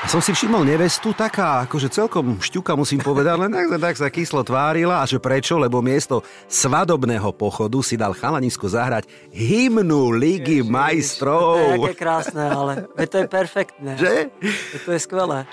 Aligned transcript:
A 0.00 0.08
som 0.08 0.24
si 0.24 0.32
všimol 0.32 0.64
nevestu, 0.64 1.12
taká 1.12 1.68
akože 1.68 1.92
celkom 1.92 2.40
šťuka 2.40 2.72
musím 2.72 3.04
povedať, 3.04 3.36
len 3.36 3.52
tak, 3.52 3.76
tak 3.76 3.96
sa 4.00 4.08
kyslo 4.08 4.40
tvárila 4.40 5.04
a 5.04 5.04
že 5.04 5.20
prečo, 5.20 5.60
lebo 5.60 5.84
miesto 5.84 6.24
svadobného 6.48 7.28
pochodu 7.36 7.84
si 7.84 8.00
dal 8.00 8.16
chalanisko 8.16 8.64
zahrať 8.64 9.04
hymnu 9.28 10.08
Ligy 10.16 10.64
Ježiš, 10.64 10.72
majstrov. 10.72 11.84
To 11.84 11.92
je 11.92 12.00
krásne, 12.00 12.48
ale 12.48 12.88
to 12.96 13.16
je 13.20 13.26
perfektné. 13.28 13.92
Že? 14.00 14.14
To 14.88 14.90
je 14.96 15.00
skvelé. 15.04 15.44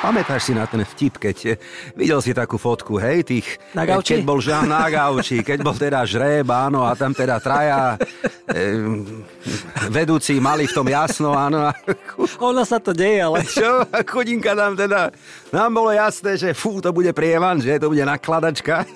Pamätáš 0.00 0.48
si 0.48 0.52
na 0.56 0.64
ten 0.64 0.80
vtip, 0.80 1.20
keď 1.20 1.36
eh, 1.44 1.56
videl 1.92 2.24
si 2.24 2.32
takú 2.32 2.56
fotku, 2.56 2.96
hej, 2.96 3.20
tých... 3.20 3.60
Na 3.76 3.84
gauči? 3.84 4.16
Keď 4.16 4.20
bol 4.24 4.40
žán 4.40 4.72
na 4.72 4.88
gauči, 4.88 5.44
keď 5.44 5.60
bol 5.60 5.76
teda 5.76 6.08
žreb, 6.08 6.48
áno, 6.48 6.88
a 6.88 6.96
tam 6.96 7.12
teda 7.12 7.36
traja 7.36 8.00
e, 8.48 8.80
vedúci 9.92 10.40
mali 10.40 10.64
v 10.64 10.72
tom 10.72 10.88
jasno, 10.88 11.36
áno. 11.36 11.68
A, 11.68 11.76
ono 12.40 12.64
sa 12.64 12.80
to 12.80 12.96
deje, 12.96 13.20
ale... 13.20 13.44
Čo? 13.44 13.84
A 13.92 14.00
chudinka 14.00 14.56
tam 14.56 14.72
teda... 14.72 15.12
Nám 15.52 15.68
bolo 15.76 15.92
jasné, 15.92 16.40
že 16.40 16.56
fú, 16.56 16.80
to 16.80 16.96
bude 16.96 17.12
prievan, 17.12 17.60
že 17.60 17.76
to 17.76 17.92
bude 17.92 18.00
nakladačka. 18.00 18.88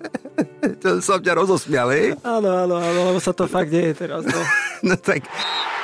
to 0.82 1.04
som 1.04 1.20
ťa 1.20 1.36
rozosmial, 1.36 1.92
hej? 1.92 2.16
Áno, 2.24 2.48
áno, 2.64 2.80
áno, 2.80 3.00
lebo 3.12 3.20
sa 3.20 3.36
to 3.36 3.44
fakt 3.44 3.68
deje 3.68 3.92
teraz. 3.92 4.24
No, 4.24 4.40
no 4.88 4.94
tak 4.96 5.28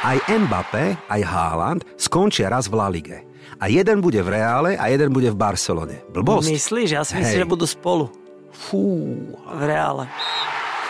aj 0.01 0.17
Mbappé, 0.33 0.97
aj 1.13 1.21
Haaland 1.29 1.85
skončia 2.01 2.49
raz 2.49 2.73
v 2.73 2.81
La 2.81 2.89
Lige 2.89 3.26
a 3.57 3.65
jeden 3.73 4.05
bude 4.05 4.21
v 4.21 4.29
Reále 4.37 4.77
a 4.77 4.89
jeden 4.93 5.13
bude 5.13 5.33
v 5.33 5.37
Barcelone. 5.37 6.05
Blbosť. 6.13 6.49
Myslíš? 6.53 6.89
Ja 6.93 7.03
si 7.05 7.17
myslím, 7.17 7.45
že 7.45 7.49
budú 7.49 7.67
spolu. 7.69 8.13
Fú, 8.53 9.05
v 9.37 9.63
Reále. 9.65 10.09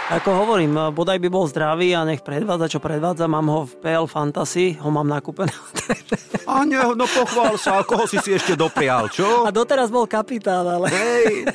Ako 0.06 0.46
hovorím, 0.46 0.94
bodaj 0.94 1.18
by 1.18 1.26
bol 1.26 1.50
zdravý 1.50 1.90
a 1.90 2.06
nech 2.06 2.22
predvádza, 2.22 2.78
čo 2.78 2.78
predvádza. 2.78 3.26
Mám 3.26 3.46
ho 3.50 3.60
v 3.66 3.74
PL 3.82 4.06
Fantasy, 4.06 4.78
ho 4.78 4.86
mám 4.86 5.10
nakúpené. 5.10 5.50
A 6.46 6.62
nie, 6.62 6.78
no 6.78 7.10
pochvál 7.10 7.58
sa, 7.58 7.82
koho 7.82 8.06
si 8.06 8.22
si 8.22 8.30
ešte 8.30 8.54
doprial, 8.54 9.10
čo? 9.10 9.42
A 9.42 9.50
doteraz 9.50 9.90
bol 9.90 10.06
kapitán, 10.06 10.62
ale... 10.62 10.86
Hej, 10.94 11.50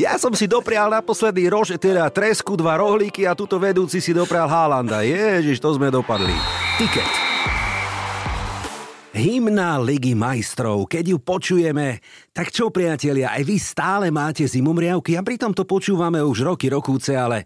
ja 0.00 0.16
som 0.16 0.32
si 0.32 0.48
doprial 0.48 0.88
naposledy 0.88 1.44
rož, 1.52 1.76
teda 1.76 2.08
tresku, 2.08 2.56
dva 2.56 2.80
rohlíky 2.80 3.28
a 3.28 3.36
tuto 3.36 3.60
vedúci 3.60 4.00
si 4.00 4.16
doprial 4.16 4.48
Haalanda. 4.48 5.04
Ježiš, 5.04 5.60
to 5.60 5.76
sme 5.76 5.92
dopadli. 5.92 6.32
Tiket. 6.80 7.19
Hymna 9.20 9.76
Ligy 9.84 10.16
majstrov, 10.16 10.88
keď 10.88 11.12
ju 11.12 11.18
počujeme, 11.20 12.00
tak 12.32 12.48
čo 12.48 12.72
priatelia, 12.72 13.36
aj 13.36 13.42
vy 13.44 13.56
stále 13.60 14.08
máte 14.08 14.48
zimomriavky 14.48 15.12
a 15.12 15.20
pritom 15.20 15.52
to 15.52 15.68
počúvame 15.68 16.24
už 16.24 16.48
roky, 16.48 16.72
rokúce, 16.72 17.12
ale 17.12 17.44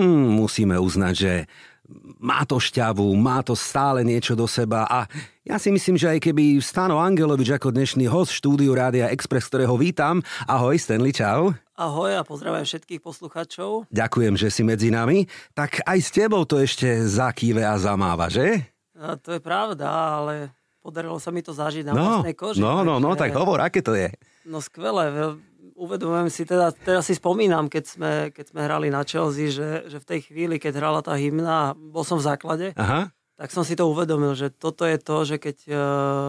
hm, 0.00 0.40
musíme 0.40 0.80
uznať, 0.80 1.14
že 1.14 1.44
má 2.16 2.48
to 2.48 2.56
šťavu, 2.56 3.04
má 3.20 3.44
to 3.44 3.52
stále 3.52 4.00
niečo 4.00 4.32
do 4.32 4.48
seba 4.48 4.88
a 4.88 5.04
ja 5.44 5.60
si 5.60 5.68
myslím, 5.68 6.00
že 6.00 6.08
aj 6.08 6.24
keby 6.24 6.56
Stano 6.64 6.96
Angelovič 6.96 7.52
ako 7.52 7.68
dnešný 7.68 8.08
host 8.08 8.32
štúdiu 8.32 8.72
Rádia 8.72 9.12
Express, 9.12 9.52
ktorého 9.52 9.76
vítam, 9.76 10.24
ahoj 10.48 10.80
Stanley, 10.80 11.12
čau. 11.12 11.52
Ahoj 11.76 12.16
a 12.16 12.24
pozdravujem 12.24 12.64
všetkých 12.64 13.04
poslucháčov. 13.04 13.92
Ďakujem, 13.92 14.40
že 14.40 14.48
si 14.48 14.64
medzi 14.64 14.88
nami. 14.88 15.28
Tak 15.52 15.84
aj 15.84 15.98
s 16.00 16.08
tebou 16.16 16.48
to 16.48 16.56
ešte 16.56 16.88
zakýve 17.04 17.60
a 17.60 17.76
zamáva, 17.76 18.32
že? 18.32 18.72
A 18.96 19.20
to 19.20 19.36
je 19.36 19.40
pravda, 19.44 19.88
ale 19.88 20.59
Podarilo 20.80 21.20
sa 21.20 21.28
mi 21.28 21.44
to 21.44 21.52
zažiť 21.52 21.84
na 21.84 21.92
no, 21.92 22.00
vlastnej 22.00 22.32
koži. 22.32 22.64
No, 22.64 22.80
no, 22.80 22.96
no, 22.96 23.12
tak 23.12 23.36
hovor, 23.36 23.60
aké 23.60 23.84
to 23.84 23.92
je? 23.92 24.08
No 24.48 24.64
skvelé. 24.64 25.12
Uvedomujem 25.76 26.32
si, 26.32 26.48
teda, 26.48 26.72
teraz 26.72 27.08
si 27.08 27.16
spomínam, 27.16 27.68
keď 27.68 27.84
sme, 27.84 28.12
keď 28.32 28.44
sme 28.52 28.60
hrali 28.64 28.88
na 28.88 29.04
Chelsea, 29.04 29.52
že, 29.52 29.88
že 29.88 30.00
v 30.00 30.08
tej 30.08 30.20
chvíli, 30.28 30.56
keď 30.56 30.80
hrala 30.80 31.00
tá 31.04 31.16
hymna, 31.16 31.76
bol 31.76 32.04
som 32.04 32.16
v 32.16 32.28
základe, 32.28 32.66
Aha. 32.80 33.12
tak 33.36 33.48
som 33.52 33.64
si 33.64 33.76
to 33.76 33.88
uvedomil, 33.88 34.32
že 34.36 34.52
toto 34.52 34.88
je 34.88 34.96
to, 35.00 35.16
že 35.24 35.36
keď 35.40 35.56
uh, 35.68 35.76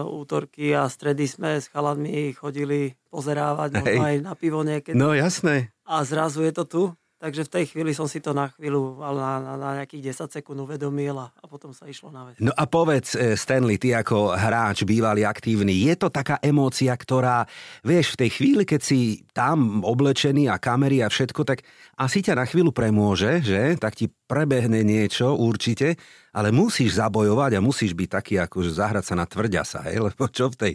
útorky 0.08 0.72
a 0.72 0.88
stredy 0.88 1.28
sme 1.28 1.60
s 1.60 1.68
chalanmi 1.72 2.32
chodili 2.36 2.96
pozerávať, 3.08 3.80
aj 3.84 4.14
na 4.24 4.32
pivo 4.36 4.64
niekedy. 4.64 4.96
No 4.96 5.16
jasné. 5.16 5.72
A 5.84 6.04
zrazu 6.04 6.44
je 6.44 6.52
to 6.52 6.64
tu. 6.64 6.82
Takže 7.22 7.46
v 7.46 7.54
tej 7.54 7.64
chvíli 7.70 7.94
som 7.94 8.10
si 8.10 8.18
to 8.18 8.34
na 8.34 8.50
chvíľu, 8.50 8.98
ale 8.98 9.22
na, 9.22 9.34
na, 9.38 9.54
na 9.54 9.70
nejakých 9.78 10.10
10 10.26 10.42
sekúnd 10.42 10.58
uvedomil 10.58 11.14
a, 11.22 11.30
a 11.30 11.46
potom 11.46 11.70
sa 11.70 11.86
išlo 11.86 12.10
na 12.10 12.26
vec. 12.26 12.42
No 12.42 12.50
a 12.50 12.66
povedz, 12.66 13.14
e, 13.14 13.38
Stanley, 13.38 13.78
ty 13.78 13.94
ako 13.94 14.34
hráč, 14.34 14.82
bývalý 14.82 15.22
aktívny, 15.22 15.86
je 15.86 15.94
to 15.94 16.10
taká 16.10 16.42
emócia, 16.42 16.90
ktorá, 16.90 17.46
vieš, 17.86 18.18
v 18.18 18.26
tej 18.26 18.30
chvíli, 18.34 18.66
keď 18.66 18.80
si 18.82 19.22
tam 19.30 19.86
oblečený 19.86 20.50
a 20.50 20.58
kamery 20.58 20.98
a 20.98 21.06
všetko, 21.06 21.46
tak 21.46 21.62
asi 21.94 22.26
ťa 22.26 22.42
na 22.42 22.42
chvíľu 22.42 22.74
premôže, 22.74 23.38
že? 23.38 23.78
Tak 23.78 24.02
ti 24.02 24.10
prebehne 24.10 24.82
niečo 24.82 25.38
určite, 25.38 25.94
ale 26.32 26.48
musíš 26.48 26.96
zabojovať 26.96 27.60
a 27.60 27.64
musíš 27.64 27.92
byť 27.92 28.08
taký, 28.08 28.34
ako 28.40 28.64
že 28.64 28.80
zahrať 28.80 29.04
sa 29.04 29.14
na 29.14 29.28
tvrďa 29.28 29.62
sa, 29.68 29.80
hej? 29.84 30.00
lebo 30.08 30.24
čo 30.32 30.48
v 30.48 30.56
tej... 30.56 30.72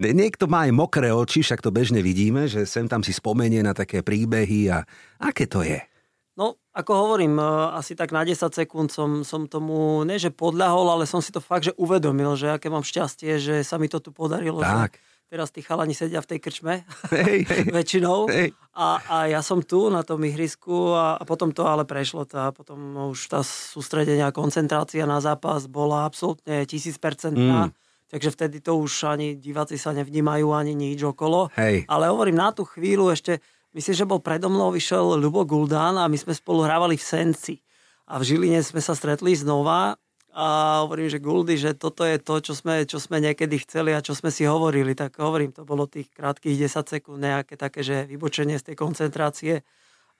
Niekto 0.00 0.48
má 0.48 0.64
aj 0.64 0.72
mokré 0.72 1.12
oči, 1.12 1.44
však 1.44 1.60
to 1.60 1.68
bežne 1.68 2.00
vidíme, 2.00 2.48
že 2.48 2.64
sem 2.64 2.88
tam 2.88 3.04
si 3.04 3.12
spomenie 3.12 3.60
na 3.60 3.76
také 3.76 4.00
príbehy 4.00 4.72
a 4.72 4.88
aké 5.20 5.44
to 5.44 5.60
je? 5.60 5.78
No, 6.34 6.58
ako 6.74 6.92
hovorím, 7.06 7.38
e, 7.38 7.46
asi 7.78 7.94
tak 7.94 8.10
na 8.10 8.26
10 8.26 8.50
sekúnd 8.50 8.90
som, 8.90 9.22
som 9.22 9.46
tomu, 9.46 10.02
ne 10.02 10.18
že 10.18 10.34
podľahol, 10.34 10.90
ale 10.90 11.04
som 11.06 11.22
si 11.22 11.30
to 11.30 11.38
fakt, 11.38 11.70
že 11.70 11.76
uvedomil, 11.78 12.34
že 12.34 12.50
aké 12.50 12.66
mám 12.66 12.82
šťastie, 12.82 13.38
že 13.38 13.54
sa 13.62 13.78
mi 13.78 13.86
to 13.86 14.02
tu 14.02 14.10
podarilo. 14.10 14.58
Tak. 14.58 14.98
Že 14.98 15.03
teraz 15.28 15.50
tí 15.50 15.64
chalani 15.64 15.96
sedia 15.96 16.20
v 16.20 16.30
tej 16.34 16.38
krčme 16.38 16.74
hey, 17.10 17.42
hey, 17.42 17.64
väčšinou 17.76 18.28
hey. 18.28 18.52
a, 18.76 19.00
a 19.08 19.16
ja 19.28 19.40
som 19.40 19.64
tu 19.64 19.88
na 19.88 20.04
tom 20.04 20.20
ihrisku 20.22 20.92
a, 20.94 21.16
a 21.18 21.22
potom 21.26 21.50
to 21.50 21.64
ale 21.64 21.88
prešlo 21.88 22.28
a 22.36 22.52
potom 22.52 23.10
už 23.12 23.32
tá 23.32 23.40
sústredenia, 23.42 24.34
koncentrácia 24.34 25.04
na 25.08 25.18
zápas 25.18 25.66
bola 25.68 26.06
absolútne 26.06 26.64
tisícpercentná. 26.68 27.68
Mm. 27.68 27.72
Takže 28.14 28.30
vtedy 28.30 28.56
to 28.62 28.78
už 28.78 29.10
ani 29.10 29.34
diváci 29.34 29.74
sa 29.74 29.90
nevnímajú, 29.90 30.54
ani 30.54 30.70
nič 30.76 31.02
okolo. 31.02 31.50
Hej. 31.58 31.82
Ale 31.90 32.06
hovorím, 32.14 32.38
na 32.38 32.54
tú 32.54 32.62
chvíľu 32.62 33.10
ešte, 33.10 33.42
myslím, 33.74 33.94
že 33.98 34.06
bol 34.06 34.22
predo 34.22 34.46
mnou, 34.46 34.70
vyšiel 34.70 35.18
Lubo 35.18 35.42
Guldán 35.42 35.98
a 35.98 36.06
my 36.06 36.14
sme 36.14 36.30
spolu 36.30 36.62
hrávali 36.62 36.94
v 36.94 37.02
Senci. 37.02 37.58
A 38.06 38.22
v 38.22 38.28
Žiline 38.28 38.62
sme 38.62 38.78
sa 38.78 38.94
stretli 38.94 39.34
znova 39.34 39.98
a 40.34 40.82
hovorím, 40.82 41.06
že 41.06 41.22
Guldy, 41.22 41.54
že 41.54 41.78
toto 41.78 42.02
je 42.02 42.18
to, 42.18 42.42
čo 42.42 42.52
sme, 42.58 42.82
čo 42.82 42.98
sme 42.98 43.22
niekedy 43.22 43.54
chceli 43.62 43.94
a 43.94 44.02
čo 44.02 44.18
sme 44.18 44.34
si 44.34 44.42
hovorili. 44.42 44.90
Tak 44.98 45.22
hovorím, 45.22 45.54
to 45.54 45.62
bolo 45.62 45.86
tých 45.86 46.10
krátkých 46.10 46.66
10 46.66 46.90
sekúnd, 46.90 47.22
nejaké 47.22 47.54
také, 47.54 47.86
že 47.86 48.02
vybočenie 48.10 48.58
z 48.58 48.74
tej 48.74 48.76
koncentrácie 48.76 49.62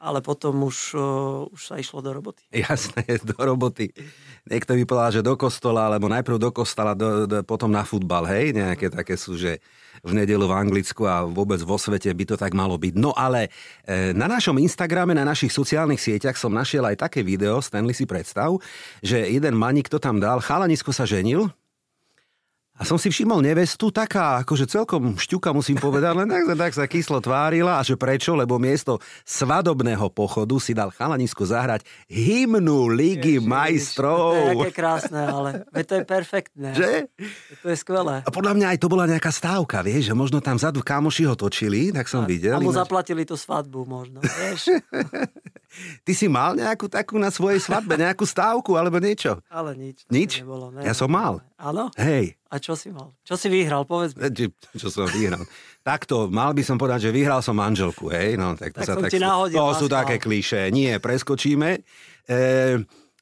ale 0.04 0.20
potom 0.20 0.68
už, 0.68 0.92
uh, 0.92 1.48
už 1.48 1.60
sa 1.64 1.80
išlo 1.80 2.04
do 2.04 2.12
roboty. 2.12 2.44
Jasné, 2.52 3.08
do 3.32 3.38
roboty. 3.40 3.88
Niekto 4.44 4.76
by 4.76 4.84
povedal, 4.84 5.12
že 5.16 5.22
do 5.24 5.32
kostola, 5.40 5.88
alebo 5.88 6.12
najprv 6.12 6.36
do 6.36 6.52
kostola, 6.52 6.92
do, 6.92 7.24
do, 7.24 7.40
potom 7.40 7.72
na 7.72 7.80
futbal, 7.88 8.28
hej? 8.28 8.52
Nejaké 8.52 8.92
také 8.92 9.16
sú, 9.16 9.40
že 9.40 9.64
v 10.04 10.12
nedelu 10.12 10.44
v 10.44 10.52
Anglicku 10.52 11.08
a 11.08 11.24
vôbec 11.24 11.56
vo 11.64 11.80
svete 11.80 12.12
by 12.12 12.24
to 12.28 12.36
tak 12.36 12.52
malo 12.52 12.76
byť. 12.76 12.94
No 13.00 13.16
ale 13.16 13.48
e, 13.88 14.12
na 14.12 14.28
našom 14.28 14.60
Instagrame, 14.60 15.16
na 15.16 15.24
našich 15.24 15.48
sociálnych 15.48 15.96
sieťach 15.96 16.36
som 16.36 16.52
našiel 16.52 16.84
aj 16.84 17.08
také 17.08 17.24
video, 17.24 17.64
Stanley 17.64 17.96
si 17.96 18.04
predstav, 18.04 18.52
že 19.00 19.24
jeden 19.24 19.56
manik 19.56 19.88
to 19.88 19.96
tam 19.96 20.20
dal, 20.20 20.44
chalanisko 20.44 20.92
sa 20.92 21.08
ženil, 21.08 21.48
a 22.74 22.82
som 22.82 22.98
si 22.98 23.06
všimol 23.06 23.38
nevestu, 23.38 23.94
taká 23.94 24.42
akože 24.42 24.66
celkom 24.66 25.14
šťuka 25.14 25.54
musím 25.54 25.78
povedať, 25.78 26.10
len 26.18 26.26
tak, 26.26 26.58
tak 26.58 26.72
sa 26.74 26.90
kyslo 26.90 27.22
tvárila 27.22 27.78
a 27.78 27.86
že 27.86 27.94
prečo, 27.94 28.34
lebo 28.34 28.58
miesto 28.58 28.98
svadobného 29.22 30.10
pochodu 30.10 30.58
si 30.58 30.74
dal 30.74 30.90
chalanisko 30.90 31.46
zahrať 31.46 31.86
hymnu 32.10 32.90
Ligy 32.90 33.38
Ježiš, 33.38 33.46
majstrov. 33.46 34.34
To 34.34 34.42
je 34.42 34.54
aké 34.58 34.72
krásne, 34.74 35.22
ale 35.22 35.62
to 35.70 35.94
je 35.94 36.02
perfektné. 36.02 36.68
Že? 36.74 36.90
To 37.62 37.66
je 37.70 37.76
skvelé. 37.78 38.26
A 38.26 38.30
podľa 38.34 38.58
mňa 38.58 38.66
aj 38.74 38.78
to 38.82 38.90
bola 38.90 39.06
nejaká 39.06 39.30
stávka, 39.30 39.78
vieš, 39.86 40.10
že 40.10 40.14
možno 40.18 40.42
tam 40.42 40.58
vzadu 40.58 40.82
kamoši 40.82 41.30
ho 41.30 41.38
točili, 41.38 41.94
tak 41.94 42.10
som 42.10 42.22
a, 42.22 42.28
videl. 42.28 42.58
A 42.58 42.64
mu 42.64 42.74
zaplatili 42.74 43.22
tú 43.22 43.38
svadbu 43.38 43.86
možno, 43.86 44.18
vieš. 44.18 44.74
Ty 46.06 46.12
si 46.14 46.26
mal 46.30 46.54
nejakú 46.54 46.86
takú 46.86 47.18
na 47.18 47.30
svojej 47.30 47.58
svadbe, 47.58 47.98
nejakú 47.98 48.26
stávku 48.26 48.74
alebo 48.78 48.98
niečo? 48.98 49.42
Ale 49.50 49.74
nič. 49.74 50.06
Nič? 50.10 50.42
Nebolo, 50.42 50.70
ne, 50.70 50.86
ja 50.86 50.94
som 50.94 51.10
mal. 51.10 51.42
Áno? 51.58 51.90
Hej. 51.98 52.38
A 52.54 52.62
čo 52.62 52.78
si 52.78 52.94
mal? 52.94 53.10
Čo 53.26 53.34
si 53.34 53.50
vyhral, 53.50 53.82
povedz 53.82 54.14
mi. 54.14 54.30
Čo, 54.30 54.54
čo 54.78 54.86
som 54.86 55.10
vyhral? 55.10 55.42
Takto, 55.82 56.30
mal 56.30 56.54
by 56.54 56.62
som 56.62 56.78
povedať, 56.78 57.10
že 57.10 57.10
vyhral 57.10 57.42
som 57.42 57.58
manželku, 57.58 58.14
hej? 58.14 58.38
No, 58.38 58.54
tak 58.54 58.70
to 58.70 58.78
tak 58.78 58.86
sa, 58.86 58.94
tak, 58.94 59.10
ti 59.10 59.18
náhodil, 59.18 59.58
to 59.58 59.66
sú 59.74 59.86
také 59.90 60.22
kliše. 60.22 60.70
Nie, 60.70 61.02
preskočíme. 61.02 61.82
E, 62.30 62.38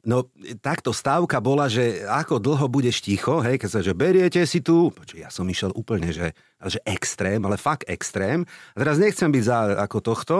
no, 0.04 0.28
takto 0.60 0.92
stávka 0.92 1.40
bola, 1.40 1.72
že 1.72 2.04
ako 2.04 2.44
dlho 2.44 2.68
budeš 2.68 3.00
ticho, 3.00 3.40
hej, 3.40 3.56
keď 3.56 3.70
sa, 3.72 3.80
že 3.80 3.96
beriete 3.96 4.44
si 4.44 4.60
tu, 4.60 4.92
počuť, 4.92 5.24
ja 5.24 5.32
som 5.32 5.48
išiel 5.48 5.72
úplne, 5.72 6.12
že, 6.12 6.36
že 6.68 6.78
extrém, 6.84 7.40
ale 7.40 7.56
fakt 7.56 7.88
extrém. 7.88 8.44
A 8.76 8.84
teraz 8.84 9.00
nechcem 9.00 9.32
byť 9.32 9.44
za 9.48 9.80
ako 9.80 9.98
tohto, 10.04 10.36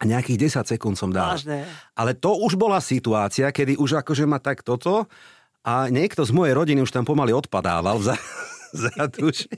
a 0.00 0.08
nejakých 0.08 0.64
10 0.64 0.72
sekúnd 0.76 0.96
som 0.96 1.12
dal. 1.12 1.36
Vážne. 1.36 1.68
Ale 1.92 2.16
to 2.16 2.32
už 2.32 2.56
bola 2.56 2.80
situácia, 2.80 3.52
kedy 3.52 3.76
už 3.76 4.00
akože 4.00 4.24
ma 4.24 4.40
tak 4.40 4.64
toto 4.64 5.04
a 5.60 5.92
niekto 5.92 6.24
z 6.24 6.32
mojej 6.32 6.56
rodiny 6.56 6.80
už 6.80 6.92
tam 6.92 7.04
pomaly 7.04 7.36
odpadával 7.36 8.00
za, 8.00 8.16
za 8.84 9.06
tuž, 9.12 9.48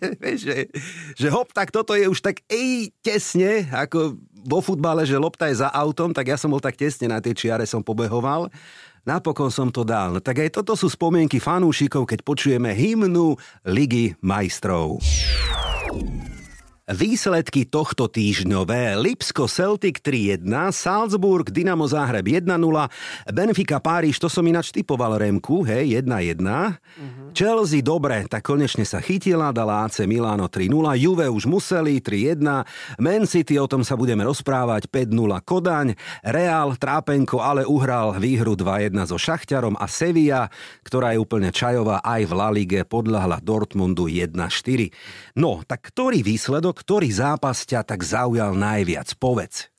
že, 0.43 0.69
že 1.14 1.26
hop, 1.31 1.54
tak 1.54 1.70
toto 1.70 1.94
je 1.94 2.10
už 2.10 2.19
tak 2.19 2.43
ej, 2.50 2.90
tesne, 3.04 3.70
ako 3.70 4.19
vo 4.43 4.58
futbale, 4.58 5.06
že 5.06 5.20
lopta 5.20 5.46
je 5.46 5.62
za 5.62 5.70
autom, 5.70 6.10
tak 6.10 6.34
ja 6.34 6.37
som 6.38 6.50
bol 6.50 6.58
tak 6.58 6.75
tesne 6.75 7.06
na 7.06 7.22
tej 7.22 7.38
čiare, 7.38 7.62
som 7.62 7.82
pobehoval. 7.84 8.50
napokon 9.06 9.50
som 9.50 9.70
to 9.70 9.87
dal. 9.87 10.14
No 10.14 10.20
tak 10.22 10.43
aj 10.43 10.62
toto 10.62 10.75
sú 10.75 10.90
spomienky 10.90 11.38
fanúšikov, 11.38 12.06
keď 12.06 12.26
počujeme 12.26 12.75
hymnu 12.75 13.38
Ligy 13.66 14.19
majstrov. 14.22 14.99
Výsledky 16.82 17.62
tohto 17.62 18.11
týždňové 18.11 18.99
Lipsko 18.99 19.46
Celtic 19.46 20.02
3-1, 20.02 20.43
Salzburg 20.75 21.46
Dynamo 21.46 21.87
Záhreb 21.87 22.26
1-0, 22.26 22.50
Benfica 23.31 23.79
Páriž, 23.79 24.19
to 24.19 24.26
som 24.26 24.43
ináč 24.43 24.75
typoval 24.75 25.14
Remku, 25.14 25.62
hej, 25.62 26.02
1-1. 26.02 26.43
Uh-huh. 26.43 27.31
Chelsea, 27.31 27.87
dobre, 27.87 28.26
tak 28.26 28.43
konečne 28.43 28.82
sa 28.82 28.99
chytila, 28.99 29.55
dala 29.55 29.87
AC 29.87 30.02
Milano 30.11 30.50
3-0, 30.50 30.99
Juve 30.99 31.31
už 31.31 31.46
museli 31.46 32.02
3-1, 32.02 32.43
Man 32.99 33.31
City, 33.31 33.62
o 33.62 33.70
tom 33.70 33.87
sa 33.87 33.94
budeme 33.94 34.26
rozprávať, 34.26 34.90
5-0 34.90 35.38
Kodaň, 35.46 35.94
Real, 36.26 36.75
Trápenko, 36.75 37.46
ale 37.46 37.62
uhral 37.62 38.19
výhru 38.19 38.58
2-1 38.58 39.06
so 39.06 39.23
Šachťarom 39.23 39.78
a 39.78 39.87
Sevilla, 39.87 40.50
ktorá 40.82 41.14
je 41.14 41.23
úplne 41.23 41.55
čajová 41.55 42.02
aj 42.02 42.26
v 42.26 42.32
La 42.35 42.50
Lige, 42.50 42.82
podľahla 42.82 43.38
Dortmundu 43.38 44.11
1-4. 44.11 44.35
No, 45.38 45.62
tak 45.62 45.87
ktorý 45.94 46.26
výsledok 46.26 46.72
ktorý 46.73 47.09
zápas 47.13 47.65
ťa 47.69 47.85
tak 47.87 48.03
zaujal 48.03 48.57
najviac? 48.57 49.13
Povedz. 49.17 49.73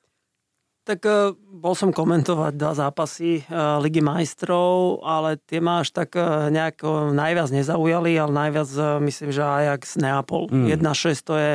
Tak 0.84 1.00
uh, 1.08 1.32
bol 1.36 1.72
som 1.72 1.96
komentovať 1.96 2.52
dva 2.60 2.72
zápasy 2.76 3.44
uh, 3.48 3.80
Ligy 3.80 4.04
majstrov, 4.04 5.00
ale 5.00 5.40
tie 5.40 5.58
ma 5.60 5.80
až 5.80 5.96
tak 5.96 6.12
uh, 6.14 6.52
nejako 6.52 7.12
najviac 7.16 7.48
nezaujali, 7.52 8.12
ale 8.20 8.32
najviac 8.32 8.68
myslím, 9.00 9.30
že 9.32 9.40
Ajax 9.40 9.96
Neapol. 9.96 10.52
Mm. 10.52 10.76
1-6 10.76 11.24
to 11.24 11.34
je, 11.40 11.54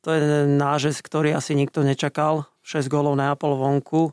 to 0.00 0.08
je 0.16 0.20
nážes, 0.48 1.04
ktorý 1.04 1.36
asi 1.36 1.52
nikto 1.52 1.84
nečakal. 1.84 2.48
6 2.64 2.88
gólov 2.88 3.20
Neapol 3.20 3.56
vonku 3.56 4.12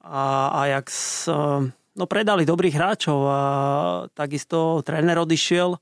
a 0.00 0.52
Ajax 0.64 1.28
no 2.00 2.04
predali 2.08 2.48
dobrých 2.48 2.76
hráčov 2.76 3.18
a 3.28 3.40
takisto 4.16 4.80
tréner 4.80 5.20
odišiel 5.20 5.76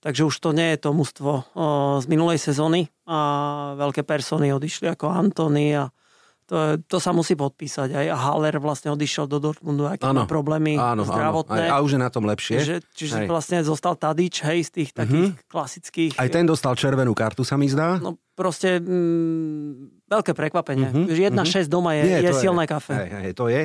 Takže 0.00 0.24
už 0.24 0.36
to 0.40 0.56
nie 0.56 0.72
je 0.76 0.78
to 0.80 0.90
mužstvo 0.96 1.52
z 2.00 2.06
minulej 2.08 2.40
sezóny 2.40 2.88
a 3.04 3.18
veľké 3.76 4.00
persony 4.00 4.48
odišli 4.48 4.88
ako 4.88 5.12
Antony 5.12 5.76
a 5.76 5.92
to, 6.50 6.82
to 6.90 6.98
sa 6.98 7.14
musí 7.14 7.38
podpísať. 7.38 7.94
Aj 7.94 8.06
Haller 8.10 8.58
vlastne 8.58 8.90
odišiel 8.90 9.30
do 9.30 9.38
Dortmundu, 9.38 9.86
aké 9.86 10.02
má 10.02 10.26
problémy 10.26 10.74
áno, 10.74 11.06
zdravotné. 11.06 11.70
Áno. 11.70 11.78
A 11.78 11.84
už 11.86 11.94
je 11.94 12.00
na 12.02 12.10
tom 12.10 12.26
lepšie. 12.26 12.58
Že, 12.58 12.76
čiže 12.90 13.14
hej. 13.22 13.26
vlastne 13.30 13.62
zostal 13.62 13.94
Tadič, 13.94 14.42
hej, 14.42 14.66
z 14.66 14.70
tých 14.82 14.90
takých 14.90 15.30
mm-hmm. 15.30 15.46
klasických... 15.46 16.12
Aj 16.18 16.26
ten 16.26 16.42
dostal 16.42 16.74
červenú 16.74 17.14
kartu, 17.14 17.46
sa 17.46 17.54
mi 17.54 17.70
zdá? 17.70 18.02
No 18.02 18.18
proste 18.34 18.82
mm, 18.82 20.10
veľké 20.10 20.34
prekvapenie. 20.34 20.90
Mm-hmm. 20.90 21.38
1-6 21.38 21.38
mm-hmm. 21.38 21.64
doma 21.70 21.94
je, 21.94 22.04
je, 22.10 22.18
je 22.18 22.32
silné 22.34 22.66
je, 22.66 22.70
kafe. 22.74 22.94
Hej, 22.98 23.10
hej, 23.14 23.32
to 23.38 23.46
je. 23.46 23.62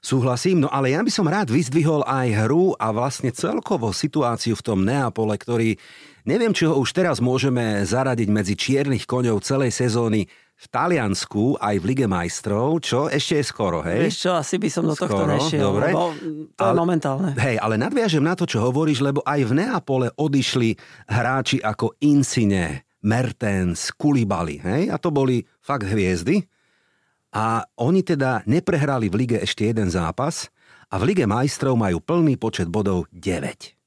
Súhlasím, 0.00 0.64
no 0.64 0.68
ale 0.72 0.96
ja 0.96 1.04
by 1.04 1.12
som 1.12 1.28
rád 1.28 1.52
vyzdvihol 1.52 2.08
aj 2.08 2.48
hru 2.48 2.72
a 2.80 2.88
vlastne 2.88 3.28
celkovo 3.36 3.92
situáciu 3.92 4.56
v 4.56 4.64
tom 4.64 4.80
Neapole, 4.80 5.36
ktorý 5.36 5.76
neviem, 6.24 6.56
či 6.56 6.64
ho 6.64 6.80
už 6.80 6.96
teraz 6.96 7.20
môžeme 7.20 7.84
zaradiť 7.84 8.28
medzi 8.32 8.56
čiernych 8.56 9.04
koňov 9.04 9.44
celej 9.44 9.76
sezóny 9.76 10.24
v 10.60 10.66
Taliansku 10.72 11.60
aj 11.60 11.76
v 11.80 11.84
Lige 11.84 12.08
majstrov, 12.08 12.80
čo 12.80 13.12
ešte 13.12 13.40
je 13.40 13.44
skoro, 13.44 13.80
hej? 13.84 14.08
Vieš 14.08 14.16
čo, 14.24 14.30
asi 14.36 14.56
by 14.56 14.68
som 14.68 14.84
do 14.88 14.96
tohto 14.96 15.20
skoro, 15.20 15.36
nešiel, 15.36 15.68
dobre. 15.68 15.88
lebo 15.92 16.04
to 16.52 16.62
ale, 16.64 16.72
je 16.72 16.80
momentálne. 16.80 17.30
Hej, 17.36 17.56
ale 17.60 17.74
nadviažem 17.80 18.24
na 18.24 18.36
to, 18.36 18.44
čo 18.44 18.64
hovoríš, 18.64 19.04
lebo 19.04 19.20
aj 19.24 19.40
v 19.40 19.52
Neapole 19.56 20.08
odišli 20.16 20.76
hráči 21.12 21.60
ako 21.60 21.96
Insine, 22.04 22.88
Mertens, 23.04 23.92
Kulibali, 23.96 24.60
hej? 24.60 24.92
A 24.92 25.00
to 25.00 25.08
boli 25.08 25.40
fakt 25.64 25.88
hviezdy. 25.88 26.44
A 27.30 27.62
oni 27.78 28.02
teda 28.02 28.42
neprehrali 28.46 29.06
v 29.06 29.26
lige 29.26 29.38
ešte 29.38 29.70
jeden 29.70 29.86
zápas 29.86 30.50
a 30.90 30.98
v 30.98 31.14
lige 31.14 31.24
majstrov 31.30 31.78
majú 31.78 32.02
plný 32.02 32.34
počet 32.34 32.66
bodov 32.66 33.06
9. 33.14 33.78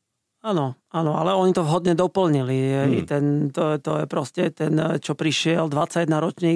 Áno, 0.43 0.75
áno, 0.91 1.11
ale 1.15 1.31
oni 1.31 1.55
to 1.55 1.63
vhodne 1.63 1.95
doplnili. 1.95 2.57
Hmm. 2.75 3.07
Ten, 3.07 3.23
to, 3.55 3.79
to 3.79 4.03
je 4.03 4.05
proste 4.11 4.51
ten, 4.51 4.75
čo 4.99 5.15
prišiel, 5.15 5.71
21 5.71 6.11
ročný 6.19 6.53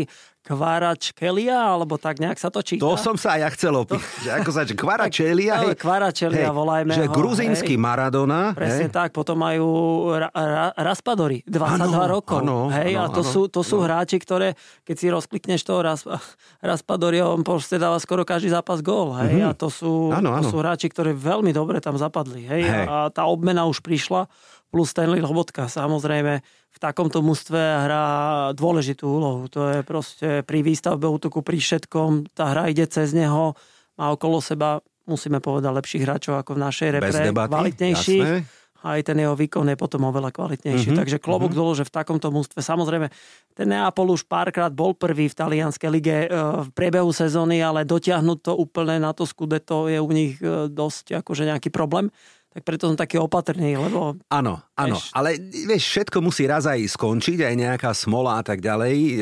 Kvaračkelia, 0.48 1.76
alebo 1.76 2.00
tak 2.00 2.24
nejak 2.24 2.40
sa 2.40 2.48
to 2.48 2.64
číta. 2.64 2.88
To 2.88 2.96
som 2.96 3.20
sa 3.20 3.36
aj 3.36 3.40
ja 3.44 3.50
chcel 3.52 3.74
opýtať. 3.76 4.24
To... 4.24 4.32
ako 4.40 4.50
sa, 4.56 4.62
Kvaračelia, 4.88 5.54
hej. 5.68 5.76
Kvaračelia, 5.76 6.56
volajme 6.56 6.96
že 6.96 7.06
ho. 7.06 7.12
gruzínsky 7.12 7.76
hej. 7.76 7.84
Maradona. 7.84 8.56
Presne 8.56 8.88
hej. 8.88 8.96
tak, 8.96 9.12
potom 9.12 9.44
majú 9.44 9.68
ra, 10.16 10.32
ra, 10.32 10.72
Raspadory, 10.72 11.44
22 11.44 11.84
ano, 11.84 12.00
rokov. 12.08 12.40
Ano, 12.48 12.72
hej, 12.72 12.96
ano, 12.96 13.12
a 13.12 13.12
to, 13.12 13.28
ano, 13.28 13.32
sú, 13.36 13.42
to 13.52 13.60
sú 13.60 13.84
hráči, 13.84 14.24
ktoré, 14.24 14.56
keď 14.88 14.96
si 14.96 15.08
rozklikneš 15.12 15.68
toho 15.68 15.84
Ras, 15.84 16.08
Raspadory, 16.72 17.20
on 17.20 17.44
proste 17.44 17.76
dáva 17.76 18.00
skoro 18.00 18.24
každý 18.24 18.48
zápas 18.48 18.80
gól. 18.80 19.20
Hej, 19.20 19.44
mm-hmm. 19.44 19.52
a 19.52 19.52
to 19.52 19.68
sú, 19.68 20.16
ano, 20.16 20.32
ano. 20.32 20.48
to 20.48 20.56
sú 20.56 20.64
hráči, 20.64 20.88
ktorí 20.88 21.12
veľmi 21.12 21.52
dobre 21.52 21.84
tam 21.84 22.00
zapadli. 22.00 22.48
Hej, 22.48 22.64
hej. 22.64 22.86
A 22.88 23.12
tá 23.12 23.28
obmena 23.28 23.68
už 23.68 23.84
prišla 23.84 24.32
plus 24.72 24.92
Stanley 24.92 25.24
Lobotka. 25.24 25.68
Samozrejme, 25.72 26.44
v 26.78 26.80
takomto 26.80 27.26
mústve 27.26 27.58
hrá 27.58 28.06
dôležitú 28.54 29.10
úlohu. 29.10 29.50
To 29.50 29.74
je 29.74 29.80
proste 29.82 30.46
pri 30.46 30.62
výstavbe 30.62 31.10
útoku, 31.10 31.42
pri 31.42 31.58
všetkom, 31.58 32.30
tá 32.38 32.54
hra 32.54 32.70
ide 32.70 32.86
cez 32.86 33.18
neho, 33.18 33.58
má 33.98 34.14
okolo 34.14 34.38
seba, 34.38 34.78
musíme 35.10 35.42
povedať, 35.42 35.74
lepších 35.74 36.06
hráčov 36.06 36.38
ako 36.38 36.54
v 36.54 36.60
našej 36.62 36.90
repre, 37.02 37.34
kvalitnejších. 37.34 38.22
Jasné 38.22 38.46
aj 38.86 39.02
ten 39.10 39.18
jeho 39.18 39.34
výkon 39.34 39.66
je 39.74 39.78
potom 39.78 40.06
oveľa 40.06 40.30
kvalitnejší. 40.30 40.94
Mm-hmm. 40.94 41.02
Takže 41.02 41.18
klobok 41.18 41.52
mm-hmm. 41.52 41.62
dolo, 41.66 41.72
že 41.74 41.88
v 41.88 41.94
takomto 41.94 42.30
mústve, 42.30 42.62
samozrejme, 42.62 43.10
ten 43.58 43.68
Neapol 43.68 44.14
už 44.14 44.30
párkrát 44.30 44.70
bol 44.70 44.94
prvý 44.94 45.28
v 45.28 45.36
talianskej 45.38 45.90
lige 45.90 46.18
e, 46.26 46.30
v 46.62 46.70
priebehu 46.78 47.10
sezóny, 47.10 47.58
ale 47.60 47.84
dotiahnuť 47.84 48.40
to 48.46 48.54
úplne 48.54 49.02
na 49.02 49.12
to 49.18 49.26
to 49.26 49.78
je 49.90 50.00
u 50.00 50.12
nich 50.14 50.38
e, 50.40 50.70
dosť 50.70 51.26
akože 51.26 51.50
nejaký 51.50 51.74
problém 51.74 52.14
tak 52.57 52.65
preto 52.65 52.89
som 52.89 52.98
taký 52.98 53.21
opatrný, 53.21 53.77
lebo... 53.77 54.18
Áno, 54.33 54.57
áno, 54.74 54.98
vieš... 54.98 55.13
ale 55.13 55.38
vieš, 55.38 55.94
všetko 55.94 56.25
musí 56.25 56.50
raz 56.50 56.65
aj 56.65 56.89
skončiť, 56.89 57.45
aj 57.45 57.54
nejaká 57.54 57.94
smola 57.94 58.42
a 58.42 58.44
tak 58.44 58.65
ďalej. 58.65 58.98
E, 58.98 59.13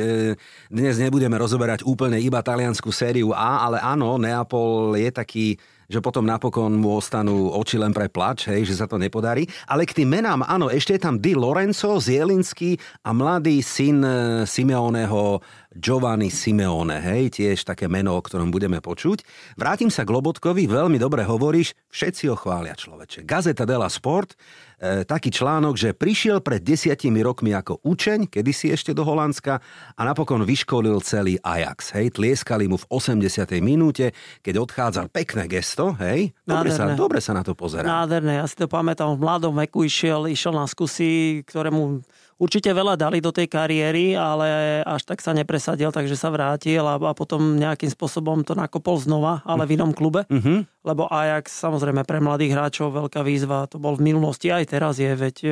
dnes 0.71 0.95
nebudeme 0.95 1.35
rozoberať 1.35 1.83
úplne 1.83 2.15
iba 2.15 2.39
taliansku 2.39 2.95
sériu 2.95 3.35
A, 3.35 3.67
ale 3.67 3.83
áno, 3.83 4.15
Neapol 4.15 4.95
je 4.95 5.11
taký 5.11 5.59
že 5.89 6.01
potom 6.01 6.25
napokon 6.25 6.73
mu 6.77 6.97
ostanú 6.97 7.53
oči 7.53 7.77
len 7.77 7.93
pre 7.93 8.09
plač, 8.09 8.49
hej, 8.49 8.65
že 8.65 8.79
sa 8.79 8.85
to 8.89 8.97
nepodarí. 8.97 9.45
Ale 9.69 9.85
k 9.85 10.03
tým 10.03 10.19
menám, 10.19 10.45
áno, 10.45 10.69
ešte 10.69 10.97
je 10.97 11.01
tam 11.03 11.21
Di 11.21 11.37
Lorenzo, 11.37 11.97
Zielinský 12.01 12.77
a 13.05 13.13
mladý 13.13 13.61
syn 13.61 14.01
e, 14.01 14.13
Simeoneho 14.49 15.39
Giovanni 15.75 16.31
Simeone, 16.31 17.03
hej, 17.03 17.35
tiež 17.35 17.67
také 17.67 17.91
meno, 17.91 18.15
o 18.15 18.23
ktorom 18.23 18.47
budeme 18.47 18.79
počuť. 18.79 19.27
Vrátim 19.59 19.91
sa 19.91 20.07
k 20.07 20.13
Lobotkovi, 20.15 20.71
veľmi 20.71 20.95
dobre 20.95 21.27
hovoríš, 21.27 21.75
všetci 21.91 22.31
ho 22.31 22.39
chvália 22.39 22.79
človeče. 22.79 23.27
Gazeta 23.27 23.67
della 23.67 23.91
Sport, 23.91 24.39
e, 24.79 25.07
taký 25.07 25.31
článok, 25.31 25.75
že 25.79 25.95
prišiel 25.95 26.43
pred 26.43 26.63
desiatimi 26.63 27.23
rokmi 27.23 27.55
ako 27.55 27.83
učeň, 27.83 28.27
kedysi 28.31 28.71
ešte 28.71 28.91
do 28.91 29.05
Holandska 29.05 29.59
a 29.95 30.01
napokon 30.03 30.43
vyškolil 30.43 30.99
celý 31.03 31.39
Ajax, 31.41 31.95
hej, 31.95 32.15
tlieskali 32.15 32.67
mu 32.67 32.79
v 32.79 32.85
80. 32.89 33.47
minúte, 33.63 34.11
keď 34.43 34.55
odchádzal 34.63 35.05
pekné 35.11 35.47
gesto, 35.47 35.95
hej, 35.99 36.35
dobre 36.43 36.69
sa, 36.71 36.91
dobre 36.93 37.19
sa 37.23 37.31
na 37.35 37.43
to 37.43 37.55
pozerá. 37.55 37.85
Nádherné, 37.85 38.39
ja 38.41 38.45
si 38.45 38.55
to 38.59 38.67
pamätám, 38.67 39.15
v 39.15 39.23
mladom 39.23 39.53
veku 39.55 39.87
išiel, 39.87 40.27
išiel 40.27 40.55
na 40.55 40.67
skúsi, 40.67 41.43
ktorému 41.47 42.03
určite 42.35 42.67
veľa 42.71 42.99
dali 42.99 43.23
do 43.23 43.31
tej 43.31 43.47
kariéry, 43.47 44.15
ale 44.15 44.81
až 44.83 45.07
tak 45.07 45.23
sa 45.23 45.31
nepresadil, 45.31 45.91
takže 45.91 46.19
sa 46.19 46.31
vrátil 46.31 46.83
a, 46.83 46.99
a 46.99 47.13
potom 47.15 47.55
nejakým 47.55 47.87
spôsobom 47.87 48.43
to 48.43 48.53
nakopol 48.57 48.99
znova, 48.99 49.39
ale 49.47 49.63
v 49.63 49.79
inom 49.79 49.95
klube. 49.95 50.27
Mm-hmm. 50.27 50.83
Lebo 50.83 51.07
Ajax 51.07 51.55
samozrejme 51.63 52.03
pre 52.03 52.19
mladých 52.19 52.53
hráčov 52.53 52.93
veľká 52.93 53.23
výzva, 53.23 53.67
to 53.71 53.79
bol 53.79 53.95
v 53.95 54.11
minulosti, 54.13 54.51
aj 54.51 54.69
teraz 54.69 54.99
je, 54.99 55.11
veď 55.11 55.35
e, 55.43 55.49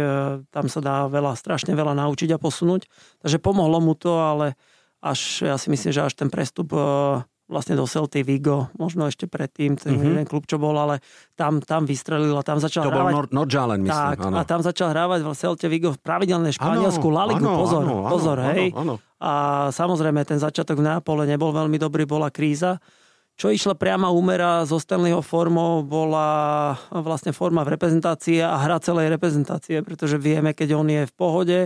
tam 0.51 0.65
sa 0.67 0.79
dá 0.83 0.95
veľa, 1.07 1.39
strašne 1.39 1.73
veľa 1.73 1.95
naučiť 1.97 2.35
a 2.35 2.41
posunúť. 2.41 2.85
Takže 3.23 3.37
pomohlo 3.39 3.79
mu 3.79 3.95
to, 3.95 4.19
ale 4.19 4.59
až 5.03 5.43
ja 5.43 5.55
si 5.59 5.67
myslím, 5.71 5.91
že 5.91 6.05
až 6.05 6.13
ten 6.15 6.29
prestup 6.31 6.71
e, 6.75 6.79
vlastne 7.47 7.75
do 7.75 7.83
Celty 7.83 8.23
Vigo, 8.23 8.71
možno 8.79 9.05
ešte 9.05 9.27
predtým, 9.27 9.75
ten 9.75 9.93
mm-hmm. 9.93 10.09
jeden 10.15 10.25
klub, 10.25 10.47
čo 10.47 10.55
bol, 10.55 10.73
ale 10.79 11.03
tam, 11.35 11.59
tam 11.59 11.83
vystrelil 11.83 12.33
a 12.39 12.43
tam 12.43 12.57
začal 12.57 12.87
to 12.87 12.91
hrávať. 12.91 13.11
To 13.11 13.17
bol 13.19 13.35
Nordjalen, 13.35 13.79
myslím. 13.83 14.07
Tak, 14.15 14.17
ano. 14.23 14.35
a 14.39 14.41
tam 14.47 14.59
začal 14.63 14.87
hrávať 14.95 15.19
v 15.21 15.27
Celte 15.35 15.67
Vigo 15.67 15.89
v 15.91 15.99
pravidelnej 15.99 16.55
Španielsku 16.55 17.07
La 17.11 17.23
Ligu. 17.27 17.43
Ano, 17.43 17.59
pozor, 17.59 17.81
ano, 17.83 17.95
pozor, 18.07 18.37
ano, 18.39 18.49
hej. 18.55 18.67
Ano, 18.71 18.79
ano. 18.79 18.93
A 19.19 19.31
samozrejme, 19.75 20.23
ten 20.23 20.39
začiatok 20.39 20.79
v 20.79 20.87
Neapole 20.87 21.23
nebol 21.27 21.51
veľmi 21.51 21.75
dobrý, 21.75 22.07
bola 22.07 22.31
kríza. 22.31 22.79
Čo 23.33 23.49
išla 23.49 23.73
priama 23.73 24.13
úmera 24.13 24.61
zo 24.63 24.77
Stanleyho 24.77 25.25
formou, 25.25 25.81
bola 25.81 26.73
vlastne 26.93 27.33
forma 27.33 27.65
v 27.65 27.73
reprezentácii 27.75 28.39
a 28.45 28.61
hra 28.61 28.77
celej 28.77 29.09
reprezentácie, 29.09 29.81
pretože 29.81 30.21
vieme, 30.21 30.53
keď 30.53 30.69
on 30.77 30.85
je 30.85 31.03
v 31.09 31.13
pohode, 31.17 31.59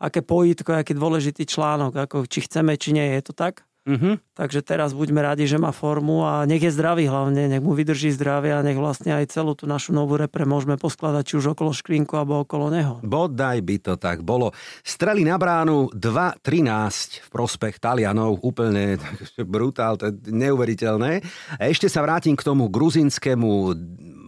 aké 0.00 0.24
pojitko, 0.24 0.72
aký 0.72 0.96
dôležitý 0.96 1.44
článok, 1.44 1.94
ako 2.08 2.16
či 2.24 2.48
chceme, 2.48 2.74
či 2.80 2.96
nie, 2.96 3.04
je 3.20 3.28
to 3.28 3.36
tak? 3.36 3.62
Uh-huh. 3.82 4.14
Takže 4.38 4.62
teraz 4.62 4.94
buďme 4.94 5.26
radi, 5.26 5.50
že 5.50 5.58
má 5.58 5.74
formu 5.74 6.22
a 6.22 6.46
nech 6.46 6.62
je 6.62 6.70
zdravý 6.70 7.10
hlavne, 7.10 7.50
nech 7.50 7.58
mu 7.58 7.74
vydrží 7.74 8.14
zdravie 8.14 8.54
a 8.54 8.62
nech 8.62 8.78
vlastne 8.78 9.10
aj 9.10 9.34
celú 9.34 9.58
tú 9.58 9.66
našu 9.66 9.90
novú 9.90 10.14
repre 10.14 10.46
môžeme 10.46 10.78
poskladať 10.78 11.22
či 11.26 11.34
už 11.42 11.58
okolo 11.58 11.74
škrinku 11.74 12.14
alebo 12.14 12.46
okolo 12.46 12.70
neho. 12.70 13.02
Bodaj 13.02 13.58
by 13.58 13.76
to 13.82 13.94
tak 13.98 14.22
bolo. 14.22 14.54
Streli 14.86 15.26
na 15.26 15.34
bránu 15.34 15.90
2-13 15.98 17.26
v 17.26 17.28
prospech 17.34 17.82
Talianov, 17.82 18.38
úplne 18.46 19.02
brutál, 19.42 19.98
to 19.98 20.14
je 20.14 20.30
neuveriteľné. 20.30 21.18
A 21.58 21.62
ešte 21.66 21.90
sa 21.90 22.06
vrátim 22.06 22.38
k 22.38 22.46
tomu 22.46 22.70
gruzinskému 22.70 23.74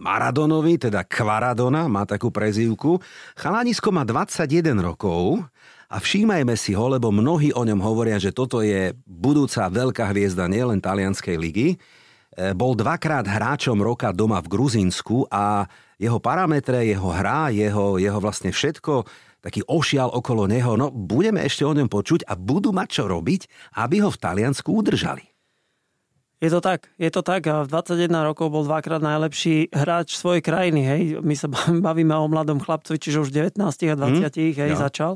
Maradonovi, 0.05 0.77
teda 0.77 1.01
Kvaradona, 1.07 1.89
má 1.89 2.05
takú 2.05 2.29
prezývku. 2.29 3.01
Chalanisko 3.39 3.89
má 3.89 4.05
21 4.05 4.77
rokov, 4.83 5.41
a 5.95 5.97
všímajme 6.03 6.59
si 6.59 6.75
ho, 6.75 6.91
lebo 6.91 7.07
mnohí 7.07 7.55
o 7.55 7.63
ňom 7.63 7.79
hovoria, 7.79 8.19
že 8.19 8.35
toto 8.35 8.59
je 8.59 8.91
budúca 9.07 9.71
veľká 9.71 10.11
hviezda 10.11 10.51
nielen 10.51 10.83
talianskej 10.83 11.39
ligy. 11.39 11.67
E, 11.71 11.77
bol 12.51 12.75
dvakrát 12.75 13.23
hráčom 13.23 13.79
roka 13.79 14.11
doma 14.11 14.43
v 14.43 14.51
Gruzínsku 14.51 15.31
a 15.31 15.63
jeho 15.95 16.19
parametre, 16.19 16.83
jeho 16.83 17.07
hra, 17.15 17.47
jeho, 17.55 17.95
jeho 17.95 18.19
vlastne 18.19 18.51
všetko, 18.51 19.07
taký 19.39 19.63
ošial 19.71 20.11
okolo 20.11 20.51
neho, 20.51 20.75
no 20.75 20.91
budeme 20.91 21.39
ešte 21.47 21.63
o 21.63 21.71
ňom 21.71 21.87
počuť 21.87 22.27
a 22.27 22.35
budú 22.35 22.75
mať 22.75 22.89
čo 22.91 23.03
robiť, 23.07 23.47
aby 23.79 24.03
ho 24.03 24.11
v 24.11 24.19
Taliansku 24.19 24.67
udržali. 24.67 25.23
Je 26.43 26.51
to 26.51 26.59
tak, 26.59 26.91
je 26.99 27.07
to 27.07 27.23
tak 27.23 27.47
a 27.47 27.63
v 27.63 27.71
21 27.71 28.11
rokov 28.35 28.51
bol 28.51 28.67
dvakrát 28.67 28.99
najlepší 28.99 29.71
hráč 29.71 30.19
svojej 30.19 30.43
krajiny, 30.43 30.81
hej. 30.83 31.01
My 31.23 31.39
sa 31.39 31.47
bavíme 31.87 32.11
o 32.19 32.27
mladom 32.27 32.59
chlapcovi, 32.59 32.99
čiže 32.99 33.23
už 33.23 33.29
19 33.31 33.63
a 33.63 33.95
20 33.95 33.95
hmm, 33.95 34.59
hej, 34.59 34.71
no. 34.75 34.81
začal. 34.83 35.15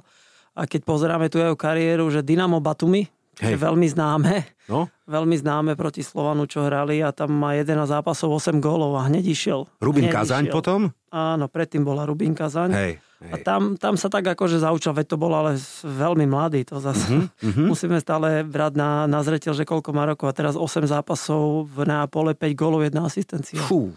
A 0.59 0.67
keď 0.67 0.83
pozeráme 0.83 1.31
tu 1.31 1.39
jeho 1.39 1.55
kariéru, 1.55 2.11
že 2.11 2.19
Dynamo 2.19 2.59
Batumi, 2.59 3.07
Hej. 3.39 3.55
je 3.55 3.57
veľmi 3.63 3.87
známe, 3.87 4.43
no? 4.67 4.91
veľmi 5.07 5.35
známe 5.39 5.79
proti 5.79 6.03
Slovanu, 6.03 6.43
čo 6.43 6.67
hrali 6.67 6.99
a 6.99 7.15
tam 7.15 7.31
má 7.31 7.55
11 7.55 7.87
zápasov, 7.87 8.35
8 8.35 8.59
gólov 8.59 8.99
a 8.99 9.07
hneď 9.07 9.31
išiel. 9.31 9.71
Rubin 9.79 10.11
hneď 10.11 10.15
Kazaň 10.19 10.43
išiel. 10.51 10.55
potom? 10.59 10.79
Áno, 11.07 11.47
predtým 11.47 11.87
bola 11.87 12.03
Rubin 12.03 12.35
Kazaň. 12.35 12.71
Hej. 12.75 12.93
Hej. 13.19 13.31
A 13.31 13.35
tam, 13.43 13.75
tam 13.75 13.99
sa 13.99 14.07
tak 14.07 14.31
akože 14.31 14.63
zaučal, 14.63 14.95
veď 14.95 15.15
to 15.15 15.17
bol 15.19 15.31
ale 15.35 15.59
veľmi 15.83 16.23
mladý, 16.23 16.63
to 16.63 16.79
zase 16.79 17.03
uh-huh, 17.03 17.67
musíme 17.67 17.99
stále 17.99 18.47
brať 18.47 18.79
na, 18.79 19.11
na 19.11 19.19
zreteľ, 19.19 19.59
že 19.59 19.67
koľko 19.67 19.91
má 19.91 20.07
rokov 20.07 20.31
a 20.31 20.35
teraz 20.35 20.55
8 20.55 20.87
zápasov 20.87 21.67
v 21.67 21.83
Neapole, 21.83 22.31
5 22.31 22.47
gólov, 22.55 22.87
1 22.87 22.95
asistencia. 23.03 23.59
Fú, 23.59 23.91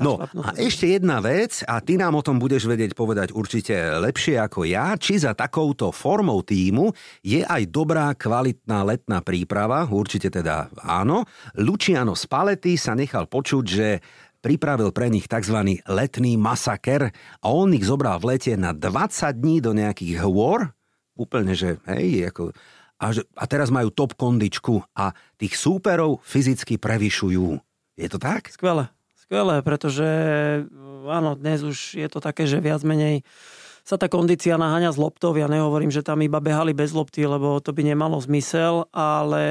No 0.00 0.16
a 0.22 0.56
ešte 0.56 0.96
jedna 0.96 1.20
vec, 1.20 1.60
a 1.68 1.78
ty 1.84 2.00
nám 2.00 2.16
o 2.16 2.24
tom 2.24 2.40
budeš 2.40 2.64
vedieť 2.64 2.96
povedať 2.96 3.36
určite 3.36 3.74
lepšie 4.00 4.40
ako 4.40 4.64
ja, 4.64 4.96
či 4.96 5.20
za 5.20 5.36
takouto 5.36 5.92
formou 5.92 6.40
týmu 6.40 6.90
je 7.20 7.44
aj 7.44 7.68
dobrá, 7.68 8.16
kvalitná 8.16 8.82
letná 8.82 9.20
príprava, 9.20 9.84
určite 9.86 10.32
teda 10.32 10.72
áno. 10.80 11.28
Luciano 11.60 12.16
Spalletti 12.16 12.80
sa 12.80 12.96
nechal 12.96 13.28
počuť, 13.28 13.64
že 13.64 13.88
pripravil 14.42 14.90
pre 14.90 15.12
nich 15.12 15.30
tzv. 15.30 15.78
letný 15.86 16.34
masaker 16.34 17.12
a 17.44 17.46
on 17.46 17.70
ich 17.76 17.86
zobral 17.86 18.18
v 18.18 18.34
lete 18.34 18.56
na 18.58 18.74
20 18.74 19.38
dní 19.38 19.62
do 19.62 19.70
nejakých 19.76 20.24
hôr, 20.24 20.72
úplne, 21.14 21.54
že 21.54 21.78
hej, 21.86 22.32
ako, 22.32 22.50
a, 22.98 23.06
že, 23.14 23.22
a 23.38 23.44
teraz 23.46 23.70
majú 23.70 23.94
top 23.94 24.18
kondičku 24.18 24.82
a 24.98 25.14
tých 25.38 25.54
súperov 25.54 26.24
fyzicky 26.26 26.80
prevyšujú. 26.80 27.60
Je 27.94 28.08
to 28.10 28.18
tak? 28.18 28.50
Skvelé 28.50 28.90
skvelé, 29.32 29.64
pretože 29.64 30.04
áno, 31.08 31.32
dnes 31.40 31.64
už 31.64 31.96
je 31.96 32.04
to 32.12 32.20
také, 32.20 32.44
že 32.44 32.60
viac 32.60 32.84
menej 32.84 33.24
sa 33.80 33.96
tá 33.96 34.04
kondícia 34.04 34.60
naháňa 34.60 34.92
z 34.92 35.00
loptov. 35.00 35.40
Ja 35.40 35.48
nehovorím, 35.48 35.88
že 35.88 36.04
tam 36.04 36.20
iba 36.20 36.36
behali 36.36 36.76
bez 36.76 36.92
lopty, 36.92 37.24
lebo 37.24 37.56
to 37.64 37.72
by 37.72 37.80
nemalo 37.80 38.20
zmysel, 38.20 38.92
ale 38.92 39.42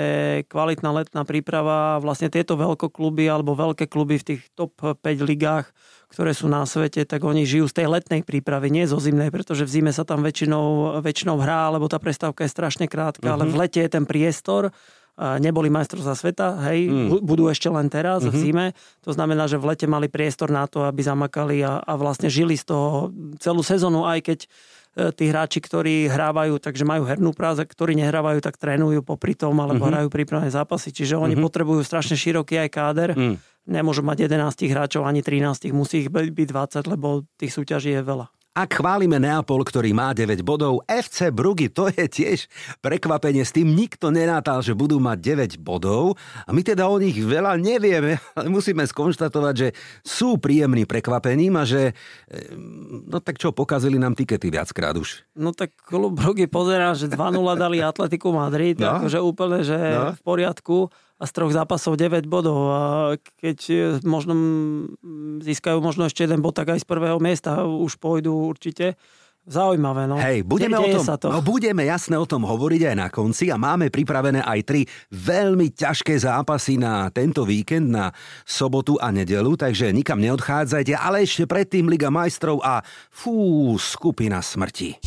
kvalitná 0.45 0.93
letná 0.93 1.25
príprava, 1.25 1.97
vlastne 1.97 2.29
tieto 2.29 2.53
veľkokluby 2.61 3.25
alebo 3.25 3.57
veľké 3.57 3.89
kluby 3.89 4.21
v 4.21 4.38
tých 4.38 4.41
top 4.53 4.77
5 5.01 5.01
ligách, 5.25 5.73
ktoré 6.13 6.38
sú 6.38 6.45
na 6.45 6.61
svete, 6.69 7.01
tak 7.01 7.25
oni 7.25 7.50
žijú 7.50 7.65
z 7.65 7.81
tej 7.81 7.88
letnej 7.89 8.21
prípravy, 8.21 8.69
nie 8.69 8.85
zo 8.85 9.01
zimnej, 9.01 9.33
pretože 9.33 9.65
v 9.65 9.81
zime 9.81 9.91
sa 9.91 10.05
tam 10.05 10.21
väčšinou, 10.21 11.01
väčšinou 11.01 11.41
hrá, 11.41 11.73
lebo 11.73 11.89
tá 11.89 11.97
prestávka 11.97 12.45
je 12.45 12.53
strašne 12.53 12.85
krátka, 12.85 13.25
mm-hmm. 13.25 13.35
ale 13.41 13.50
v 13.50 13.55
lete 13.65 13.81
je 13.81 13.89
ten 13.89 14.05
priestor 14.05 14.69
neboli 15.22 15.70
majstrovstvá 15.70 16.16
sveta, 16.18 16.48
hej, 16.72 16.90
mm. 16.90 17.22
budú 17.22 17.46
ešte 17.46 17.70
len 17.70 17.94
teraz 17.94 18.25
mm-hmm. 18.25 18.34
v 18.34 18.38
mhm. 18.38 18.42
zime. 18.42 18.66
To 19.06 19.12
znamená, 19.13 19.46
že 19.46 19.62
v 19.62 19.70
lete 19.70 19.86
mali 19.86 20.10
priestor 20.10 20.50
na 20.50 20.66
to, 20.66 20.82
aby 20.82 21.06
zamakali 21.06 21.62
a, 21.62 21.78
a 21.78 21.94
vlastne 21.94 22.28
žili 22.28 22.58
z 22.58 22.74
toho 22.74 23.13
celú 23.38 23.62
sezónu, 23.62 24.10
aj 24.10 24.20
keď 24.25 24.40
e, 24.42 24.48
tí 25.13 25.30
hráči, 25.30 25.62
ktorí 25.62 26.10
hrávajú, 26.10 26.58
takže 26.58 26.82
majú 26.82 27.06
hernú 27.06 27.38
práze, 27.38 27.62
ktorí 27.62 27.94
nehrávajú, 28.01 28.42
tak 28.42 28.58
trénujú 28.58 29.06
popri 29.06 29.38
tom, 29.38 29.54
alebo 29.62 29.86
mm-hmm. 29.86 29.94
hrajú 29.94 30.08
prípravné 30.10 30.50
zápasy. 30.50 30.90
Čiže 30.90 31.22
oni 31.22 31.38
mm-hmm. 31.38 31.46
potrebujú 31.46 31.82
strašne 31.86 32.18
široký 32.18 32.58
aj 32.66 32.70
káder. 32.74 33.10
Mm. 33.13 33.38
Nemôžu 33.70 34.01
mať 34.01 34.25
11 34.25 34.74
hráčov, 34.74 35.06
ani 35.06 35.22
13, 35.22 35.70
musí 35.70 36.01
ich 36.01 36.10
byť 36.10 36.34
20, 36.34 36.94
lebo 36.98 37.30
tých 37.38 37.54
súťaží 37.54 37.94
je 37.94 38.01
veľa. 38.01 38.25
Ak 38.51 38.84
chválime 38.84 39.15
Neapol, 39.15 39.63
ktorý 39.63 39.96
má 39.96 40.12
9 40.12 40.43
bodov, 40.43 40.84
FC 40.84 41.31
Brugy 41.31 41.72
to 41.72 41.88
je 41.88 42.03
tiež 42.03 42.51
prekvapenie. 42.84 43.48
S 43.48 43.55
tým 43.55 43.72
nikto 43.72 44.12
nenátal, 44.12 44.60
že 44.60 44.75
budú 44.75 45.00
mať 45.00 45.55
9 45.55 45.63
bodov. 45.63 46.20
A 46.43 46.51
my 46.51 46.60
teda 46.60 46.91
o 46.91 47.00
nich 47.00 47.15
veľa 47.15 47.55
nevieme, 47.55 48.20
ale 48.36 48.51
musíme 48.51 48.84
skonštatovať, 48.84 49.53
že 49.55 49.67
sú 50.03 50.36
príjemní 50.36 50.84
prekvapením 50.84 51.55
a 51.55 51.63
že 51.63 51.96
no 53.08 53.24
tak 53.24 53.39
čo, 53.39 53.55
pokazili 53.55 53.96
nám 53.96 54.20
tikety 54.20 54.51
viackrát 54.51 55.00
už. 55.00 55.24
No 55.31 55.55
tak 55.55 55.72
klub 55.88 56.20
Brugy 56.20 56.51
pozerá, 56.51 56.91
že 56.91 57.08
2-0 57.08 57.39
dali 57.55 57.79
Atletiku 57.79 58.36
Madrid, 58.36 58.75
no. 58.75 59.00
akože 59.00 59.20
úplne, 59.24 59.63
že 59.63 59.79
no. 59.79 60.12
v 60.12 60.22
poriadku 60.27 60.91
a 61.22 61.24
z 61.30 61.32
troch 61.38 61.54
zápasov 61.54 62.01
9 62.01 62.25
bodov 62.25 62.60
a 62.74 62.82
keď 63.38 63.58
možno 64.01 64.34
získajú 65.46 65.78
možno 65.78 66.10
ešte 66.10 66.25
jeden 66.25 66.42
bod, 66.42 66.58
tak 66.58 66.74
aj 66.74 66.82
z 66.82 66.88
prvého 66.90 67.22
miesta 67.22 67.62
už 67.62 68.01
pôjdu 68.01 68.34
určite. 68.34 68.98
Zaujímavé, 69.42 70.06
no. 70.06 70.22
Hej, 70.22 70.46
budeme 70.46 70.78
o 70.78 70.86
tom, 70.86 71.01
sa 71.01 71.18
to. 71.18 71.34
no 71.34 71.42
budeme 71.42 71.82
jasne 71.82 72.13
o 72.13 72.30
tom 72.30 72.46
hovoriť 72.46 72.94
aj 72.94 72.96
na 72.98 73.10
konci 73.10 73.50
a 73.50 73.58
máme 73.58 73.90
pripravené 73.90 74.46
aj 74.46 74.60
tri 74.62 74.86
veľmi 75.10 75.74
ťažké 75.74 76.13
zápasy 76.13 76.78
na 76.78 77.10
tento 77.10 77.42
víkend, 77.42 77.90
na 77.90 78.13
sobotu 78.46 79.01
a 79.01 79.10
nedelu, 79.10 79.58
takže 79.58 79.90
nikam 79.98 80.22
neodchádzajte, 80.22 80.94
ale 80.94 81.25
ešte 81.25 81.50
predtým 81.50 81.90
Liga 81.90 82.13
majstrov 82.13 82.62
a 82.62 82.86
fú, 83.10 83.74
skupina 83.82 84.46
smrti. 84.46 85.01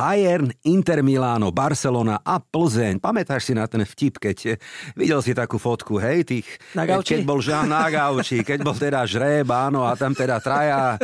Bayern, 0.00 0.48
Inter 0.64 1.04
Milano, 1.04 1.52
Barcelona 1.52 2.24
a 2.24 2.40
Plzeň. 2.40 3.04
Pamätáš 3.04 3.44
si 3.44 3.52
na 3.52 3.68
ten 3.68 3.84
vtip, 3.84 4.16
keď 4.16 4.56
videl 4.96 5.20
si 5.20 5.36
takú 5.36 5.60
fotku, 5.60 6.00
hej, 6.00 6.24
tých... 6.24 6.48
Na 6.72 6.88
gauči? 6.88 7.20
Keď 7.20 7.28
bol 7.28 7.44
Žán 7.44 7.68
na 7.68 7.84
gauči, 7.92 8.40
keď 8.48 8.64
bol 8.64 8.72
teda 8.72 9.04
žreb, 9.04 9.44
áno, 9.52 9.84
a 9.84 9.92
tam 10.00 10.16
teda 10.16 10.40
traja 10.40 10.96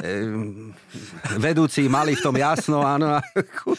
e, 0.00 0.32
vedúci 1.36 1.92
mali 1.92 2.16
v 2.16 2.24
tom 2.24 2.32
jasno, 2.40 2.80
áno. 2.80 3.20
A, 3.20 3.20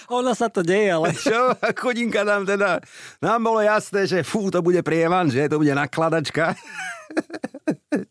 ono 0.06 0.38
sa 0.38 0.54
to 0.54 0.62
deje, 0.62 0.94
ale... 0.94 1.18
Čo? 1.18 1.58
Chudinka 1.74 2.22
nám 2.22 2.46
teda... 2.46 2.78
Nám 3.26 3.42
bolo 3.42 3.66
jasné, 3.66 4.06
že 4.06 4.22
fú, 4.22 4.54
to 4.54 4.62
bude 4.62 4.86
prievan, 4.86 5.34
že 5.34 5.50
to 5.50 5.58
bude 5.58 5.74
nakladačka. 5.74 6.54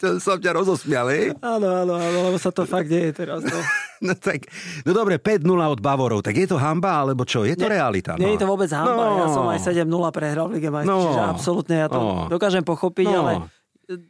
To 0.01 0.19
som 0.19 0.39
ťa 0.39 0.53
rozosmial, 0.55 1.07
hej? 1.11 1.35
Áno, 1.39 1.69
áno, 1.71 1.95
áno, 1.99 2.19
lebo 2.31 2.39
sa 2.39 2.51
to 2.51 2.67
fakt 2.67 2.91
deje 2.91 3.15
teraz. 3.15 3.43
No, 3.43 3.59
no 4.07 4.13
tak, 4.19 4.51
no 4.83 4.91
dobre, 4.95 5.19
5-0 5.23 5.47
od 5.47 5.81
Bavorov, 5.83 6.21
tak 6.23 6.39
je 6.39 6.47
to 6.51 6.59
hamba, 6.59 7.03
alebo 7.03 7.23
čo? 7.27 7.47
Je 7.47 7.55
to 7.55 7.67
nie, 7.67 7.79
realita? 7.79 8.19
No. 8.19 8.23
Nie 8.23 8.35
je 8.35 8.43
to 8.43 8.49
vôbec 8.51 8.71
hamba, 8.71 9.05
no. 9.07 9.19
ja 9.23 9.27
som 9.31 9.45
aj 9.47 9.61
7-0 9.63 9.87
prehral 10.15 10.47
v 10.51 10.53
Lige 10.59 10.71
Majstrov, 10.71 10.99
no. 10.99 11.05
čiže 11.11 11.23
absolútne 11.23 11.77
ja 11.79 11.89
to 11.91 12.01
no. 12.01 12.27
dokážem 12.27 12.65
pochopiť, 12.67 13.07
no. 13.11 13.19
ale 13.23 13.33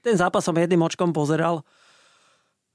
ten 0.02 0.16
zápas 0.18 0.42
som 0.42 0.57
jedným 0.57 0.83
očkom 0.83 1.14
pozeral 1.14 1.62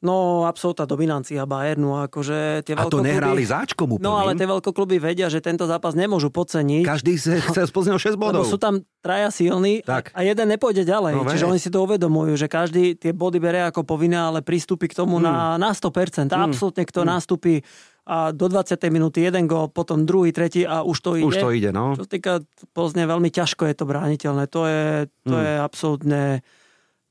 No, 0.03 0.43
absolútna 0.43 0.83
dominancia 0.83 1.48
Bayernu. 1.48 2.03
Akože 2.03 2.67
tie 2.67 2.75
a 2.75 2.91
to 2.91 3.00
nehrali 3.00 3.48
záčkom 3.48 3.95
úplným. 3.95 4.03
No, 4.03 4.19
ale 4.19 4.36
tie 4.36 4.43
veľkokluby 4.43 5.00
vedia, 5.00 5.31
že 5.31 5.39
tento 5.39 5.63
zápas 5.63 5.95
nemôžu 5.95 6.27
podceniť. 6.27 6.83
Každý 6.83 7.15
chce 7.48 7.63
z 7.63 7.72
6 7.72 8.19
bodov. 8.19 8.43
Lebo 8.43 8.51
sú 8.51 8.60
tam 8.60 8.83
traja 9.00 9.31
silní 9.31 9.79
tak. 9.79 10.12
a 10.12 10.27
jeden 10.27 10.51
nepôjde 10.51 10.83
ďalej. 10.83 11.15
No, 11.15 11.24
Čiže 11.24 11.48
oni 11.48 11.60
si 11.60 11.72
to 11.72 11.88
uvedomujú, 11.88 12.36
že 12.36 12.51
každý 12.51 13.00
tie 13.00 13.15
body 13.15 13.39
bere 13.39 13.63
ako 13.63 13.88
povinné, 13.88 14.19
ale 14.19 14.43
pristúpi 14.43 14.91
k 14.91 15.00
tomu 15.00 15.17
mm. 15.17 15.24
na, 15.24 15.36
na 15.55 15.72
100%. 15.72 16.27
Mm. 16.27 16.51
Absolútne, 16.51 16.83
kto 16.83 17.01
mm. 17.01 17.07
nastúpi 17.07 17.63
a 18.03 18.36
do 18.36 18.51
20. 18.51 18.75
minúty 18.91 19.24
jeden 19.24 19.48
gol, 19.48 19.72
potom 19.72 20.03
druhý, 20.03 20.36
tretí 20.36 20.67
a 20.67 20.83
už 20.83 20.98
to 21.00 21.12
ide. 21.15 21.24
Už 21.24 21.39
to 21.39 21.50
ide, 21.55 21.72
no. 21.72 21.95
Čo 21.95 22.03
sa 22.03 22.12
týka 22.12 22.33
Pozne, 22.75 23.07
veľmi 23.07 23.31
ťažko 23.31 23.63
je 23.69 23.75
to 23.79 23.86
brániteľné. 23.88 24.43
To 24.51 24.67
je, 24.67 25.07
to 25.24 25.36
mm. 25.39 25.43
je 25.43 25.53
absolútne 25.63 26.22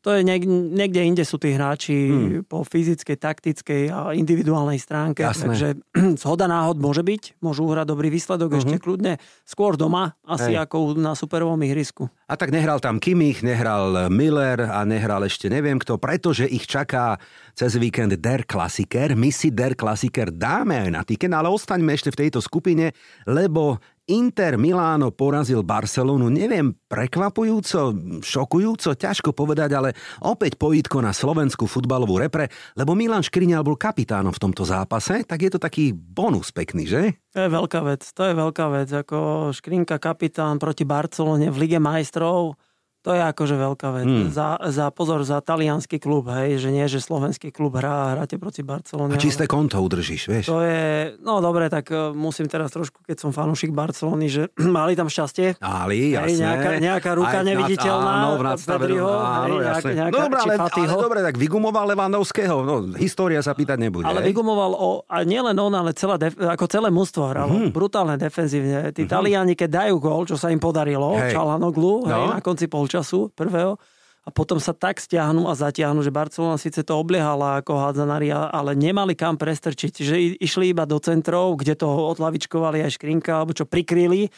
to 0.02 0.10
je 0.18 0.26
niek- 0.26 0.50
niekde 0.50 1.00
inde 1.06 1.22
sú 1.22 1.38
tí 1.38 1.54
hráči 1.54 1.94
hmm. 1.94 2.50
po 2.50 2.66
fyzickej, 2.66 3.16
taktickej 3.22 3.82
a 3.94 4.10
individuálnej 4.18 4.82
stránke. 4.82 5.22
Jasné. 5.22 5.54
Takže 5.54 5.68
zhoda 6.22 6.50
náhod 6.50 6.82
môže 6.82 7.06
byť, 7.06 7.38
môžu 7.38 7.70
uhrať 7.70 7.86
dobrý 7.86 8.10
výsledok 8.10 8.50
uh-huh. 8.50 8.60
ešte 8.66 8.76
kľudne 8.82 9.22
skôr 9.46 9.78
doma, 9.78 10.18
asi 10.26 10.58
Hej. 10.58 10.66
ako 10.66 10.98
na 10.98 11.14
superovom 11.14 11.62
ihrisku. 11.62 12.10
A 12.26 12.34
tak 12.34 12.50
nehral 12.50 12.82
tam 12.82 12.98
Kimich, 12.98 13.46
nehral 13.46 14.10
Miller 14.10 14.66
a 14.66 14.82
nehral 14.82 15.22
ešte 15.22 15.46
neviem 15.46 15.78
kto, 15.78 16.02
pretože 16.02 16.50
ich 16.50 16.66
čaká 16.66 17.22
cez 17.54 17.78
víkend 17.78 18.18
Der 18.18 18.42
Klassiker. 18.42 19.14
My 19.14 19.30
si 19.30 19.54
Der 19.54 19.78
Klassiker 19.78 20.34
dáme 20.34 20.82
aj 20.82 20.90
na 20.90 21.02
tiket, 21.06 21.30
ale 21.30 21.46
ostaňme 21.46 21.94
ešte 21.94 22.10
v 22.10 22.26
tejto 22.26 22.42
skupine, 22.42 22.90
lebo 23.28 23.78
Inter 24.10 24.58
Miláno 24.58 25.14
porazil 25.14 25.62
Barcelonu, 25.62 26.26
neviem, 26.26 26.74
prekvapujúco, 26.90 27.94
šokujúco, 28.18 28.98
ťažko 28.98 29.30
povedať, 29.30 29.70
ale 29.78 29.94
opäť 30.26 30.58
pojítko 30.58 30.98
na 30.98 31.14
slovenskú 31.14 31.70
futbalovú 31.70 32.18
repre, 32.18 32.50
lebo 32.74 32.98
Milan 32.98 33.22
Škriňal 33.22 33.62
bol 33.62 33.78
kapitánom 33.78 34.34
v 34.34 34.42
tomto 34.42 34.66
zápase, 34.66 35.22
tak 35.22 35.46
je 35.46 35.50
to 35.54 35.62
taký 35.62 35.94
bonus 35.94 36.50
pekný, 36.50 36.90
že? 36.90 37.02
To 37.30 37.46
je 37.46 37.48
veľká 37.54 37.80
vec, 37.86 38.02
to 38.02 38.22
je 38.26 38.34
veľká 38.34 38.66
vec, 38.74 38.88
ako 38.90 39.18
Škrinka 39.54 40.02
kapitán 40.02 40.58
proti 40.58 40.82
Barcelone 40.82 41.46
v 41.54 41.56
Lige 41.62 41.78
majstrov, 41.78 42.58
to 43.02 43.10
je 43.18 43.22
akože 43.22 43.54
veľká 43.58 43.88
vec. 43.98 44.06
Hmm. 44.06 44.30
Za, 44.30 44.62
za 44.70 44.86
pozor, 44.94 45.26
za 45.26 45.42
talianský 45.42 45.98
klub, 45.98 46.30
hej, 46.30 46.62
že 46.62 46.70
nie, 46.70 46.86
že 46.86 47.02
slovenský 47.02 47.50
klub 47.50 47.74
hrá, 47.74 48.14
hráte 48.14 48.38
proti 48.38 48.62
Barcelone. 48.62 49.14
A 49.14 49.18
čisté 49.18 49.50
konto 49.50 49.82
udržíš, 49.82 50.30
vieš? 50.30 50.46
To 50.46 50.62
je, 50.62 51.18
no 51.18 51.42
dobre, 51.42 51.66
tak 51.66 51.90
uh, 51.90 52.14
musím 52.14 52.46
teraz 52.46 52.70
trošku, 52.70 53.02
keď 53.02 53.18
som 53.18 53.34
fanúšik 53.34 53.74
Barcelony, 53.74 54.30
že 54.30 54.42
mali 54.78 54.94
tam 54.94 55.10
šťastie. 55.10 55.58
Mali, 55.58 56.14
jasne. 56.14 56.46
Nejaká, 56.46 56.70
nejaká 56.78 57.10
ruka 57.18 57.38
Aj, 57.42 57.46
neviditeľná. 57.46 58.12
Áno, 58.22 58.30
v 58.38 58.64
Pedriho, 58.64 59.10
áno, 59.10 59.56
hej, 59.58 59.66
jasne. 59.66 59.92
Nejaká, 59.98 60.14
no 60.14 60.18
dobre, 60.22 60.38
ale, 60.38 60.54
ale, 60.62 61.02
dobre, 61.02 61.18
tak 61.26 61.34
vygumoval 61.36 61.84
Levandovského, 61.92 62.56
no 62.62 62.74
história 63.02 63.42
sa 63.42 63.52
pýtať 63.52 63.78
nebude. 63.82 64.06
Ale 64.06 64.22
hej? 64.22 64.30
vygumoval, 64.30 64.72
o, 64.78 64.90
a 65.10 65.26
nielen 65.26 65.58
on, 65.58 65.74
ale 65.74 65.90
celé, 65.92 66.22
def, 66.22 66.38
ako 66.38 66.64
celé 66.70 66.88
mužstvo 66.94 67.22
hralo. 67.26 67.52
Hmm. 67.52 67.70
Brutálne 67.74 68.14
defenzívne. 68.14 68.94
Tí 68.94 69.04
hmm. 69.04 69.10
Taliani, 69.10 69.54
keď 69.58 69.86
dajú 69.86 69.98
gól, 69.98 70.22
čo 70.24 70.38
sa 70.38 70.54
im 70.54 70.62
podarilo, 70.62 71.18
Čalanoglu, 71.18 72.06
no. 72.06 72.30
na 72.32 72.38
konci 72.38 72.70
polčasu, 72.92 73.32
prvého, 73.32 73.80
a 74.22 74.30
potom 74.30 74.62
sa 74.62 74.70
tak 74.70 75.02
stiahnu 75.02 75.50
a 75.50 75.58
zatiahnu, 75.58 75.98
že 76.04 76.14
Barcelona 76.14 76.54
síce 76.54 76.86
to 76.86 76.94
obliehala 76.94 77.58
ako 77.58 77.74
hádzanári, 77.74 78.30
ale 78.30 78.78
nemali 78.78 79.18
kam 79.18 79.34
prestrčiť. 79.34 79.98
Že 79.98 80.16
išli 80.38 80.70
iba 80.70 80.86
do 80.86 81.02
centrov, 81.02 81.58
kde 81.58 81.74
to 81.74 81.90
odlavičkovali 81.90 82.86
aj 82.86 83.02
Škrinka, 83.02 83.42
alebo 83.42 83.50
čo 83.50 83.66
prikryli. 83.66 84.30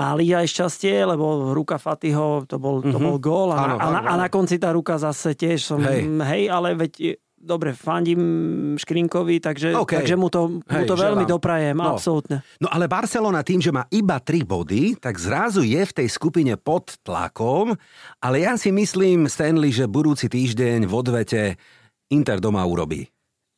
Mali 0.00 0.32
aj 0.32 0.48
šťastie, 0.48 1.04
lebo 1.04 1.52
ruka 1.52 1.76
Fatiho, 1.76 2.48
to 2.48 2.56
bol, 2.56 2.80
to 2.80 2.96
mm-hmm. 2.96 3.04
bol 3.04 3.16
gól 3.20 3.52
a, 3.52 3.60
áno, 3.60 3.76
a, 3.76 3.86
na, 3.92 4.00
a 4.00 4.14
na 4.16 4.28
konci 4.32 4.56
tá 4.56 4.72
ruka 4.72 4.96
zase 4.96 5.36
tiež 5.36 5.60
som, 5.60 5.84
hej, 5.84 6.08
hej 6.08 6.48
ale 6.48 6.72
veď 6.72 7.20
dobre, 7.42 7.74
fandím 7.74 8.22
Škrinkovi, 8.78 9.42
takže, 9.42 9.74
okay. 9.74 10.00
takže 10.00 10.14
mu 10.14 10.30
to, 10.30 10.62
Hej, 10.70 10.78
mu 10.78 10.82
to 10.86 10.94
veľmi 10.94 11.26
doprajem, 11.26 11.74
no. 11.74 11.98
absolútne. 11.98 12.46
No 12.62 12.70
ale 12.70 12.86
Barcelona 12.86 13.42
tým, 13.42 13.58
že 13.58 13.74
má 13.74 13.82
iba 13.90 14.22
3 14.22 14.46
body, 14.46 14.96
tak 15.02 15.18
zrazu 15.18 15.66
je 15.66 15.82
v 15.82 15.92
tej 15.92 16.08
skupine 16.08 16.54
pod 16.54 16.96
tlakom, 17.02 17.74
ale 18.22 18.46
ja 18.46 18.54
si 18.54 18.70
myslím, 18.70 19.26
Stanley, 19.26 19.74
že 19.74 19.90
budúci 19.90 20.30
týždeň 20.30 20.86
v 20.86 20.92
odvete 20.94 21.40
Inter 22.14 22.38
doma 22.38 22.62
urobí. 22.62 23.10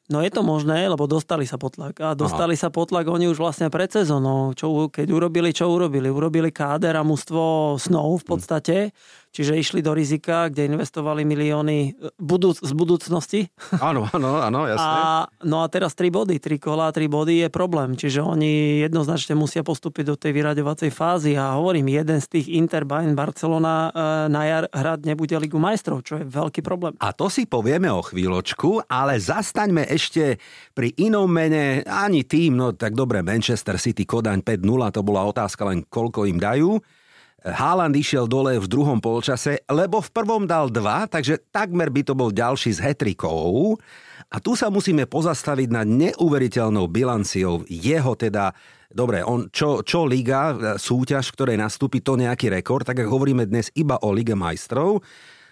No 0.04 0.20
je 0.20 0.28
to 0.28 0.44
možné, 0.44 0.84
lebo 0.84 1.08
dostali 1.08 1.48
sa 1.48 1.56
potlak. 1.56 1.96
A 2.04 2.12
dostali 2.12 2.60
Aha. 2.60 2.60
sa 2.60 2.68
potlak 2.68 3.08
oni 3.08 3.24
už 3.24 3.40
vlastne 3.40 3.72
pred 3.72 3.88
sezónou. 3.88 4.52
Čo, 4.52 4.92
keď 4.92 5.08
urobili, 5.08 5.48
čo 5.48 5.72
urobili? 5.72 6.12
Urobili 6.12 6.52
káder 6.52 6.92
a 7.00 7.00
mužstvo 7.00 7.74
snov 7.80 8.20
v 8.20 8.24
podstate. 8.28 8.76
Hmm 8.92 9.23
Čiže 9.34 9.58
išli 9.58 9.80
do 9.82 9.90
rizika, 9.98 10.46
kde 10.46 10.70
investovali 10.70 11.26
milióny 11.26 11.78
e, 11.90 12.14
budúc- 12.22 12.62
z 12.62 12.70
budúcnosti. 12.70 13.50
Áno, 13.82 14.06
áno, 14.14 14.38
áno, 14.38 14.70
jasne. 14.70 14.86
A, 15.04 15.26
no 15.42 15.60
a 15.60 15.66
teraz 15.66 15.98
tri 15.98 16.06
body, 16.06 16.38
tri 16.38 16.62
kola, 16.62 16.94
tri 16.94 17.10
body 17.10 17.42
je 17.42 17.48
problém. 17.50 17.98
Čiže 17.98 18.22
oni 18.22 18.78
jednoznačne 18.86 19.34
musia 19.34 19.66
postúpiť 19.66 20.04
do 20.06 20.14
tej 20.14 20.38
vyraďovacej 20.38 20.90
fázy. 20.94 21.34
A 21.34 21.58
hovorím, 21.58 21.90
jeden 21.90 22.22
z 22.22 22.30
tých 22.30 22.46
Inter, 22.54 22.86
Bayern, 22.86 23.18
Barcelona 23.18 23.90
e, 23.90 24.30
na 24.30 24.42
jar 24.46 24.64
hrať 24.70 25.02
nebude 25.02 25.34
Ligu 25.34 25.58
majstrov, 25.58 26.06
čo 26.06 26.22
je 26.22 26.24
veľký 26.30 26.62
problém. 26.62 26.94
A 27.02 27.10
to 27.10 27.26
si 27.26 27.50
povieme 27.50 27.90
o 27.90 28.06
chvíľočku, 28.06 28.86
ale 28.86 29.18
zastaňme 29.18 29.82
ešte 29.90 30.38
pri 30.78 30.94
inom 30.94 31.26
mene, 31.26 31.82
ani 31.82 32.22
tým, 32.22 32.54
no 32.54 32.70
tak 32.70 32.94
dobre, 32.94 33.26
Manchester 33.26 33.82
City, 33.82 34.06
Kodaň 34.06 34.46
5-0, 34.46 34.94
to 34.94 35.02
bola 35.02 35.26
otázka 35.26 35.66
len 35.66 35.82
koľko 35.82 36.30
im 36.30 36.38
dajú. 36.38 36.78
Haaland 37.44 37.92
išiel 37.92 38.24
dole 38.24 38.56
v 38.56 38.64
druhom 38.64 39.04
polčase, 39.04 39.60
lebo 39.68 40.00
v 40.00 40.08
prvom 40.08 40.48
dal 40.48 40.72
dva, 40.72 41.04
takže 41.04 41.44
takmer 41.52 41.92
by 41.92 42.00
to 42.00 42.16
bol 42.16 42.32
ďalší 42.32 42.72
z 42.72 42.80
hetrikov. 42.80 43.76
A 44.32 44.40
tu 44.40 44.56
sa 44.56 44.72
musíme 44.72 45.04
pozastaviť 45.04 45.68
nad 45.68 45.84
neuveriteľnou 45.84 46.88
bilanciou 46.88 47.68
jeho 47.68 48.16
teda 48.16 48.56
Dobre, 48.94 49.26
on, 49.26 49.50
čo, 49.50 49.82
čo 49.82 50.06
liga, 50.06 50.54
súťaž, 50.78 51.26
v 51.26 51.34
ktorej 51.34 51.56
nastúpi 51.58 51.98
to 51.98 52.14
nejaký 52.14 52.46
rekord, 52.46 52.86
tak 52.86 53.02
ako 53.02 53.18
hovoríme 53.18 53.42
dnes 53.42 53.66
iba 53.74 53.98
o 53.98 54.14
Lige 54.14 54.38
majstrov. 54.38 55.02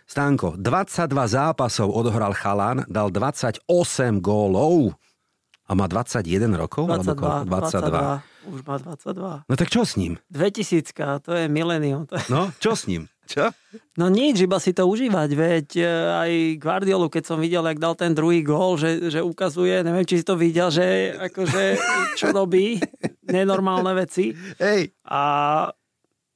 Stanko, 0.06 0.54
22 0.54 1.10
zápasov 1.10 1.90
odohral 1.90 2.38
Chalan, 2.38 2.86
dal 2.86 3.10
28 3.10 3.66
gólov 4.22 4.94
a 5.72 5.74
má 5.74 5.88
21 5.88 6.52
rokov? 6.60 6.84
22, 6.84 7.48
22. 7.48 8.28
22. 8.28 8.52
Už 8.52 8.60
má 8.68 8.76
22. 8.76 9.48
No 9.48 9.54
tak 9.56 9.72
čo 9.72 9.88
s 9.88 9.96
ním? 9.96 10.20
2000, 10.28 11.24
to 11.24 11.32
je 11.32 11.48
milénium. 11.48 12.04
No, 12.28 12.52
čo 12.60 12.76
s 12.76 12.84
ním? 12.84 13.08
Čo? 13.24 13.48
No 13.96 14.12
nič, 14.12 14.44
iba 14.44 14.60
si 14.60 14.76
to 14.76 14.84
užívať, 14.84 15.30
veď 15.32 15.68
e, 15.80 15.86
aj 16.12 16.30
Guardiolu, 16.60 17.08
keď 17.08 17.24
som 17.24 17.38
videl, 17.40 17.64
jak 17.64 17.80
dal 17.80 17.96
ten 17.96 18.12
druhý 18.12 18.44
gól, 18.44 18.76
že, 18.76 19.08
že 19.08 19.24
ukazuje, 19.24 19.80
neviem, 19.80 20.04
či 20.04 20.20
si 20.20 20.24
to 20.26 20.36
videl, 20.36 20.68
že 20.68 21.16
akože 21.16 21.62
čo 22.20 22.34
robí, 22.34 22.76
nenormálne 23.24 23.96
veci. 23.96 24.36
Hej. 24.60 24.92
A 25.08 25.22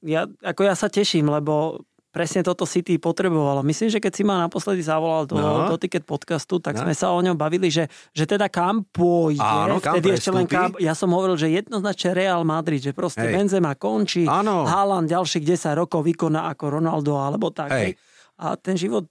ja, 0.01 0.21
ako 0.41 0.61
ja 0.65 0.73
sa 0.73 0.89
teším, 0.89 1.29
lebo 1.29 1.85
presne 2.17 2.41
toto 2.41 2.65
City 2.65 2.97
potrebovalo. 2.97 3.61
Myslím, 3.61 3.93
že 3.93 4.01
keď 4.01 4.13
si 4.17 4.25
ma 4.25 4.49
naposledy 4.49 4.81
zavolal 4.81 5.29
do, 5.29 5.37
no. 5.37 5.69
do 5.69 5.77
Ticket 5.77 6.01
podcastu, 6.01 6.57
tak 6.57 6.73
no. 6.73 6.89
sme 6.89 6.97
sa 6.97 7.13
o 7.13 7.21
ňom 7.21 7.37
bavili, 7.37 7.69
že, 7.69 7.85
že 8.09 8.25
teda 8.25 8.49
kam 8.49 8.81
pôjde. 8.89 9.37
Áno, 9.37 9.77
kam 9.77 10.01
Vtedy 10.01 10.17
ešte 10.17 10.33
len 10.33 10.49
kam, 10.49 10.73
ja 10.81 10.97
som 10.97 11.13
hovoril, 11.13 11.37
že 11.37 11.53
jednoznačne 11.53 12.17
Real 12.17 12.41
Madrid, 12.41 12.81
že 12.81 12.97
proste 12.97 13.21
Hej. 13.21 13.37
Benzema 13.37 13.77
končí, 13.77 14.25
Áno. 14.25 14.65
Haaland 14.65 15.05
ďalších 15.05 15.45
10 15.45 15.77
rokov 15.77 16.01
vykoná 16.01 16.49
ako 16.57 16.81
Ronaldo 16.81 17.21
alebo 17.21 17.53
tak. 17.53 17.69
Hej. 17.69 17.93
A 18.41 18.57
ten 18.57 18.73
život 18.73 19.05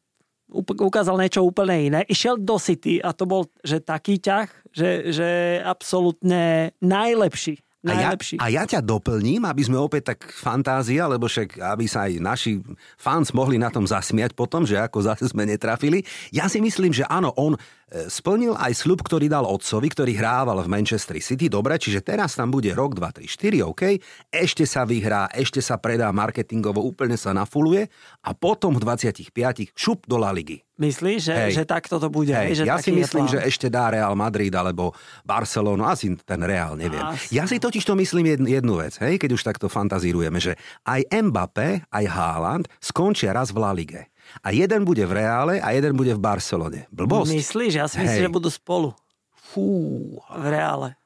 ukázal 0.66 1.14
niečo 1.18 1.46
úplne 1.46 1.78
iné. 1.78 2.00
Išiel 2.10 2.42
do 2.42 2.58
City 2.58 2.98
a 2.98 3.14
to 3.14 3.26
bol 3.26 3.46
že 3.62 3.82
taký 3.82 4.18
ťah, 4.18 4.50
že, 4.74 5.14
že 5.14 5.28
absolútne 5.62 6.74
najlepší 6.82 7.65
najlepší. 7.86 8.42
A 8.42 8.50
ja, 8.50 8.62
a 8.62 8.64
ja 8.66 8.70
ťa 8.76 8.80
doplním, 8.82 9.46
aby 9.46 9.62
sme 9.62 9.78
opäť 9.78 10.14
tak 10.14 10.26
fantázia, 10.34 11.06
lebo 11.06 11.30
však 11.30 11.62
aby 11.62 11.86
sa 11.86 12.10
aj 12.10 12.12
naši 12.18 12.58
fans 12.98 13.30
mohli 13.30 13.56
na 13.56 13.70
tom 13.70 13.86
zasmiať 13.86 14.34
potom, 14.34 14.66
že 14.66 14.76
ako 14.76 15.06
zase 15.06 15.30
sme 15.30 15.46
netrafili. 15.46 16.02
Ja 16.34 16.50
si 16.50 16.58
myslím, 16.58 16.90
že 16.90 17.06
áno, 17.06 17.30
on 17.38 17.54
splnil 17.86 18.58
aj 18.58 18.82
slub, 18.82 18.98
ktorý 19.06 19.30
dal 19.30 19.46
otcovi, 19.46 19.86
ktorý 19.86 20.18
hrával 20.18 20.58
v 20.58 20.68
Manchester 20.68 21.14
City. 21.22 21.46
Dobre, 21.46 21.78
čiže 21.78 22.02
teraz 22.02 22.34
tam 22.34 22.50
bude 22.50 22.74
rok, 22.74 22.98
2, 22.98 23.22
3, 23.22 23.62
4, 23.62 23.62
OK. 23.62 23.82
Ešte 24.26 24.66
sa 24.66 24.82
vyhrá, 24.82 25.30
ešte 25.30 25.62
sa 25.62 25.78
predá 25.78 26.10
marketingovo, 26.10 26.82
úplne 26.82 27.14
sa 27.14 27.30
nafuluje 27.30 27.86
a 28.26 28.34
potom 28.34 28.74
v 28.74 28.82
25 28.82 29.30
šup 29.70 30.02
do 30.10 30.18
La 30.18 30.34
Ligy. 30.34 30.66
Myslíš, 30.76 31.20
že, 31.24 31.36
že 31.56 31.64
takto 31.64 31.96
to 31.96 32.12
bude? 32.12 32.36
Hej, 32.36 32.60
že 32.60 32.64
ja 32.68 32.76
si 32.76 32.92
myslím, 32.92 33.24
že 33.24 33.40
ešte 33.40 33.72
dá 33.72 33.88
Real 33.88 34.12
Madrid 34.12 34.52
alebo 34.52 34.92
Barcelonu, 35.24 35.88
asi 35.88 36.12
ten 36.20 36.42
Real, 36.44 36.76
neviem. 36.76 37.00
Asi. 37.00 37.32
Ja 37.32 37.48
si 37.48 37.56
totiž 37.56 37.80
to 37.80 37.96
myslím 37.96 38.36
jednu, 38.36 38.48
jednu 38.50 38.74
vec, 38.76 39.00
hej, 39.00 39.16
keď 39.16 39.30
už 39.32 39.46
takto 39.46 39.72
fantazírujeme, 39.72 40.36
že 40.36 40.52
aj 40.84 41.08
Mbappé, 41.08 41.88
aj 41.88 42.04
Haaland 42.12 42.68
skončia 42.76 43.32
raz 43.32 43.56
v 43.56 43.62
La 43.64 43.72
Lige. 43.72 44.12
A 44.42 44.50
jeden 44.50 44.84
bude 44.84 45.06
v 45.06 45.12
Reále 45.12 45.60
a 45.62 45.70
jeden 45.72 45.96
bude 45.96 46.12
v 46.14 46.20
Barcelone. 46.20 46.90
Blbosť. 46.90 47.32
Myslíš? 47.32 47.72
Ja 47.78 47.86
si 47.86 48.02
myslím, 48.02 48.30
že 48.30 48.32
budú 48.32 48.50
spolu. 48.52 48.92
Fú. 49.32 50.18
V 50.20 50.46
Reále. 50.46 50.98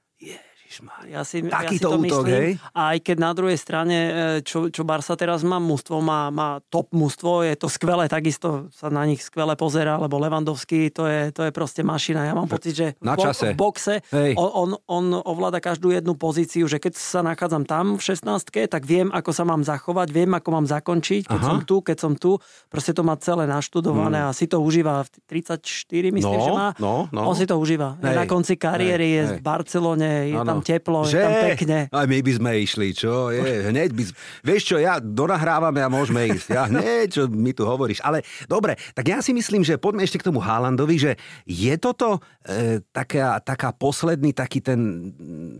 Ja 1.10 1.26
si, 1.26 1.42
Takýto 1.42 1.50
ja 1.50 1.70
si 1.70 1.78
to 1.82 1.88
útok, 1.98 2.24
myslím. 2.30 2.38
hej? 2.38 2.50
A 2.70 2.94
aj 2.94 2.98
keď 3.02 3.16
na 3.18 3.30
druhej 3.34 3.58
strane, 3.58 3.96
e, 3.98 4.12
čo, 4.46 4.70
čo 4.70 4.86
Barsa 4.86 5.18
teraz 5.18 5.42
má, 5.42 5.58
mústvo 5.58 5.98
má, 5.98 6.30
má 6.30 6.62
top 6.70 6.94
mústvo, 6.94 7.42
je 7.42 7.58
to 7.58 7.66
skvelé, 7.66 8.06
takisto 8.06 8.70
sa 8.70 8.86
na 8.86 9.02
nich 9.02 9.20
skvelé 9.20 9.58
pozera, 9.58 9.98
lebo 9.98 10.22
Levandovský, 10.22 10.94
to 10.94 11.10
je, 11.10 11.34
to 11.34 11.48
je 11.48 11.50
proste 11.50 11.82
mašina. 11.82 12.22
Ja 12.22 12.38
mám 12.38 12.46
pocit, 12.46 12.78
že 12.78 12.86
na 13.02 13.18
čase. 13.18 13.52
v 13.52 13.58
boxe 13.58 13.94
on, 14.38 14.50
on, 14.54 14.70
on 14.86 15.04
ovláda 15.18 15.58
každú 15.58 15.90
jednu 15.90 16.14
pozíciu, 16.14 16.70
že 16.70 16.78
keď 16.78 16.94
sa 16.94 17.20
nachádzam 17.26 17.66
tam 17.66 17.98
v 17.98 18.02
16 18.02 18.70
tak 18.70 18.82
viem, 18.86 19.10
ako 19.10 19.30
sa 19.34 19.42
mám 19.42 19.66
zachovať, 19.66 20.08
viem, 20.14 20.30
ako 20.30 20.48
mám 20.54 20.66
zakončiť, 20.68 21.26
keď 21.26 21.40
Aha. 21.40 21.48
som 21.48 21.58
tu, 21.66 21.76
keď 21.82 21.96
som 21.98 22.12
tu. 22.14 22.38
Proste 22.70 22.94
to 22.94 23.02
má 23.02 23.18
celé 23.18 23.48
naštudované 23.50 24.22
hmm. 24.22 24.28
a 24.30 24.36
si 24.36 24.46
to 24.46 24.62
užíva 24.62 25.02
v 25.02 25.08
34, 25.26 26.14
myslím, 26.14 26.38
no, 26.38 26.46
že 26.46 26.52
má. 26.52 26.68
No, 26.78 26.94
no. 27.10 27.26
On 27.26 27.34
si 27.34 27.48
to 27.48 27.58
užíva. 27.58 27.98
Hej. 27.98 28.14
Na 28.14 28.24
konci 28.28 28.54
kariéry 28.54 29.08
hej, 29.08 29.16
je 29.16 29.22
hej. 29.22 29.32
v 29.34 29.40
Barcelone, 29.42 30.10
je 30.30 30.36
ano. 30.38 30.46
tam 30.46 30.59
teplo, 30.62 31.04
že? 31.04 31.18
je 31.18 31.24
tam 31.24 31.34
pekne. 31.52 31.78
Aj 31.90 32.06
my 32.06 32.18
by 32.22 32.32
sme 32.36 32.50
išli, 32.62 32.88
čo? 32.94 33.34
Je, 33.34 33.68
hneď 33.68 33.90
by... 33.92 34.02
Vieš 34.46 34.62
čo, 34.72 34.76
ja 34.78 35.02
donahrávame 35.02 35.82
a 35.82 35.90
môžeme 35.90 36.30
ísť. 36.30 36.48
Ja 36.54 36.70
hneď, 36.70 37.06
čo 37.10 37.22
mi 37.26 37.52
tu 37.52 37.66
hovoríš. 37.66 38.00
Ale 38.00 38.22
dobre, 38.46 38.78
tak 38.94 39.10
ja 39.10 39.18
si 39.20 39.34
myslím, 39.34 39.66
že 39.66 39.80
poďme 39.80 40.06
ešte 40.06 40.22
k 40.22 40.28
tomu 40.30 40.38
Haalandovi, 40.38 40.96
že 40.96 41.12
je 41.44 41.74
toto 41.76 42.22
e, 42.46 42.80
taká, 42.94 43.42
taká 43.42 43.74
posledný 43.74 44.32
taký 44.32 44.62
ten 44.62 45.12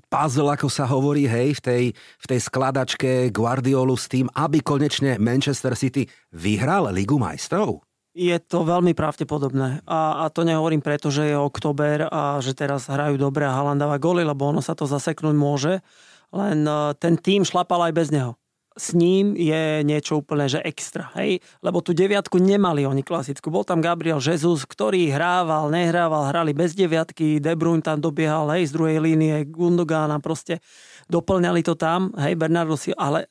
puzzle, 0.07 0.53
ako 0.55 0.69
sa 0.71 0.87
hovorí, 0.87 1.27
hej, 1.27 1.59
v 1.59 1.61
tej, 1.61 1.85
v 1.95 2.27
tej 2.27 2.41
skladačke 2.41 3.11
Guardiolu 3.35 3.99
s 3.99 4.07
tým, 4.07 4.31
aby 4.39 4.63
konečne 4.63 5.19
Manchester 5.19 5.75
City 5.75 6.07
vyhral 6.31 6.89
Ligu 6.95 7.19
majstrov? 7.19 7.90
Je 8.11 8.37
to 8.43 8.67
veľmi 8.67 8.93
pravdepodobné. 8.93 9.87
A, 9.87 10.25
a 10.27 10.35
to 10.35 10.43
nehovorím 10.43 10.83
preto, 10.83 11.09
že 11.15 11.31
je 11.31 11.37
oktober 11.39 12.11
a 12.11 12.43
že 12.43 12.59
teraz 12.59 12.91
hrajú 12.91 13.17
dobre 13.17 13.47
a 13.47 13.55
Haaland 13.55 13.79
dáva 13.79 14.03
goly, 14.03 14.27
lebo 14.27 14.51
ono 14.51 14.59
sa 14.59 14.75
to 14.75 14.89
zaseknúť 14.89 15.37
môže. 15.37 15.79
Len 16.31 16.63
uh, 16.67 16.95
ten 16.99 17.19
tým 17.19 17.47
šlapal 17.47 17.91
aj 17.91 17.95
bez 17.95 18.09
neho 18.11 18.41
s 18.81 18.97
ním 18.97 19.35
je 19.37 19.85
niečo 19.85 20.25
úplne, 20.25 20.49
že 20.49 20.63
extra, 20.65 21.13
hej? 21.19 21.45
Lebo 21.61 21.85
tú 21.85 21.93
deviatku 21.93 22.39
nemali 22.39 22.89
oni 22.89 23.05
klasickú. 23.05 23.53
Bol 23.53 23.67
tam 23.67 23.85
Gabriel 23.85 24.23
Jesus, 24.23 24.63
ktorý 24.65 25.13
hrával, 25.13 25.69
nehrával, 25.69 26.31
hrali 26.31 26.57
bez 26.57 26.73
deviatky, 26.73 27.43
De 27.43 27.53
Bruyne 27.59 27.85
tam 27.85 28.01
dobiehal, 28.01 28.49
hej, 28.57 28.71
z 28.71 28.73
druhej 28.73 28.99
línie, 29.05 29.45
Gundogan 29.45 30.15
a 30.15 30.23
proste 30.23 30.65
doplňali 31.13 31.61
to 31.61 31.77
tam, 31.77 32.15
hej, 32.17 32.39
Bernardo 32.39 32.79
si, 32.79 32.95
ale 32.95 33.29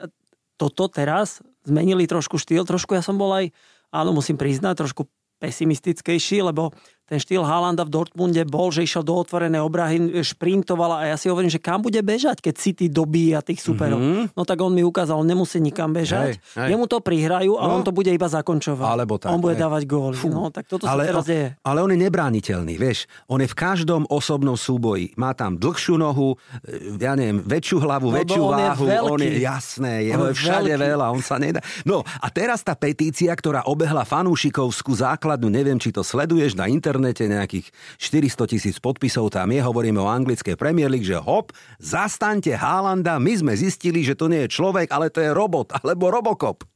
toto 0.60 0.92
teraz 0.92 1.40
zmenili 1.64 2.04
trošku 2.04 2.36
štýl, 2.36 2.68
trošku 2.68 2.94
ja 2.94 3.02
som 3.02 3.16
bol 3.16 3.32
aj, 3.32 3.56
áno, 3.94 4.14
musím 4.14 4.38
priznať, 4.38 4.86
trošku 4.86 5.10
pesimistickejší, 5.40 6.44
lebo 6.44 6.76
ten 7.10 7.18
štýl 7.18 7.42
Haalanda 7.42 7.82
v 7.82 7.90
Dortmunde 7.90 8.46
bol, 8.46 8.70
že 8.70 8.86
išiel 8.86 9.02
do 9.02 9.18
otvorenej 9.18 9.66
obrahy, 9.66 10.22
šprintoval 10.22 11.02
a 11.02 11.10
ja 11.10 11.18
si 11.18 11.26
hovorím, 11.26 11.50
že 11.50 11.58
kam 11.58 11.82
bude 11.82 11.98
bežať, 12.06 12.38
keď 12.46 12.54
City 12.54 12.86
dobíja 12.86 13.42
tých 13.42 13.66
superov. 13.66 13.98
Mm-hmm. 13.98 14.38
No 14.38 14.46
tak 14.46 14.62
on 14.62 14.70
mi 14.70 14.86
ukázal, 14.86 15.26
nemusí 15.26 15.58
nikam 15.58 15.90
bežať. 15.90 16.38
Hej, 16.38 16.62
hej. 16.62 16.70
Jemu 16.78 16.86
to 16.86 17.02
prihrajú 17.02 17.58
a 17.58 17.66
no, 17.66 17.72
on 17.74 17.82
to 17.82 17.90
bude 17.90 18.14
iba 18.14 18.30
zakončovať. 18.30 18.86
Alebo 18.86 19.18
tak. 19.18 19.34
On 19.34 19.42
bude 19.42 19.58
hej. 19.58 19.66
dávať 19.66 19.84
góly. 19.90 20.22
No, 20.30 20.54
tak 20.54 20.70
toto 20.70 20.86
ale, 20.86 21.10
sa 21.10 21.18
teraz 21.18 21.26
deje. 21.26 21.58
Ale 21.66 21.82
on 21.82 21.90
je 21.90 21.98
nebrániteľný, 21.98 22.78
vieš. 22.78 23.10
On 23.26 23.42
je 23.42 23.50
v 23.50 23.58
každom 23.58 24.06
osobnom 24.06 24.54
súboji. 24.54 25.18
Má 25.18 25.34
tam 25.34 25.58
dlhšiu 25.58 25.98
nohu, 25.98 26.38
e, 26.62 27.02
ja 27.02 27.18
neviem, 27.18 27.42
väčšiu 27.42 27.78
hlavu, 27.82 28.14
no, 28.14 28.18
väčšiu 28.22 28.42
on 28.46 28.54
váhu. 28.54 28.86
Je 28.86 29.00
on 29.02 29.20
je 29.26 29.32
jasné, 29.42 29.94
jeho 30.14 30.30
je 30.30 30.34
všade 30.38 30.74
veľký. 30.78 30.86
veľa, 30.94 31.06
on 31.10 31.24
sa 31.26 31.42
nedá. 31.42 31.66
No 31.82 32.06
a 32.06 32.28
teraz 32.30 32.62
tá 32.62 32.78
petícia, 32.78 33.34
ktorá 33.34 33.66
obehla 33.66 34.06
fanúšikovskú 34.06 34.94
základnu, 34.94 35.50
neviem, 35.50 35.82
či 35.82 35.90
to 35.90 36.06
sleduješ 36.06 36.54
na 36.54 36.70
internet, 36.70 36.99
internete 37.00 37.32
nejakých 37.32 37.68
400 37.96 38.52
tisíc 38.52 38.76
podpisov 38.84 39.32
tam 39.32 39.56
je, 39.56 39.64
hovoríme 39.64 40.04
o 40.04 40.12
anglickej 40.12 40.60
Premier 40.60 40.92
League, 40.92 41.08
že 41.08 41.16
hop, 41.16 41.56
zastaňte 41.80 42.60
Haalanda, 42.60 43.16
my 43.18 43.34
sme 43.40 43.54
zistili, 43.56 44.04
že 44.04 44.20
to 44.20 44.28
nie 44.28 44.44
je 44.46 44.54
človek, 44.60 44.92
ale 44.92 45.08
to 45.08 45.24
je 45.24 45.32
robot, 45.32 45.72
alebo 45.80 46.12
Robocop. 46.12 46.68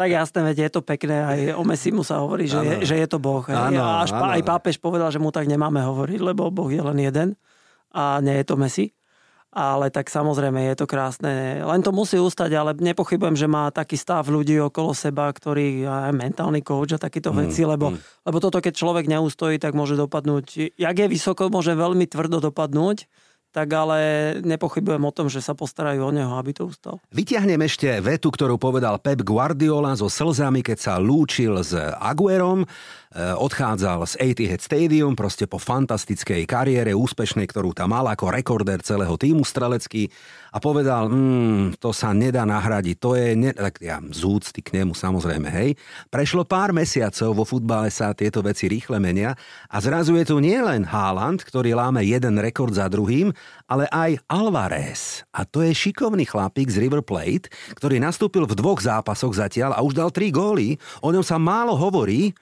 Tak 0.00 0.08
jasné, 0.08 0.48
veď 0.48 0.56
je 0.64 0.70
to 0.72 0.80
pekné, 0.80 1.16
aj 1.28 1.38
o 1.60 1.62
Messimu 1.62 2.00
sa 2.00 2.24
hovorí, 2.24 2.48
že, 2.48 2.56
je, 2.64 2.74
že 2.88 2.96
je 2.96 3.06
to 3.06 3.20
Boh. 3.20 3.44
Ano, 3.52 4.00
až 4.00 4.16
ano. 4.16 4.32
aj 4.32 4.42
pápež 4.48 4.80
povedal, 4.80 5.12
že 5.12 5.20
mu 5.20 5.28
tak 5.28 5.44
nemáme 5.44 5.84
hovoriť, 5.84 6.18
lebo 6.24 6.48
Boh 6.48 6.72
je 6.72 6.80
len 6.80 6.96
jeden 6.96 7.28
a 7.92 8.16
nie 8.24 8.32
je 8.40 8.44
to 8.48 8.56
Messi 8.56 8.96
ale 9.52 9.92
tak 9.92 10.08
samozrejme 10.08 10.64
je 10.72 10.74
to 10.80 10.88
krásne. 10.88 11.60
Len 11.60 11.80
to 11.84 11.92
musí 11.92 12.16
ustať, 12.16 12.50
ale 12.56 12.72
nepochybujem, 12.72 13.36
že 13.36 13.44
má 13.44 13.68
taký 13.68 14.00
stav 14.00 14.24
ľudí 14.24 14.56
okolo 14.56 14.96
seba, 14.96 15.28
ktorý 15.28 15.84
aj 15.84 16.12
mentálny 16.16 16.64
coach 16.64 16.96
a 16.96 17.02
takéto 17.02 17.36
mm, 17.36 17.36
veci, 17.44 17.68
lebo, 17.68 17.92
mm. 17.92 18.24
lebo 18.24 18.36
toto 18.40 18.64
keď 18.64 18.72
človek 18.72 19.12
neustojí, 19.12 19.60
tak 19.60 19.76
môže 19.76 19.92
dopadnúť, 20.00 20.72
jak 20.72 20.96
je 20.96 21.06
vysoko, 21.06 21.52
môže 21.52 21.76
veľmi 21.76 22.08
tvrdo 22.08 22.40
dopadnúť 22.40 23.04
tak 23.52 23.68
ale 23.68 23.98
nepochybujem 24.40 25.04
o 25.04 25.12
tom, 25.12 25.28
že 25.28 25.44
sa 25.44 25.52
postarajú 25.52 26.08
o 26.08 26.10
neho, 26.10 26.32
aby 26.40 26.56
to 26.56 26.72
ustal. 26.72 27.04
Vytiahnem 27.12 27.60
ešte 27.68 28.00
vetu, 28.00 28.32
ktorú 28.32 28.56
povedal 28.56 28.96
Pep 28.96 29.20
Guardiola 29.20 29.92
so 29.92 30.08
slzami, 30.08 30.64
keď 30.64 30.78
sa 30.80 30.94
lúčil 30.96 31.60
s 31.60 31.76
Aguerom. 32.00 32.64
Eh, 33.12 33.36
odchádzal 33.36 34.08
z 34.08 34.14
Etihad 34.24 34.64
Stadium, 34.64 35.12
proste 35.12 35.44
po 35.44 35.60
fantastickej 35.60 36.48
kariére 36.48 36.96
úspešnej, 36.96 37.44
ktorú 37.44 37.76
tam 37.76 37.92
mal 37.92 38.08
ako 38.08 38.32
rekorder 38.32 38.80
celého 38.80 39.12
týmu 39.20 39.44
strelecký 39.44 40.08
a 40.48 40.56
povedal, 40.56 41.12
mm, 41.12 41.76
to 41.76 41.92
sa 41.92 42.16
nedá 42.16 42.48
nahradiť, 42.48 42.96
to 42.96 43.12
je, 43.12 43.36
ne... 43.36 43.52
tak 43.52 43.84
ja 43.84 44.00
z 44.00 44.20
úcty 44.24 44.64
k 44.64 44.80
nemu 44.80 44.96
samozrejme, 44.96 45.44
hej. 45.44 45.76
Prešlo 46.08 46.48
pár 46.48 46.72
mesiacov, 46.72 47.36
vo 47.36 47.44
futbale 47.44 47.92
sa 47.92 48.16
tieto 48.16 48.40
veci 48.40 48.64
rýchle 48.64 48.96
menia 48.96 49.36
a 49.68 49.76
zrazu 49.76 50.16
je 50.16 50.32
tu 50.32 50.40
nielen 50.40 50.88
Haaland, 50.88 51.44
ktorý 51.44 51.76
láme 51.76 52.00
jeden 52.08 52.40
rekord 52.40 52.72
za 52.72 52.88
druhým, 52.88 53.28
ale 53.68 53.92
aj 53.92 54.24
Alvarez. 54.24 55.20
A 55.36 55.44
to 55.44 55.60
je 55.60 55.76
šikovný 55.76 56.24
chlapík 56.24 56.72
z 56.72 56.80
River 56.80 57.04
Plate, 57.04 57.52
ktorý 57.76 58.00
nastúpil 58.00 58.48
v 58.48 58.56
dvoch 58.56 58.80
zápasoch 58.80 59.36
zatiaľ 59.36 59.76
a 59.76 59.84
už 59.84 60.00
dal 60.00 60.08
tri 60.08 60.32
góly. 60.32 60.80
O 61.04 61.12
ňom 61.12 61.20
sa 61.20 61.36
málo 61.36 61.76
hovorí, 61.76 62.32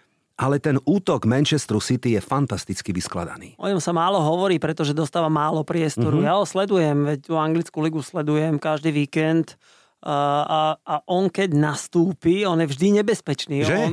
ale 0.40 0.56
ten 0.56 0.80
útok 0.88 1.28
Manchesteru 1.28 1.84
City 1.84 2.16
je 2.16 2.20
fantasticky 2.24 2.96
vyskladaný. 2.96 3.60
O 3.60 3.68
ňom 3.68 3.76
sa 3.76 3.92
málo 3.92 4.24
hovorí, 4.24 4.56
pretože 4.56 4.96
dostáva 4.96 5.28
málo 5.28 5.60
priestoru. 5.68 6.24
Mm-hmm. 6.24 6.28
Ja 6.32 6.40
ho 6.40 6.48
sledujem, 6.48 6.96
veď 7.04 7.18
tú 7.28 7.36
anglickú 7.36 7.84
ligu 7.84 8.00
sledujem 8.00 8.56
každý 8.56 8.88
víkend 8.88 9.60
a, 10.00 10.80
a 10.80 10.94
on 11.12 11.28
keď 11.28 11.52
nastúpi, 11.52 12.48
on 12.48 12.64
je 12.64 12.72
vždy 12.72 13.04
nebezpečný. 13.04 13.68
Že? 13.68 13.76
On, 13.76 13.92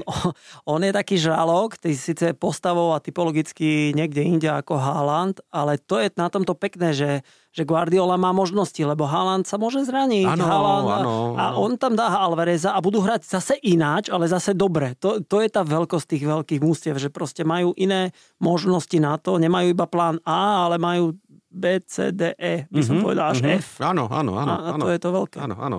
on 0.64 0.80
je 0.80 0.96
taký 0.96 1.20
žralok, 1.20 1.76
ty 1.76 1.92
síce 2.00 2.32
postavou 2.32 2.96
a 2.96 3.04
typologicky 3.04 3.92
niekde 3.92 4.24
inde 4.24 4.48
ako 4.48 4.80
Haaland, 4.80 5.44
ale 5.52 5.76
to 5.76 6.00
je 6.00 6.08
na 6.16 6.32
tomto 6.32 6.56
pekné, 6.56 6.96
že, 6.96 7.12
že 7.52 7.68
Guardiola 7.68 8.16
má 8.16 8.32
možnosti, 8.32 8.80
lebo 8.80 9.04
Haaland 9.04 9.44
sa 9.44 9.60
môže 9.60 9.84
zraniť. 9.84 10.32
Ano, 10.32 10.46
Haaland, 10.48 10.88
ano, 10.88 11.16
a 11.36 11.44
on 11.60 11.76
tam 11.76 12.00
dá 12.00 12.08
Alvareza 12.24 12.72
a 12.72 12.80
budú 12.80 13.04
hrať 13.04 13.28
zase 13.28 13.60
ináč, 13.68 14.08
ale 14.08 14.32
zase 14.32 14.56
dobre. 14.56 14.96
To, 15.04 15.20
to 15.20 15.44
je 15.44 15.52
tá 15.52 15.68
veľkosť 15.68 16.08
tých 16.08 16.24
veľkých 16.24 16.64
mústiev, 16.64 16.96
že 17.04 17.12
proste 17.12 17.44
majú 17.44 17.76
iné 17.76 18.16
možnosti 18.40 18.96
na 18.96 19.20
to, 19.20 19.36
nemajú 19.36 19.76
iba 19.76 19.84
plán 19.92 20.24
A, 20.24 20.72
ale 20.72 20.80
majú 20.80 21.20
B, 21.58 21.82
C, 21.90 22.14
D, 22.14 22.38
E, 22.38 22.70
by 22.70 22.80
som 22.86 23.02
mm-hmm, 23.02 23.06
povedal, 23.10 23.26
až 23.34 23.40
mm-hmm. 23.42 23.58
F. 23.58 23.82
Áno, 23.82 24.06
áno, 24.06 24.38
áno. 24.38 24.54
A, 24.54 24.72
a 24.72 24.78
to 24.78 24.88
je 24.94 25.00
to 25.02 25.10
veľké. 25.10 25.38
Áno, 25.42 25.58
áno. 25.58 25.78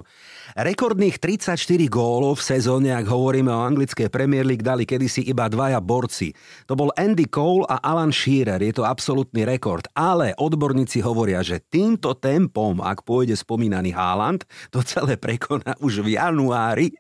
Rekordných 0.59 1.23
34 1.23 1.55
gólov 1.87 2.43
v 2.43 2.59
sezóne, 2.59 2.91
ak 2.91 3.07
hovoríme 3.07 3.49
o 3.49 3.63
anglickej 3.63 4.11
Premier 4.11 4.43
League, 4.43 4.67
dali 4.67 4.83
kedysi 4.83 5.23
iba 5.31 5.47
dvaja 5.47 5.79
borci. 5.79 6.35
To 6.67 6.75
bol 6.75 6.91
Andy 6.99 7.31
Cole 7.31 7.63
a 7.71 7.79
Alan 7.79 8.11
Shearer. 8.11 8.59
Je 8.59 8.75
to 8.75 8.83
absolútny 8.83 9.47
rekord. 9.47 9.87
Ale 9.95 10.35
odborníci 10.35 10.99
hovoria, 10.99 11.47
že 11.47 11.63
týmto 11.63 12.19
tempom, 12.19 12.83
ak 12.83 13.07
pôjde 13.07 13.39
spomínaný 13.39 13.95
Haaland, 13.95 14.43
to 14.75 14.83
celé 14.83 15.15
prekoná 15.15 15.79
už 15.79 16.03
v 16.03 16.19
januári. 16.19 16.91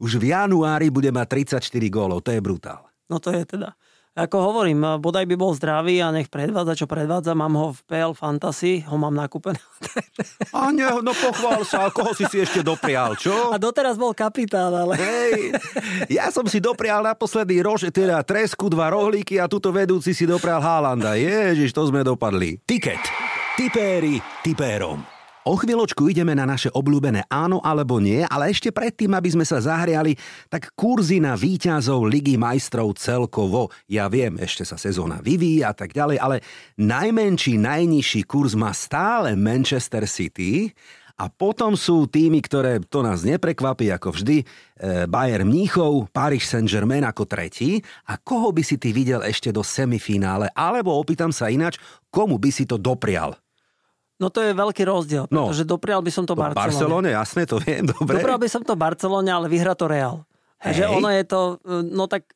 Už 0.00 0.16
v 0.16 0.32
januári 0.32 0.88
bude 0.88 1.12
mať 1.12 1.60
34 1.60 1.68
gólov. 1.92 2.24
To 2.24 2.32
je 2.32 2.40
brutál. 2.40 2.88
No 3.12 3.20
to 3.20 3.28
je 3.28 3.44
teda. 3.44 3.76
Ako 4.12 4.52
hovorím, 4.52 5.00
bodaj 5.00 5.24
by 5.24 5.36
bol 5.40 5.56
zdravý 5.56 6.04
a 6.04 6.12
nech 6.12 6.28
predvádza, 6.28 6.84
čo 6.84 6.86
predvádza. 6.86 7.32
Mám 7.32 7.56
ho 7.56 7.68
v 7.72 7.80
PL 7.88 8.12
Fantasy, 8.12 8.84
ho 8.84 9.00
mám 9.00 9.16
nakúpené. 9.16 9.56
A 10.52 10.68
nie, 10.68 10.84
no 10.84 11.16
pochvál 11.16 11.64
sa, 11.64 11.88
koho 11.88 12.12
si 12.12 12.28
si 12.28 12.44
ešte 12.44 12.60
doprial, 12.60 13.16
čo? 13.16 13.32
A 13.48 13.56
doteraz 13.56 13.96
bol 13.96 14.12
kapitán, 14.12 14.68
ale... 14.68 15.00
Hej, 15.00 15.56
ja 16.12 16.28
som 16.28 16.44
si 16.44 16.60
doprial 16.60 17.00
naposledy 17.00 17.64
rož, 17.64 17.88
teda 17.88 18.20
tresku, 18.20 18.68
dva 18.68 18.92
rohlíky 18.92 19.40
a 19.40 19.48
tuto 19.48 19.72
vedúci 19.72 20.12
si 20.12 20.28
doprial 20.28 20.60
Haalanda. 20.60 21.16
Ježiš, 21.16 21.72
to 21.72 21.88
sme 21.88 22.04
dopadli. 22.04 22.60
Tiket. 22.68 23.00
Tipéri 23.56 24.20
tipérom. 24.44 25.11
O 25.42 25.58
chvíľočku 25.58 26.06
ideme 26.06 26.38
na 26.38 26.46
naše 26.46 26.70
obľúbené 26.70 27.26
áno 27.26 27.58
alebo 27.66 27.98
nie, 27.98 28.22
ale 28.30 28.54
ešte 28.54 28.70
predtým, 28.70 29.10
aby 29.10 29.26
sme 29.34 29.42
sa 29.42 29.58
zahriali, 29.58 30.14
tak 30.46 30.70
kurzy 30.78 31.18
na 31.18 31.34
výťazov 31.34 32.06
Ligy 32.06 32.38
majstrov 32.38 32.94
celkovo. 32.94 33.74
Ja 33.90 34.06
viem, 34.06 34.38
ešte 34.38 34.62
sa 34.62 34.78
sezóna 34.78 35.18
vyvíja 35.18 35.70
a 35.70 35.76
tak 35.76 35.98
ďalej, 35.98 36.22
ale 36.22 36.46
najmenší, 36.78 37.58
najnižší 37.58 38.22
kurz 38.22 38.54
má 38.54 38.70
stále 38.70 39.34
Manchester 39.34 40.06
City 40.06 40.70
a 41.18 41.26
potom 41.26 41.74
sú 41.74 42.06
týmy, 42.06 42.38
ktoré 42.38 42.78
to 42.78 43.02
nás 43.02 43.26
neprekvapí 43.26 43.90
ako 43.90 44.14
vždy, 44.14 44.36
e, 44.42 44.44
Bayern 45.10 45.50
Mníchov, 45.50 46.06
Paris 46.14 46.46
Saint-Germain 46.54 47.02
ako 47.02 47.26
tretí. 47.26 47.82
A 48.06 48.14
koho 48.14 48.54
by 48.54 48.62
si 48.62 48.78
ty 48.78 48.94
videl 48.94 49.26
ešte 49.26 49.50
do 49.50 49.66
semifinále? 49.66 50.54
Alebo 50.54 50.94
opýtam 50.94 51.34
sa 51.34 51.50
ináč, 51.50 51.82
komu 52.14 52.38
by 52.38 52.50
si 52.54 52.62
to 52.62 52.78
doprial? 52.78 53.34
No 54.22 54.30
to 54.30 54.38
je 54.38 54.54
veľký 54.54 54.86
rozdiel, 54.86 55.26
no. 55.34 55.50
pretože 55.50 55.66
doprial 55.66 55.98
by 55.98 56.14
som 56.14 56.22
to 56.22 56.38
Barcelone. 56.38 56.62
Barcelone, 56.62 57.08
jasné, 57.10 57.42
to 57.42 57.58
viem, 57.58 57.90
dobre. 57.90 58.22
Doprial 58.22 58.38
by 58.38 58.46
som 58.46 58.62
to 58.62 58.78
Barcelone, 58.78 59.26
ale 59.26 59.50
vyhra 59.50 59.74
to 59.74 59.90
Real. 59.90 60.22
Hej. 60.62 60.78
Že 60.78 60.84
ono 61.02 61.08
je 61.10 61.24
to, 61.26 61.40
no 61.90 62.06
tak 62.06 62.30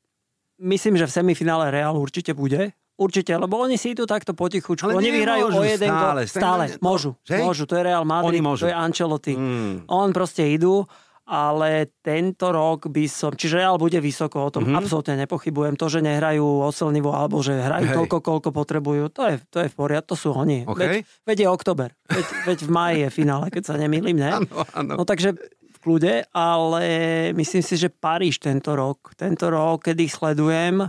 myslím, 0.59 0.99
že 0.99 1.07
v 1.07 1.13
semifinále 1.15 1.71
Real 1.71 1.95
určite 1.95 2.35
bude. 2.35 2.75
Určite, 2.97 3.37
lebo 3.37 3.61
oni 3.61 3.77
si 3.77 3.93
idú 3.93 4.09
takto 4.09 4.33
potichučku. 4.33 4.89
Ale 4.89 4.97
oni 4.97 5.13
vyhrajú 5.13 5.53
o 5.53 5.63
jeden 5.63 5.93
stále, 5.93 6.25
go, 6.25 6.33
stále, 6.33 6.65
môžu, 6.81 7.13
môžu. 7.29 7.69
To 7.69 7.77
je 7.77 7.83
Real 7.85 8.09
Madrid, 8.09 8.41
to 8.41 8.67
je 8.67 8.73
Ancelotti. 8.73 9.37
Mm. 9.37 9.85
On 9.87 10.09
proste 10.17 10.49
idú 10.49 10.89
ale 11.27 11.91
tento 12.07 12.55
rok 12.55 12.87
by 12.87 13.05
som, 13.11 13.35
čiže 13.35 13.59
Real 13.59 13.83
bude 13.83 13.99
vysoko, 13.99 14.47
o 14.47 14.51
tom 14.55 14.63
mm-hmm. 14.63 14.79
absolútne 14.79 15.19
nepochybujem. 15.27 15.75
To, 15.75 15.91
že 15.91 15.99
nehrajú 15.99 16.63
oselnivo 16.63 17.11
alebo 17.11 17.43
že 17.43 17.59
hrajú 17.59 17.91
Hej. 17.91 17.97
toľko, 17.99 18.19
koľko 18.23 18.51
potrebujú, 18.55 19.11
to 19.11 19.23
je, 19.27 19.35
to 19.51 19.59
je 19.67 19.69
v 19.69 19.75
poriadku, 19.75 20.15
to 20.15 20.17
sú 20.17 20.31
oni. 20.31 20.63
Okay. 20.63 21.03
Veď, 21.03 21.27
veď 21.27 21.37
je 21.43 21.49
oktober, 21.51 21.89
veď, 22.07 22.27
veď 22.47 22.59
v 22.63 22.71
maji 22.71 22.97
je 23.03 23.09
finále, 23.11 23.47
keď 23.51 23.63
sa 23.67 23.75
nemýlim, 23.75 24.15
ne? 24.15 24.31
Ano, 24.39 24.69
ano. 24.77 24.93
No 25.01 25.05
takže 25.09 25.35
v 25.67 25.77
kľude, 25.83 26.29
ale 26.31 26.85
myslím 27.35 27.65
si, 27.65 27.75
že 27.75 27.91
Paríž 27.91 28.39
tento 28.39 28.77
rok, 28.79 29.17
tento 29.19 29.49
rok, 29.51 29.89
kedy 29.91 30.07
sledujem 30.07 30.87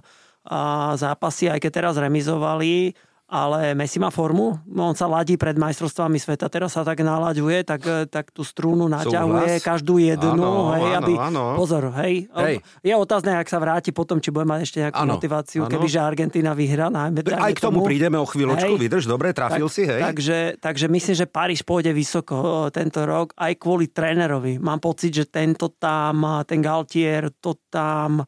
a 0.48 0.60
zápasy, 1.00 1.50
aj 1.50 1.60
keď 1.64 1.72
teraz 1.72 1.96
remizovali, 1.98 2.94
ale 3.28 3.76
Messi 3.76 4.00
má 4.00 4.08
formu, 4.08 4.56
on 4.72 4.96
sa 4.96 5.04
ladí 5.04 5.36
pred 5.36 5.60
majstrovstvami 5.60 6.16
sveta, 6.16 6.48
teraz 6.48 6.80
sa 6.80 6.88
tak 6.88 7.04
nalaďuje, 7.04 7.68
tak, 7.68 7.84
tak 8.08 8.32
tú 8.32 8.40
strúnu 8.40 8.88
naťahuje, 8.88 9.60
Súhlas. 9.60 9.68
každú 9.68 10.00
jednu, 10.00 10.32
Áno, 10.32 10.72
hej, 10.72 10.84
áno, 10.88 10.98
aby, 11.04 11.14
áno. 11.20 11.44
pozor, 11.60 11.92
hej, 12.00 12.32
Hej. 12.32 12.64
je 12.88 12.94
otázne, 12.96 13.36
ak 13.36 13.52
sa 13.52 13.60
vráti 13.60 13.92
potom, 13.92 14.24
či 14.24 14.32
bude 14.32 14.48
mať 14.48 14.60
ešte 14.64 14.78
nejakú 14.80 15.04
Áno, 15.04 15.20
motiváciu, 15.20 15.68
áno. 15.68 15.72
kebyže 15.76 16.00
Argentína 16.00 16.56
vyhrá, 16.56 16.88
najmä, 16.88 17.20
Aj 17.20 17.52
dajme 17.52 17.52
k 17.52 17.60
tomu 17.60 17.84
prídeme 17.84 18.16
o 18.16 18.24
chvíľočku, 18.24 18.80
Hej. 18.80 18.82
vydrž, 18.88 19.04
dobre, 19.12 19.36
trafil 19.36 19.68
tak, 19.68 19.76
si, 19.76 19.84
hej? 19.84 20.02
Takže, 20.08 20.38
takže 20.64 20.86
myslím, 20.88 21.16
že 21.20 21.26
Paríž 21.28 21.62
pôjde 21.68 21.92
vysoko 21.92 22.72
tento 22.72 23.04
rok, 23.04 23.36
aj 23.36 23.60
kvôli 23.60 23.92
trénerovi. 23.92 24.56
Mám 24.56 24.80
pocit, 24.80 25.12
že 25.12 25.28
tento 25.28 25.76
tam, 25.76 26.24
ten 26.48 26.64
Galtier, 26.64 27.28
to 27.44 27.60
tam, 27.68 28.24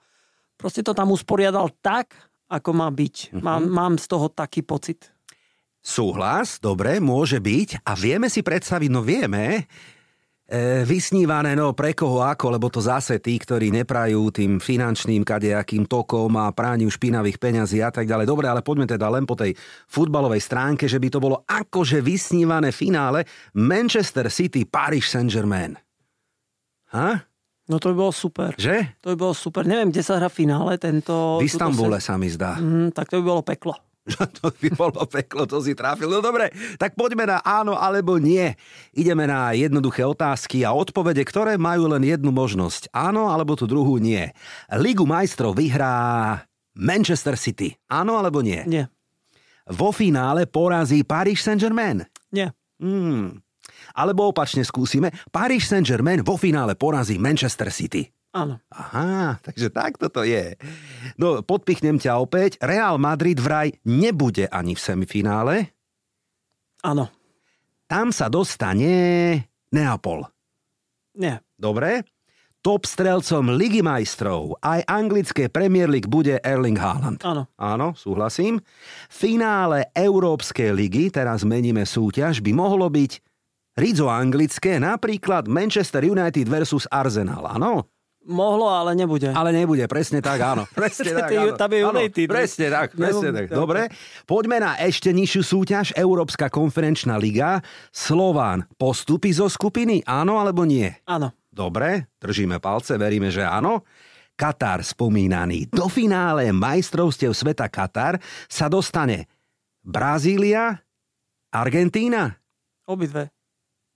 proste 0.60 0.84
to 0.84 0.92
tam 0.92 1.16
usporiadal 1.16 1.72
tak, 1.80 2.12
ako 2.50 2.70
má 2.74 2.90
byť. 2.90 3.38
Mhm. 3.38 3.42
Mám, 3.46 3.64
mám 3.70 3.94
z 4.02 4.06
toho 4.10 4.28
taký 4.28 4.66
pocit. 4.66 5.14
Súhlas, 5.80 6.60
dobre, 6.60 7.00
môže 7.00 7.40
byť. 7.40 7.88
A 7.88 7.96
vieme 7.96 8.28
si 8.28 8.44
predstaviť, 8.44 8.90
no 8.92 9.00
vieme, 9.00 9.64
e, 10.44 10.84
vysnívané, 10.84 11.56
no 11.56 11.72
pre 11.72 11.96
koho 11.96 12.20
ako, 12.20 12.60
lebo 12.60 12.68
to 12.68 12.84
zase 12.84 13.24
tí, 13.24 13.40
ktorí 13.40 13.72
neprajú 13.72 14.28
tým 14.28 14.60
finančným 14.60 15.24
kadejakým 15.24 15.88
tokom 15.88 16.36
a 16.36 16.52
prániu 16.52 16.92
špinavých 16.92 17.40
peňazí 17.40 17.80
a 17.80 17.96
tak 17.96 18.12
ďalej. 18.12 18.28
Dobre, 18.28 18.52
ale 18.52 18.60
poďme 18.60 18.92
teda 18.92 19.08
len 19.08 19.24
po 19.24 19.40
tej 19.40 19.56
futbalovej 19.88 20.44
stránke, 20.44 20.84
že 20.84 21.00
by 21.00 21.08
to 21.08 21.24
bolo 21.24 21.48
akože 21.48 22.04
vysnívané 22.04 22.76
finále 22.76 23.24
Manchester 23.56 24.28
City, 24.28 24.68
Paris 24.68 25.08
Saint-Germain. 25.08 25.80
Ha? 26.92 27.29
No 27.70 27.78
to 27.78 27.94
by 27.94 27.96
bolo 28.02 28.14
super. 28.14 28.58
Že? 28.58 28.98
To 29.06 29.14
by 29.14 29.18
bolo 29.30 29.34
super. 29.38 29.62
Neviem, 29.62 29.94
kde 29.94 30.02
sa 30.02 30.18
hrá 30.18 30.26
finále 30.26 30.82
tento... 30.82 31.38
V 31.38 31.46
Istambule 31.46 32.02
se- 32.02 32.10
sa 32.10 32.18
mi 32.18 32.26
zdá. 32.26 32.58
Mm, 32.58 32.90
tak 32.98 33.14
to 33.14 33.22
by 33.22 33.24
bolo 33.24 33.42
peklo. 33.46 33.78
to 34.42 34.50
by 34.50 34.70
bolo 34.74 35.06
peklo, 35.06 35.46
to 35.46 35.62
si 35.62 35.78
trafil. 35.78 36.10
No 36.10 36.18
dobre, 36.18 36.50
tak 36.82 36.98
poďme 36.98 37.30
na 37.30 37.38
áno 37.46 37.78
alebo 37.78 38.18
nie. 38.18 38.58
Ideme 38.98 39.30
na 39.30 39.54
jednoduché 39.54 40.02
otázky 40.02 40.66
a 40.66 40.74
odpovede, 40.74 41.22
ktoré 41.22 41.62
majú 41.62 41.86
len 41.86 42.02
jednu 42.02 42.34
možnosť. 42.34 42.90
Áno 42.90 43.30
alebo 43.30 43.54
tú 43.54 43.70
druhú 43.70 44.02
nie. 44.02 44.34
Ligu 44.74 45.06
majstrov 45.06 45.54
vyhrá 45.54 46.42
Manchester 46.74 47.38
City. 47.38 47.78
Áno 47.86 48.18
alebo 48.18 48.42
nie? 48.42 48.66
Nie. 48.66 48.90
Vo 49.70 49.94
finále 49.94 50.50
porazí 50.50 51.06
Paris 51.06 51.46
Saint-Germain. 51.46 52.02
Nie. 52.34 52.50
Hmm. 52.82 53.46
Alebo 53.96 54.30
opačne 54.30 54.62
skúsime. 54.66 55.14
Paris 55.34 55.70
Saint-Germain 55.70 56.22
vo 56.22 56.36
finále 56.36 56.76
porazí 56.78 57.18
Manchester 57.18 57.70
City. 57.74 58.06
Áno. 58.30 58.62
Aha, 58.70 59.42
takže 59.42 59.74
takto 59.74 60.06
to 60.14 60.22
je. 60.22 60.54
No, 61.18 61.42
podpichnem 61.42 61.98
ťa 61.98 62.22
opäť. 62.22 62.62
Real 62.62 63.02
Madrid 63.02 63.42
vraj 63.42 63.74
nebude 63.90 64.46
ani 64.54 64.78
v 64.78 64.82
semifinále. 64.86 65.74
Áno. 66.86 67.10
Tam 67.90 68.14
sa 68.14 68.30
dostane 68.30 68.94
Neapol. 69.74 70.30
Nie. 71.18 71.42
Dobre? 71.58 72.06
Top 72.60 72.84
strelcom 72.84 73.56
Ligy 73.56 73.80
majstrov 73.80 74.60
aj 74.60 74.84
anglické 74.84 75.48
Premier 75.48 75.88
League 75.88 76.12
bude 76.12 76.38
Erling 76.44 76.76
Haaland. 76.76 77.24
Áno. 77.24 77.48
Áno, 77.56 77.96
súhlasím. 77.96 78.60
Finále 79.08 79.90
Európskej 79.96 80.76
ligy, 80.76 81.08
teraz 81.08 81.48
meníme 81.48 81.88
súťaž, 81.88 82.44
by 82.44 82.52
mohlo 82.52 82.92
byť 82.92 83.29
rizo 83.80 84.12
anglické, 84.12 84.76
napríklad 84.78 85.48
Manchester 85.48 86.04
United 86.04 86.46
versus 86.52 86.84
Arsenal, 86.92 87.48
áno? 87.48 87.88
Mohlo, 88.30 88.68
ale 88.68 88.94
nebude. 88.94 89.32
Ale 89.32 89.56
nebude, 89.56 89.88
presne 89.88 90.20
tak, 90.20 90.38
áno. 90.44 90.68
Presne 90.78 91.18
tak, 91.18 91.32
áno. 91.34 91.56
tam 91.56 91.72
je 91.72 91.82
Áno, 91.82 91.98
United. 91.98 92.28
Presne 92.30 92.68
tak, 92.68 92.94
presne 92.94 93.30
tak. 93.32 93.48
Dobre, 93.50 93.90
poďme 94.28 94.60
na 94.60 94.72
ešte 94.78 95.10
nižšiu 95.10 95.42
súťaž, 95.42 95.86
Európska 95.96 96.52
konferenčná 96.52 97.16
liga. 97.18 97.64
Slován 97.90 98.68
postupy 98.76 99.34
zo 99.34 99.50
skupiny, 99.50 100.04
áno 100.06 100.38
alebo 100.38 100.68
nie? 100.68 100.92
Áno. 101.10 101.32
Dobre, 101.50 102.12
držíme 102.22 102.62
palce, 102.62 103.00
veríme, 103.00 103.34
že 103.34 103.42
áno. 103.42 103.88
Katar 104.38 104.84
spomínaný. 104.86 105.72
Do 105.72 105.90
finále 105.90 106.52
majstrovstiev 106.54 107.34
sveta 107.34 107.66
Katar 107.72 108.20
sa 108.46 108.70
dostane 108.70 109.26
Brazília, 109.82 110.76
Argentína, 111.50 112.40
Obidve. 112.90 113.30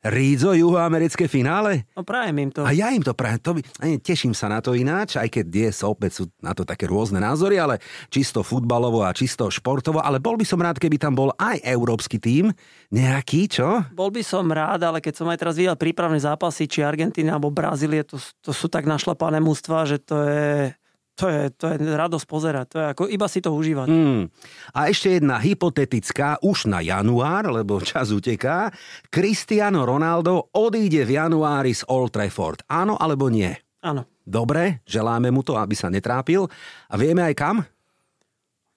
Rídzo, 0.04 0.52
juhoamerické 0.52 1.32
finále. 1.32 1.88
No 1.96 2.04
prajem 2.04 2.36
im 2.44 2.52
to. 2.52 2.68
A 2.68 2.76
ja 2.76 2.92
im 2.92 3.00
to 3.00 3.16
prajem, 3.16 3.39
to 3.39 3.56
by, 3.56 3.62
teším 4.04 4.36
sa 4.36 4.52
na 4.52 4.60
to 4.60 4.76
ináč, 4.76 5.16
aj 5.16 5.32
keď 5.32 5.46
dnes 5.48 5.80
opäť 5.80 6.12
sú 6.20 6.24
na 6.44 6.52
to 6.52 6.68
také 6.68 6.92
rôzne 6.92 7.24
názory, 7.24 7.56
ale 7.56 7.80
čisto 8.12 8.44
futbalovo 8.44 9.00
a 9.08 9.16
čisto 9.16 9.48
športovo, 9.48 10.04
ale 10.04 10.20
bol 10.20 10.36
by 10.36 10.44
som 10.44 10.60
rád, 10.60 10.76
keby 10.76 11.00
tam 11.00 11.16
bol 11.16 11.32
aj 11.39 11.63
európsky 11.63 12.20
tím, 12.20 12.52
nejaký, 12.92 13.48
čo? 13.48 13.88
Bol 13.96 14.12
by 14.12 14.28
som 14.28 14.44
rád, 14.52 14.84
ale 14.84 15.00
keď 15.00 15.24
som 15.24 15.28
aj 15.32 15.39
teraz 15.39 15.56
videl 15.56 15.80
prípravné 15.80 16.20
zápasy, 16.20 16.68
či 16.68 16.84
Argentína 16.84 17.39
alebo 17.39 17.48
Brazílie, 17.48 18.04
to, 18.04 18.20
to 18.44 18.52
sú 18.52 18.68
tak 18.68 18.84
našlapané 18.84 19.39
mústva, 19.39 19.88
že 19.88 20.04
to 20.04 20.20
je, 20.28 20.76
to 21.13 21.30
je, 21.30 21.41
to 21.54 21.69
je 21.69 21.78
radosť 21.93 22.26
pozerať. 22.26 22.65
To 22.73 22.78
je 22.82 22.86
ako 22.89 23.04
iba 23.06 23.28
si 23.30 23.39
to 23.39 23.54
užívať. 23.54 23.88
Hmm. 23.89 24.26
A 24.73 24.89
ešte 24.89 25.21
jedna 25.21 25.38
hypotetická, 25.38 26.41
už 26.41 26.65
na 26.65 26.82
január, 26.82 27.54
lebo 27.54 27.78
čas 27.82 28.10
uteká. 28.10 28.73
Cristiano 29.13 29.86
Ronaldo 29.86 30.49
odíde 30.58 31.06
v 31.06 31.21
januári 31.21 31.78
z 31.78 31.86
Old 31.86 32.17
Trafford. 32.17 32.65
Áno 32.65 32.97
alebo 32.97 33.30
nie? 33.30 33.54
Áno. 33.86 34.10
Dobre, 34.23 34.82
želáme 34.88 35.30
mu 35.30 35.43
to, 35.43 35.60
aby 35.60 35.76
sa 35.76 35.91
netrápil. 35.91 36.47
A 36.89 36.95
vieme 36.95 37.21
aj 37.21 37.36
kam? 37.36 37.58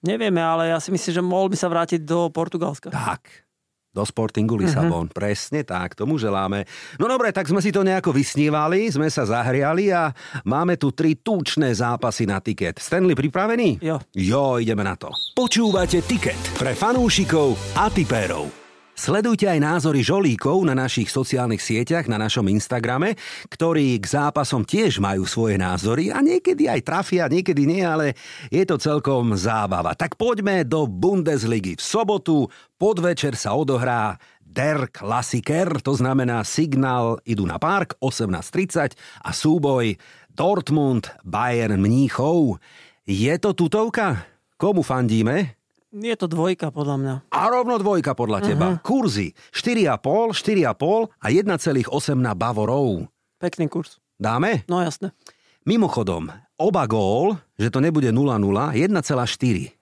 Nevieme, 0.03 0.43
ale 0.43 0.69
ja 0.69 0.77
si 0.77 0.93
myslím, 0.93 1.13
že 1.15 1.23
mohol 1.25 1.49
by 1.49 1.57
sa 1.57 1.71
vrátiť 1.71 2.05
do 2.05 2.29
Portugalska. 2.29 2.93
Tak. 2.93 3.46
Do 3.97 4.05
Sportingu 4.05 4.53
Lisabon. 4.61 5.09
Mm-hmm. 5.09 5.17
Presne 5.17 5.65
tak, 5.65 5.97
tomu 5.97 6.21
želáme. 6.21 6.69
No 7.01 7.09
dobre, 7.09 7.33
tak 7.33 7.49
sme 7.49 7.65
si 7.65 7.73
to 7.73 7.81
nejako 7.81 8.13
vysnívali, 8.13 8.93
sme 8.93 9.09
sa 9.09 9.25
zahriali 9.25 9.89
a 9.89 10.13
máme 10.45 10.77
tu 10.77 10.93
tri 10.93 11.17
tučné 11.17 11.73
zápasy 11.73 12.29
na 12.29 12.37
tiket. 12.37 12.77
Stanley 12.77 13.17
pripravený? 13.17 13.81
Jo. 13.81 13.97
Jo, 14.13 14.61
ideme 14.61 14.85
na 14.85 14.93
to. 14.93 15.09
Počúvate 15.33 16.05
tiket 16.05 16.37
pre 16.61 16.77
fanúšikov 16.77 17.57
a 17.73 17.89
tipérov. 17.89 18.66
Sledujte 18.97 19.45
aj 19.45 19.61
názory 19.61 20.01
žolíkov 20.01 20.65
na 20.65 20.73
našich 20.73 21.13
sociálnych 21.13 21.61
sieťach, 21.61 22.09
na 22.09 22.17
našom 22.17 22.49
Instagrame, 22.49 23.13
ktorí 23.45 23.93
k 24.01 24.09
zápasom 24.09 24.65
tiež 24.65 24.97
majú 24.97 25.21
svoje 25.29 25.61
názory 25.61 26.09
a 26.09 26.17
niekedy 26.17 26.65
aj 26.65 26.81
trafia, 26.81 27.29
niekedy 27.29 27.69
nie, 27.69 27.85
ale 27.85 28.17
je 28.49 28.65
to 28.65 28.81
celkom 28.81 29.37
zábava. 29.37 29.93
Tak 29.93 30.17
poďme 30.17 30.65
do 30.65 30.89
Bundesligy. 30.89 31.77
V 31.77 31.83
sobotu 31.85 32.49
podvečer 32.81 33.37
sa 33.37 33.53
odohrá 33.53 34.17
Der 34.41 34.89
Klassiker, 34.89 35.77
to 35.85 35.93
znamená 35.93 36.41
signál 36.41 37.21
idú 37.21 37.45
na 37.45 37.61
park 37.61 38.01
18.30 38.01 38.97
a 39.21 39.29
súboj 39.29 39.93
Dortmund 40.33 41.13
Bayern 41.21 41.77
Mníchov. 41.77 42.57
Je 43.05 43.37
to 43.37 43.53
tutovka? 43.53 44.25
Komu 44.57 44.81
fandíme? 44.81 45.56
Je 45.95 46.13
to 46.19 46.27
dvojka, 46.27 46.67
podľa 46.67 46.95
mňa. 46.99 47.13
A 47.31 47.41
rovno 47.47 47.79
dvojka 47.79 48.11
podľa 48.11 48.39
teba. 48.43 48.67
Mhm. 48.75 48.83
Kurzy 48.83 49.31
4,5, 49.55 50.35
4,5 50.35 51.07
a 51.15 51.27
1,8 51.31 52.19
na 52.19 52.35
Bavorov. 52.35 53.07
Pekný 53.39 53.71
kurz. 53.71 54.01
Dáme? 54.17 54.65
No 54.67 54.81
jasné. 54.83 55.13
Mimochodom, 55.63 56.31
oba 56.57 56.83
gól, 56.87 57.37
že 57.59 57.69
to 57.69 57.83
nebude 57.83 58.09
0,0, 58.09 58.73
1,4. 58.73 59.75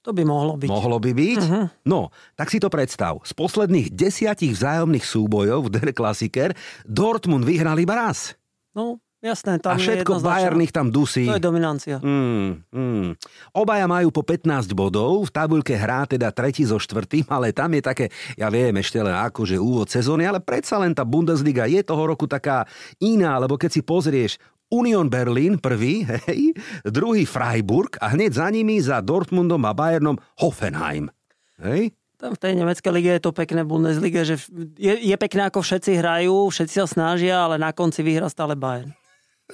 To 0.00 0.16
by 0.16 0.22
mohlo 0.24 0.56
byť. 0.56 0.70
Mohlo 0.72 0.96
by 0.96 1.12
byť? 1.12 1.40
Mhm. 1.44 1.62
No, 1.84 2.08
tak 2.32 2.48
si 2.48 2.56
to 2.56 2.72
predstav. 2.72 3.20
Z 3.20 3.36
posledných 3.36 3.92
desiatich 3.92 4.56
vzájomných 4.56 5.04
súbojov 5.04 5.68
v 5.68 5.72
Der 5.76 5.90
Klassiker 5.92 6.56
Dortmund 6.88 7.44
vyhral 7.44 7.76
iba 7.76 8.08
raz. 8.08 8.32
No, 8.72 8.96
jasné. 9.20 9.60
Tam 9.60 9.76
A 9.76 9.80
všetko 9.80 9.92
je 9.92 10.18
jednoznačná- 10.18 10.28
Bayern 10.32 10.60
ich 10.64 10.72
tam 10.72 10.88
dusí. 10.88 11.24
To 11.28 11.36
je 11.36 11.44
dominancia. 11.44 11.96
Mm, 12.00 12.64
mm. 12.72 13.08
Obaja 13.54 13.86
majú 13.86 14.08
po 14.10 14.24
15 14.24 14.72
bodov, 14.72 15.28
v 15.28 15.30
tabuľke 15.30 15.76
hrá 15.76 16.08
teda 16.08 16.32
tretí 16.32 16.64
so 16.64 16.80
štvrtým, 16.80 17.28
ale 17.28 17.52
tam 17.52 17.70
je 17.76 17.82
také, 17.84 18.04
ja 18.34 18.48
viem 18.48 18.74
ešte 18.80 18.98
len 19.00 19.12
akože 19.12 19.60
úvod 19.60 19.92
sezóny, 19.92 20.24
ale 20.24 20.40
predsa 20.40 20.80
len 20.80 20.96
tá 20.96 21.04
Bundesliga 21.04 21.68
je 21.68 21.84
toho 21.84 22.02
roku 22.04 22.24
taká 22.24 22.64
iná, 22.98 23.36
lebo 23.36 23.60
keď 23.60 23.70
si 23.70 23.82
pozrieš 23.84 24.40
Union 24.70 25.10
Berlin 25.10 25.58
prvý, 25.58 26.06
hej, 26.30 26.54
druhý 26.86 27.26
Freiburg 27.26 27.98
a 27.98 28.14
hneď 28.14 28.30
za 28.38 28.48
nimi 28.48 28.78
za 28.78 29.02
Dortmundom 29.02 29.60
a 29.66 29.74
Bayernom 29.74 30.16
Hoffenheim. 30.38 31.10
Hej? 31.58 31.92
Tam 32.20 32.36
v 32.36 32.40
tej 32.40 32.52
nemeckej 32.52 32.92
lige 32.92 33.10
je 33.16 33.22
to 33.24 33.32
pekné 33.32 33.64
v 33.64 33.70
Bundeslige, 33.72 34.28
že 34.28 34.36
je, 34.76 34.92
je 34.92 35.16
pekné, 35.16 35.48
ako 35.48 35.64
všetci 35.64 35.96
hrajú, 35.96 36.52
všetci 36.52 36.74
sa 36.76 36.86
snažia, 36.86 37.48
ale 37.48 37.56
na 37.56 37.72
konci 37.72 38.04
vyhrá 38.04 38.28
stále 38.28 38.52
Bayern. 38.60 38.92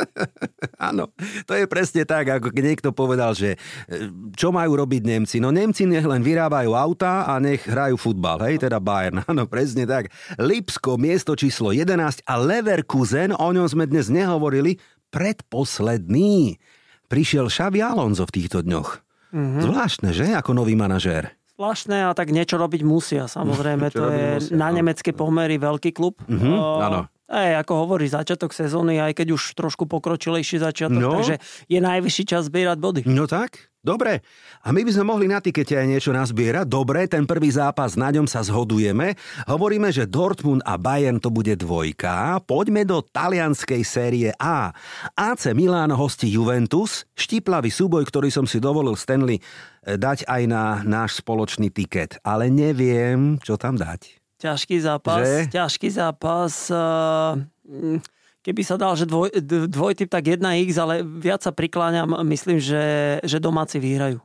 Áno, 0.89 1.11
to 1.49 1.53
je 1.57 1.65
presne 1.67 2.05
tak, 2.05 2.29
ako 2.29 2.53
keď 2.53 2.65
niekto 2.65 2.91
povedal, 2.93 3.33
že 3.33 3.57
e, 3.89 4.09
čo 4.37 4.53
majú 4.53 4.77
robiť 4.77 5.03
Nemci? 5.03 5.37
No 5.41 5.51
Nemci 5.51 5.89
nech 5.89 6.05
len 6.05 6.21
vyrábajú 6.21 6.77
auta 6.77 7.25
a 7.25 7.41
nech 7.41 7.65
hrajú 7.65 7.97
futbal, 7.97 8.41
hej, 8.47 8.63
teda 8.69 8.79
Bayern. 8.79 9.25
Áno, 9.31 9.49
presne 9.49 9.89
tak. 9.89 10.13
Lipsko, 10.37 11.01
miesto 11.01 11.33
číslo 11.35 11.73
11 11.73 12.25
a 12.25 12.35
Leverkusen, 12.37 13.33
o 13.33 13.49
ňom 13.51 13.67
sme 13.67 13.89
dnes 13.89 14.13
nehovorili, 14.13 14.77
predposledný. 15.11 16.61
Prišiel 17.07 17.47
Xavi 17.47 17.81
Alonso 17.81 18.27
v 18.27 18.35
týchto 18.35 18.67
dňoch. 18.67 18.89
Mm-hmm. 19.31 19.63
Zvláštne, 19.63 20.11
že? 20.11 20.27
Ako 20.35 20.55
nový 20.55 20.75
manažér. 20.75 21.35
zvláštne 21.57 22.09
a 22.09 22.13
tak 22.13 22.35
niečo 22.35 22.61
robiť 22.61 22.83
musia. 22.85 23.25
Samozrejme, 23.31 23.87
to 23.97 24.07
je 24.11 24.27
musia, 24.43 24.55
na 24.59 24.69
no. 24.71 24.83
nemecké 24.83 25.15
pomery 25.15 25.57
veľký 25.57 25.91
klub. 25.95 26.19
Mhm, 26.27 26.51
O, 26.53 26.83
áno. 26.83 27.01
Ej, 27.27 27.59
ako 27.59 27.73
hovorí, 27.83 28.07
začiatok 28.07 28.55
sezóny, 28.55 29.03
aj 29.03 29.19
keď 29.19 29.35
už 29.35 29.59
trošku 29.59 29.91
pokročilejší 29.91 30.63
začiatok, 30.63 31.03
No. 31.03 31.19
takže 31.19 31.43
je 31.67 31.83
najvyšší 31.83 32.23
čas 32.23 32.47
zbierať 32.47 32.79
body. 32.79 33.01
No 33.03 33.27
tak, 33.27 33.67
dobre. 33.83 34.23
A 34.63 34.71
my 34.71 34.87
by 34.87 34.95
sme 34.95 35.11
mohli 35.11 35.27
na 35.27 35.43
tikete 35.43 35.75
aj 35.75 35.91
niečo 35.91 36.15
nazbierať. 36.15 36.71
Dobre, 36.71 37.11
ten 37.11 37.27
prvý 37.27 37.51
zápas, 37.51 37.99
na 37.99 38.15
ňom 38.15 38.31
sa 38.31 38.47
zhodujeme. 38.47 39.19
Hovoríme, 39.51 39.91
že 39.91 40.07
Dortmund 40.07 40.63
a 40.63 40.79
Bayern 40.79 41.19
to 41.19 41.35
bude 41.35 41.51
dvojka. 41.59 42.39
Poďme 42.47 42.87
do 42.87 43.03
talianskej 43.03 43.83
série 43.83 44.31
A. 44.39 44.71
AC 45.19 45.51
Milán 45.51 45.91
hostí 45.99 46.31
Juventus. 46.31 47.11
Štiplavý 47.19 47.75
súboj, 47.75 48.07
ktorý 48.07 48.31
som 48.31 48.47
si 48.47 48.63
dovolil 48.63 48.95
Stanley 48.95 49.43
eh, 49.43 49.99
dať 49.99 50.31
aj 50.31 50.43
na 50.47 50.63
náš 50.87 51.19
spoločný 51.27 51.75
tiket. 51.75 52.23
Ale 52.23 52.55
neviem, 52.55 53.43
čo 53.43 53.59
tam 53.59 53.75
dať. 53.75 54.23
Ťažký 54.37 54.77
zápas, 54.85 55.25
Že? 55.25 55.49
ťažký 55.49 55.89
zápas. 55.89 56.53
eh, 56.69 57.33
mm, 57.69 57.99
Keby 58.47 58.63
sa 58.63 58.79
dal, 58.79 58.95
že 58.95 59.11
dvoj, 59.11 59.43
dvojtyp, 59.67 60.07
tak 60.07 60.31
1x, 60.39 60.79
ale 60.79 61.03
viac 61.03 61.43
sa 61.43 61.51
prikláňam, 61.51 62.15
myslím, 62.31 62.63
že, 62.63 63.19
že 63.27 63.43
domáci 63.43 63.83
vyhrajú. 63.83 64.23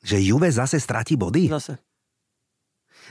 Že 0.00 0.16
Juve 0.24 0.48
zase 0.48 0.80
stratí 0.80 1.20
body? 1.20 1.52
Zase. 1.52 1.76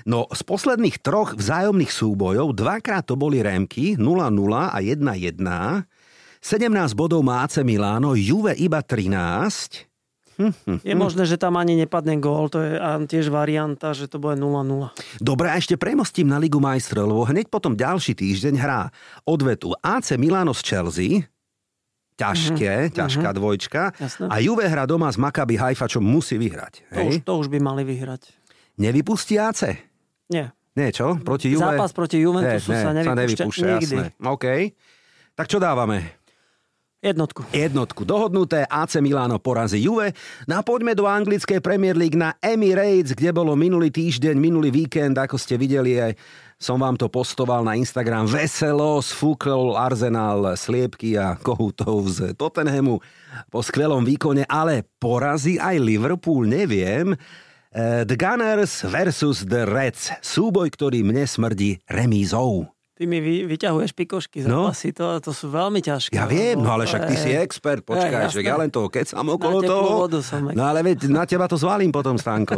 No 0.10 0.26
z 0.30 0.42
posledných 0.42 0.98
troch 1.02 1.38
vzájomných 1.38 1.90
súbojov 1.94 2.58
dvakrát 2.58 3.06
to 3.06 3.14
boli 3.14 3.42
Rémky 3.42 3.98
0-0 3.98 4.74
a 4.74 4.78
1-1. 4.82 5.38
17 6.42 6.94
bodov 6.98 7.22
má 7.26 7.46
AC 7.46 7.62
Miláno, 7.62 8.14
Juve 8.18 8.54
iba 8.58 8.82
13. 8.82 9.87
Je 10.86 10.94
možné, 10.94 11.26
že 11.26 11.36
tam 11.36 11.58
ani 11.58 11.74
nepadne 11.76 12.18
gól, 12.18 12.48
to 12.48 12.62
je 12.62 12.78
tiež 13.10 13.28
varianta, 13.28 13.92
že 13.92 14.06
to 14.06 14.18
bude 14.18 14.38
0-0. 14.38 14.94
Dobre, 15.18 15.50
a 15.50 15.58
ešte 15.58 15.74
premostím 15.76 16.30
na 16.30 16.38
Ligu 16.38 16.62
majstrov, 16.62 17.06
lebo 17.06 17.26
hneď 17.26 17.50
potom 17.50 17.74
ďalší 17.74 18.14
týždeň 18.14 18.56
hrá 18.56 18.94
odvetu 19.26 19.74
AC 19.80 20.14
Milano 20.16 20.54
z 20.54 20.62
Chelsea, 20.62 21.10
ťažké, 22.18 22.94
ťažká 22.94 23.30
dvojčka, 23.32 23.94
Jasné. 23.94 24.26
a 24.26 24.36
Juve 24.38 24.66
hrá 24.66 24.86
doma 24.86 25.10
z 25.10 25.18
Maccabi 25.18 25.58
Haifa, 25.58 25.86
čo 25.86 26.02
musí 26.02 26.38
vyhrať. 26.38 26.86
To 26.90 27.02
už, 27.02 27.14
Hej? 27.14 27.26
to 27.26 27.34
už 27.38 27.48
by 27.50 27.58
mali 27.58 27.86
vyhrať. 27.86 28.34
Nevypustí 28.78 29.38
AC? 29.38 29.74
Nie. 30.30 30.54
Nie, 30.78 30.94
čo? 30.94 31.18
Proti 31.18 31.50
Juve? 31.50 31.74
Zápas 31.74 31.90
proti 31.90 32.22
Juventusu 32.22 32.70
Ne, 32.70 32.94
ne, 32.94 33.02
sa 33.02 33.14
nevypúšťa 33.18 33.66
nikdy. 33.82 33.96
jasné. 33.98 34.06
OK. 34.22 34.46
Tak 35.34 35.46
čo 35.50 35.58
dávame? 35.58 36.22
Jednotku. 37.08 37.48
Jednotku 37.56 38.04
dohodnuté, 38.04 38.68
AC 38.68 39.00
Milano 39.00 39.40
porazí 39.40 39.80
Juve. 39.80 40.12
No 40.44 40.60
a 40.60 40.62
poďme 40.62 40.92
do 40.92 41.08
anglickej 41.08 41.64
Premier 41.64 41.96
League 41.96 42.20
na 42.20 42.36
Emirates, 42.44 43.16
kde 43.16 43.32
bolo 43.32 43.56
minulý 43.56 43.88
týždeň, 43.88 44.36
minulý 44.36 44.76
víkend, 44.76 45.16
ako 45.16 45.40
ste 45.40 45.56
videli 45.56 45.96
aj 45.96 46.14
som 46.58 46.82
vám 46.82 46.98
to 46.98 47.06
postoval 47.06 47.62
na 47.62 47.78
Instagram. 47.78 48.26
Veselo 48.26 48.98
sfúkol 48.98 49.78
Arsenal 49.78 50.58
sliepky 50.58 51.14
a 51.14 51.38
kohútov 51.38 52.10
z 52.10 52.34
Tottenhamu 52.34 52.98
po 53.54 53.62
skvelom 53.62 54.02
výkone, 54.02 54.42
ale 54.50 54.82
porazí 54.98 55.62
aj 55.62 55.78
Liverpool, 55.78 56.50
neviem. 56.50 57.14
Eh, 57.70 58.02
The 58.10 58.18
Gunners 58.18 58.82
versus 58.90 59.46
The 59.46 59.70
Reds. 59.70 60.18
Súboj, 60.26 60.74
ktorý 60.74 61.06
mne 61.06 61.30
smrdí 61.30 61.78
remízou. 61.86 62.77
Ty 62.98 63.06
mi 63.06 63.22
vy, 63.22 63.46
vyťahuješ 63.46 63.94
pikošky 63.94 64.42
No. 64.42 64.68
zápasy, 64.68 64.90
to, 64.90 65.22
to 65.22 65.30
sú 65.30 65.48
veľmi 65.48 65.80
ťažké. 65.80 66.12
Ja 66.12 66.26
viem, 66.26 66.58
no 66.58 66.66
ale 66.68 66.84
však 66.84 67.06
ty 67.06 67.14
je- 67.14 67.22
si 67.22 67.30
expert, 67.32 67.86
počkaj, 67.86 68.26
však 68.28 68.42
ja 68.44 68.58
len 68.58 68.68
toho 68.68 68.90
kecam 68.90 69.22
okolo 69.30 69.62
teplú 69.62 69.70
toho. 69.70 69.90
vodu 70.02 70.20
som 70.20 70.50
No 70.50 70.66
ale 70.66 70.82
veď 70.82 71.06
na 71.06 71.22
teba 71.24 71.46
to 71.46 71.54
zvalím 71.54 71.90
potom, 71.90 72.18
Stanko. 72.18 72.58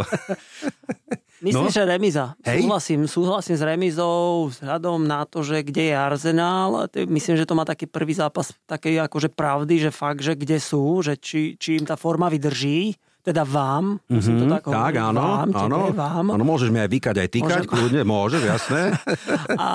Myslím, 1.40 1.68
No. 1.68 1.68
že 1.70 1.84
remiza. 1.84 2.40
Hej. 2.42 2.64
Súhlasím, 2.64 3.00
súhlasím 3.04 3.56
s 3.56 3.64
remizou 3.64 4.20
vzhľadom 4.48 5.04
na 5.04 5.24
to, 5.24 5.40
že 5.42 5.60
kde 5.62 5.92
je 5.92 5.96
je- 6.94 7.04
Myslím, 7.06 7.36
že 7.36 7.44
to 7.44 7.54
má 7.54 7.64
taký 7.64 7.84
prvý 7.84 8.12
zápas 8.14 8.56
takej 8.66 8.96
akože 9.02 9.28
pravdy, 9.30 9.76
že 9.78 9.92
fakt, 9.92 10.20
že 10.20 10.34
kde 10.34 10.56
sú, 10.58 11.00
že 11.02 11.16
či, 11.16 11.56
či 11.56 11.76
im 11.76 11.84
tá 11.84 11.96
forma 11.96 12.28
vydrží. 12.28 12.96
Teda 13.30 13.44
vám, 13.44 14.02
musím 14.08 14.36
to 14.36 14.46
tak 14.48 14.66
Mhm, 14.66 14.74
tak, 14.74 14.90
hovoriť, 14.90 14.98
áno, 15.06 15.22
vám, 15.22 15.48
tebe, 15.48 15.62
áno. 15.62 15.78
vám. 15.94 16.26
Áno, 16.32 16.44
môžeš 16.44 16.68
mi 16.68 16.80
aj 16.80 16.90
vykať, 16.90 17.16
aj 17.16 17.30
tykať, 17.30 17.62
Môžem. 17.62 17.70
kľudne, 17.70 18.02
môžeš, 18.04 18.42
jasné. 18.44 18.82
A, 19.62 19.72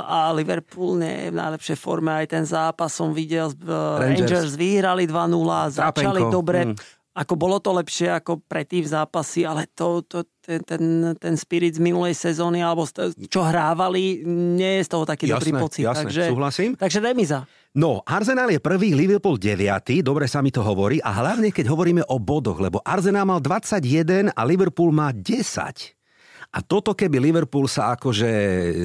a 0.00 0.18
Liverpool 0.30 0.96
nie 0.96 1.14
je 1.18 1.28
v 1.28 1.36
najlepšej 1.36 1.76
forme. 1.76 2.10
Aj 2.10 2.26
ten 2.26 2.42
zápas 2.42 2.88
som 2.88 3.10
videl. 3.10 3.46
z- 3.46 3.60
Rangers. 3.60 4.24
Rangers, 4.24 4.52
vyhrali 4.54 5.04
2-0, 5.04 5.36
začali 5.70 5.92
Trápenko, 6.16 6.32
dobre. 6.32 6.60
mm. 6.66 6.76
Ako 7.14 7.34
bolo 7.36 7.58
to 7.58 7.70
lepšie 7.72 8.10
ako 8.10 8.42
predtým 8.42 8.80
v 8.80 8.90
zápasy, 8.90 9.44
ale 9.44 9.68
to, 9.68 10.02
to, 10.02 10.24
ten, 10.40 10.58
ten, 10.60 10.82
ten 11.14 11.34
spirit 11.34 11.70
z 11.70 11.80
minulej 11.80 12.10
sezóny, 12.10 12.58
alebo 12.58 12.82
čo 13.22 13.40
hrávali, 13.40 14.26
nie 14.26 14.78
je 14.78 14.82
z 14.82 14.90
toho 14.90 15.04
taký 15.04 15.28
dobrý 15.28 15.52
Jasné, 15.52 15.60
pocit. 15.60 15.82
jasné, 15.84 16.00
takže, 16.02 16.22
súhlasím. 16.26 16.70
Takže 16.74 16.98
remiza. 16.98 17.46
No, 17.74 18.06
Arsenal 18.06 18.54
je 18.54 18.62
prvý, 18.62 18.94
Liverpool 18.94 19.34
9, 19.34 19.58
dobre 20.06 20.30
sa 20.30 20.38
mi 20.38 20.54
to 20.54 20.62
hovorí, 20.62 21.02
a 21.02 21.10
hlavne 21.10 21.50
keď 21.50 21.74
hovoríme 21.74 22.06
o 22.06 22.22
bodoch, 22.22 22.62
lebo 22.62 22.78
Arsenal 22.86 23.26
mal 23.26 23.42
21 23.42 24.30
a 24.30 24.40
Liverpool 24.46 24.94
má 24.94 25.10
10. 25.10 25.34
A 26.54 26.58
toto 26.62 26.94
keby 26.94 27.18
Liverpool 27.18 27.66
sa 27.66 27.98
akože 27.98 28.30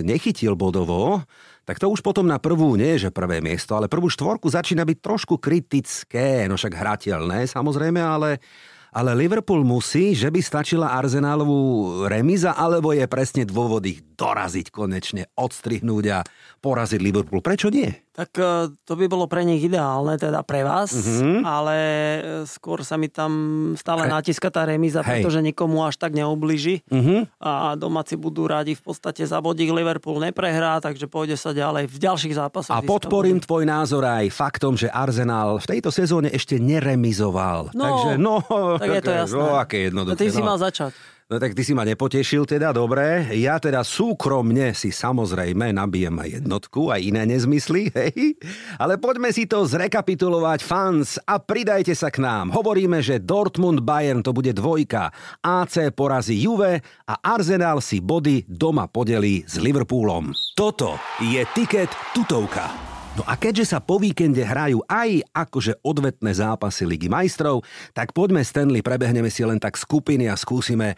nechytil 0.01 0.57
bodovo, 0.57 1.21
tak 1.69 1.77
to 1.77 1.85
už 1.85 2.01
potom 2.01 2.25
na 2.25 2.41
prvú, 2.41 2.73
nie 2.81 2.97
že 2.97 3.13
prvé 3.13 3.45
miesto, 3.45 3.77
ale 3.77 3.85
prvú 3.85 4.09
štvorku 4.09 4.49
začína 4.49 4.81
byť 4.81 4.97
trošku 5.05 5.37
kritické, 5.37 6.49
no 6.49 6.57
však 6.57 6.73
hrateľné 6.73 7.45
samozrejme, 7.45 8.01
ale, 8.01 8.41
ale 8.89 9.13
Liverpool 9.13 9.61
musí, 9.61 10.17
že 10.17 10.33
by 10.33 10.41
stačila 10.41 10.97
Arsenalovú 10.97 12.09
remiza, 12.09 12.57
alebo 12.57 12.89
je 12.89 13.05
presne 13.05 13.45
dôvod 13.45 13.85
ich 13.85 14.01
doraziť 14.17 14.73
konečne, 14.73 15.29
odstrihnúť 15.37 16.05
a 16.09 16.25
poraziť 16.59 16.99
Liverpool. 16.99 17.39
Prečo 17.39 17.67
nie? 17.67 17.87
Tak 18.11 18.31
e, 18.33 18.43
to 18.77 18.93
by 18.93 19.05
bolo 19.05 19.25
pre 19.25 19.41
nich 19.41 19.59
ideálne, 19.61 20.15
teda 20.15 20.43
pre 20.43 20.61
vás, 20.61 20.91
Mhm. 20.91 21.41
ale 21.41 21.75
e, 21.75 22.19
skôr 22.45 22.81
sa 22.81 22.93
mi 22.93 23.07
tam 23.07 23.31
stále 23.73 24.03
Pre- 24.03 24.11
natíska 24.11 24.47
tá 24.47 24.63
remíza, 24.63 24.99
Hej. 24.99 25.23
pretože 25.23 25.39
nikomu 25.39 25.81
až 25.81 25.95
tak 25.95 26.11
neubliží. 26.13 26.83
Mhm. 26.85 27.31
A 27.39 27.51
domáci 27.73 28.13
budú 28.13 28.45
radi 28.45 28.71
v 28.71 28.83
podstate 28.83 29.23
za 29.23 29.39
bodík 29.39 29.69
Liverpool 29.69 30.19
neprehrá, 30.19 30.77
takže 30.77 31.05
pôjde 31.05 31.33
sa 31.33 31.49
ďalej 31.51 31.87
v 31.87 31.97
ďalších 31.97 32.35
zápasoch. 32.35 32.71
A 32.71 32.81
podporím 32.81 33.37
body. 33.37 33.45
tvoj 33.45 33.63
názor 33.65 34.03
aj 34.03 34.27
faktom, 34.29 34.75
že 34.75 34.87
Arsenal 34.87 35.55
v 35.57 35.67
tejto 35.69 35.89
sezóne 35.89 36.27
ešte 36.29 36.59
neremizoval. 36.59 37.71
No, 37.71 37.83
Takže 37.85 38.09
no, 38.17 38.33
tak 38.75 38.89
je 38.91 39.01
to 39.01 39.11
jasné. 39.21 39.33
No, 39.33 39.55
aké 39.55 39.77
No, 39.79 39.85
jednoduché. 40.03 40.19
ty 40.19 40.27
si 40.27 40.39
no. 40.39 40.45
mal 40.45 40.57
začať. 40.57 40.91
No 41.29 41.37
tak 41.37 41.53
ty 41.53 41.61
si 41.61 41.77
ma 41.77 41.85
nepotešil 41.85 42.49
teda, 42.49 42.73
dobre. 42.73 43.29
Ja 43.37 43.61
teda 43.61 43.85
súkromne 43.85 44.73
si 44.73 44.89
samozrejme 44.89 45.69
nabijem 45.77 46.17
aj 46.17 46.41
jednotku, 46.41 46.89
aj 46.89 47.05
iné 47.05 47.21
nezmysly, 47.29 47.93
hej. 48.01 48.33
Ale 48.81 48.97
poďme 48.97 49.29
si 49.29 49.45
to 49.45 49.61
zrekapitulovať, 49.61 50.65
fans, 50.65 51.21
a 51.29 51.37
pridajte 51.37 51.93
sa 51.93 52.09
k 52.09 52.25
nám. 52.25 52.49
Hovoríme, 52.49 53.05
že 53.05 53.21
Dortmund 53.21 53.85
Bayern 53.85 54.25
to 54.25 54.33
bude 54.33 54.57
dvojka, 54.57 55.13
AC 55.45 55.93
porazí 55.93 56.33
Juve 56.41 56.81
a 57.05 57.21
Arsenal 57.21 57.77
si 57.77 58.01
body 58.01 58.49
doma 58.49 58.89
podelí 58.89 59.45
s 59.45 59.61
Liverpoolom. 59.61 60.33
Toto 60.57 60.97
je 61.21 61.45
tiket 61.53 61.93
tutovka. 62.09 62.98
No 63.19 63.27
a 63.27 63.35
keďže 63.35 63.75
sa 63.75 63.83
po 63.83 63.99
víkende 63.99 64.39
hrajú 64.47 64.79
aj 64.87 65.27
akože 65.35 65.83
odvetné 65.83 66.31
zápasy 66.39 66.87
Ligy 66.87 67.11
majstrov, 67.11 67.67
tak 67.91 68.15
poďme 68.15 68.39
Stanley, 68.39 68.79
prebehneme 68.79 69.27
si 69.27 69.43
len 69.43 69.59
tak 69.59 69.75
skupiny 69.75 70.31
a 70.31 70.39
skúsime 70.39 70.95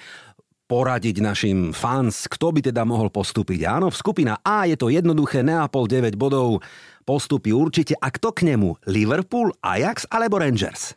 poradiť 0.70 1.18
našim 1.18 1.74
fans, 1.74 2.30
kto 2.30 2.54
by 2.54 2.62
teda 2.70 2.86
mohol 2.86 3.10
postúpiť. 3.10 3.66
Áno, 3.66 3.90
v 3.90 3.98
skupina 3.98 4.38
A 4.46 4.70
je 4.70 4.78
to 4.78 4.94
jednoduché, 4.94 5.42
Neapol 5.42 5.90
9 5.90 6.14
bodov 6.14 6.62
postupí 7.10 7.50
určite. 7.50 7.98
A 7.98 8.14
kto 8.14 8.30
k 8.30 8.54
nemu? 8.54 8.78
Liverpool, 8.86 9.50
Ajax 9.58 10.06
alebo 10.06 10.38
Rangers? 10.38 10.94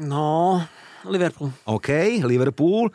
No, 0.00 0.64
Liverpool. 1.04 1.52
OK, 1.68 2.24
Liverpool 2.24 2.88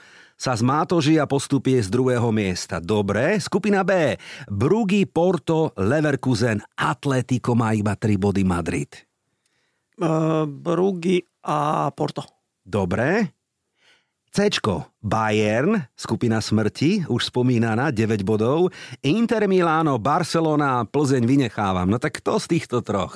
sa 0.43 0.59
zmátoží 0.59 1.15
a 1.15 1.23
postupie 1.23 1.79
z 1.79 1.87
druhého 1.87 2.27
miesta. 2.35 2.83
Dobre, 2.83 3.39
skupina 3.39 3.79
B. 3.87 4.19
Brugy, 4.51 5.07
Porto, 5.07 5.71
Leverkusen, 5.79 6.59
Atletico 6.75 7.55
má 7.55 7.71
iba 7.71 7.95
3 7.95 8.19
body 8.19 8.43
Madrid. 8.43 8.91
Uh, 9.95 10.43
Brugy 10.43 11.23
a 11.47 11.87
Porto. 11.95 12.27
Dobre. 12.59 13.31
Cčko, 14.33 14.89
Bayern, 14.99 15.79
skupina 15.95 16.41
smrti, 16.43 17.05
už 17.07 17.31
spomínaná, 17.31 17.93
9 17.93 18.25
bodov. 18.27 18.73
Inter 19.05 19.47
Milano, 19.47 19.95
Barcelona, 19.95 20.83
Plzeň 20.83 21.23
vynechávam. 21.23 21.87
No 21.87 22.03
tak 22.03 22.19
kto 22.19 22.41
z 22.41 22.45
týchto 22.51 22.83
troch? 22.83 23.15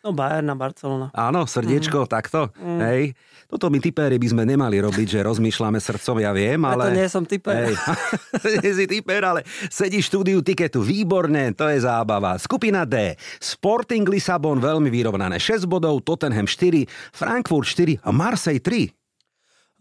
No 0.00 0.16
Bayern 0.16 0.48
a 0.48 0.56
Barcelona. 0.56 1.12
Áno, 1.12 1.44
srdiečko, 1.44 2.08
takto. 2.08 2.48
Hej. 2.58 3.12
Toto 3.52 3.68
my 3.68 3.84
typéri 3.84 4.16
by 4.16 4.28
sme 4.32 4.48
nemali 4.48 4.80
robiť, 4.80 5.20
že 5.20 5.20
rozmýšľame 5.28 5.76
srdcom, 5.76 6.24
ja 6.24 6.32
viem, 6.32 6.56
ale... 6.64 6.88
Preto 6.88 6.96
nie 6.96 7.08
som 7.12 7.28
typer. 7.28 7.68
Hej. 7.68 7.76
nie 8.64 8.72
si 8.72 8.84
typer, 8.88 9.20
ale 9.28 9.44
sedí 9.68 10.00
v 10.00 10.08
štúdiu 10.08 10.40
tiketu. 10.40 10.80
Výborné, 10.80 11.52
to 11.52 11.68
je 11.68 11.84
zábava. 11.84 12.40
Skupina 12.40 12.88
D. 12.88 13.12
Sporting 13.44 14.08
Lisabon 14.08 14.56
veľmi 14.56 14.88
vyrovnané. 14.88 15.36
6 15.36 15.68
bodov, 15.68 16.00
Tottenham 16.00 16.48
4, 16.48 16.88
Frankfurt 17.12 17.68
4 17.68 18.00
a 18.00 18.08
Marseille 18.08 18.64
3. 18.64 18.88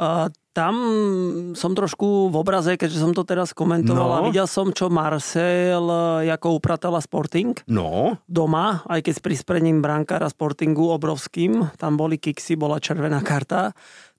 Uh, 0.04 0.28
tam 0.52 0.76
som 1.52 1.72
trošku 1.72 2.28
v 2.28 2.36
obraze, 2.36 2.76
keďže 2.76 3.00
som 3.00 3.12
to 3.12 3.24
teraz 3.24 3.52
komentoval 3.52 4.08
No. 4.08 4.16
a 4.18 4.26
videl 4.26 4.46
som, 4.46 4.70
čo 4.70 4.88
Marcel 4.88 5.84
eh, 6.22 6.30
ako 6.30 6.58
upratala 6.58 6.98
Sporting 6.98 7.56
No, 7.66 8.20
doma, 8.26 8.84
aj 8.86 9.00
keď 9.02 9.14
s 9.14 9.22
prisprením 9.22 9.80
brankára 9.80 10.28
Sportingu 10.28 10.92
obrovským, 10.92 11.72
tam 11.76 11.96
boli 11.96 12.16
kiksy, 12.16 12.54
bola 12.54 12.78
červená 12.78 13.20
karta. 13.20 13.72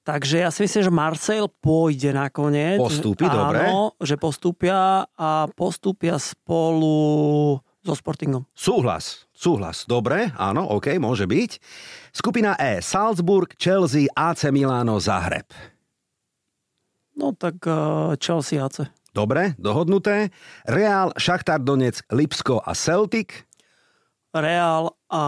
Takže 0.03 0.41
ja 0.41 0.51
si 0.51 0.63
myslím, 0.63 0.83
že 0.83 0.91
Marcel 0.91 1.47
pôjde 1.49 2.11
nakoniec. 2.11 2.75
Postúpi, 2.75 3.23
Áno, 3.23 3.39
dobre. 3.47 3.63
že 4.03 4.17
postúpia 4.17 4.79
a 5.07 5.31
postúpia 5.49 6.19
spolu 6.19 7.55
so 7.81 7.93
Sportingom. 7.93 8.43
súhlas. 8.53 9.27
Súhlas. 9.33 9.83
Dobre, 9.85 10.31
áno, 10.35 10.71
OK, 10.71 10.95
môže 10.97 11.23
byť. 11.25 11.51
Skupina 12.11 12.55
E. 12.55 12.79
Salzburg, 12.79 13.55
Chelsea, 13.55 14.07
AC 14.09 14.47
Milano, 14.49 14.99
Zahreb. 14.99 15.51
No 17.23 17.31
tak 17.39 17.63
eh, 17.63 18.19
Chelsea 18.19 18.59
AC. 18.59 18.91
Dobre, 19.15 19.55
dohodnuté. 19.55 20.35
Real, 20.67 21.15
Šachtar 21.15 21.63
Donetsk, 21.63 22.11
Lipsko 22.11 22.59
a 22.59 22.75
Celtic. 22.75 23.47
Real 24.35 24.91
a 25.07 25.23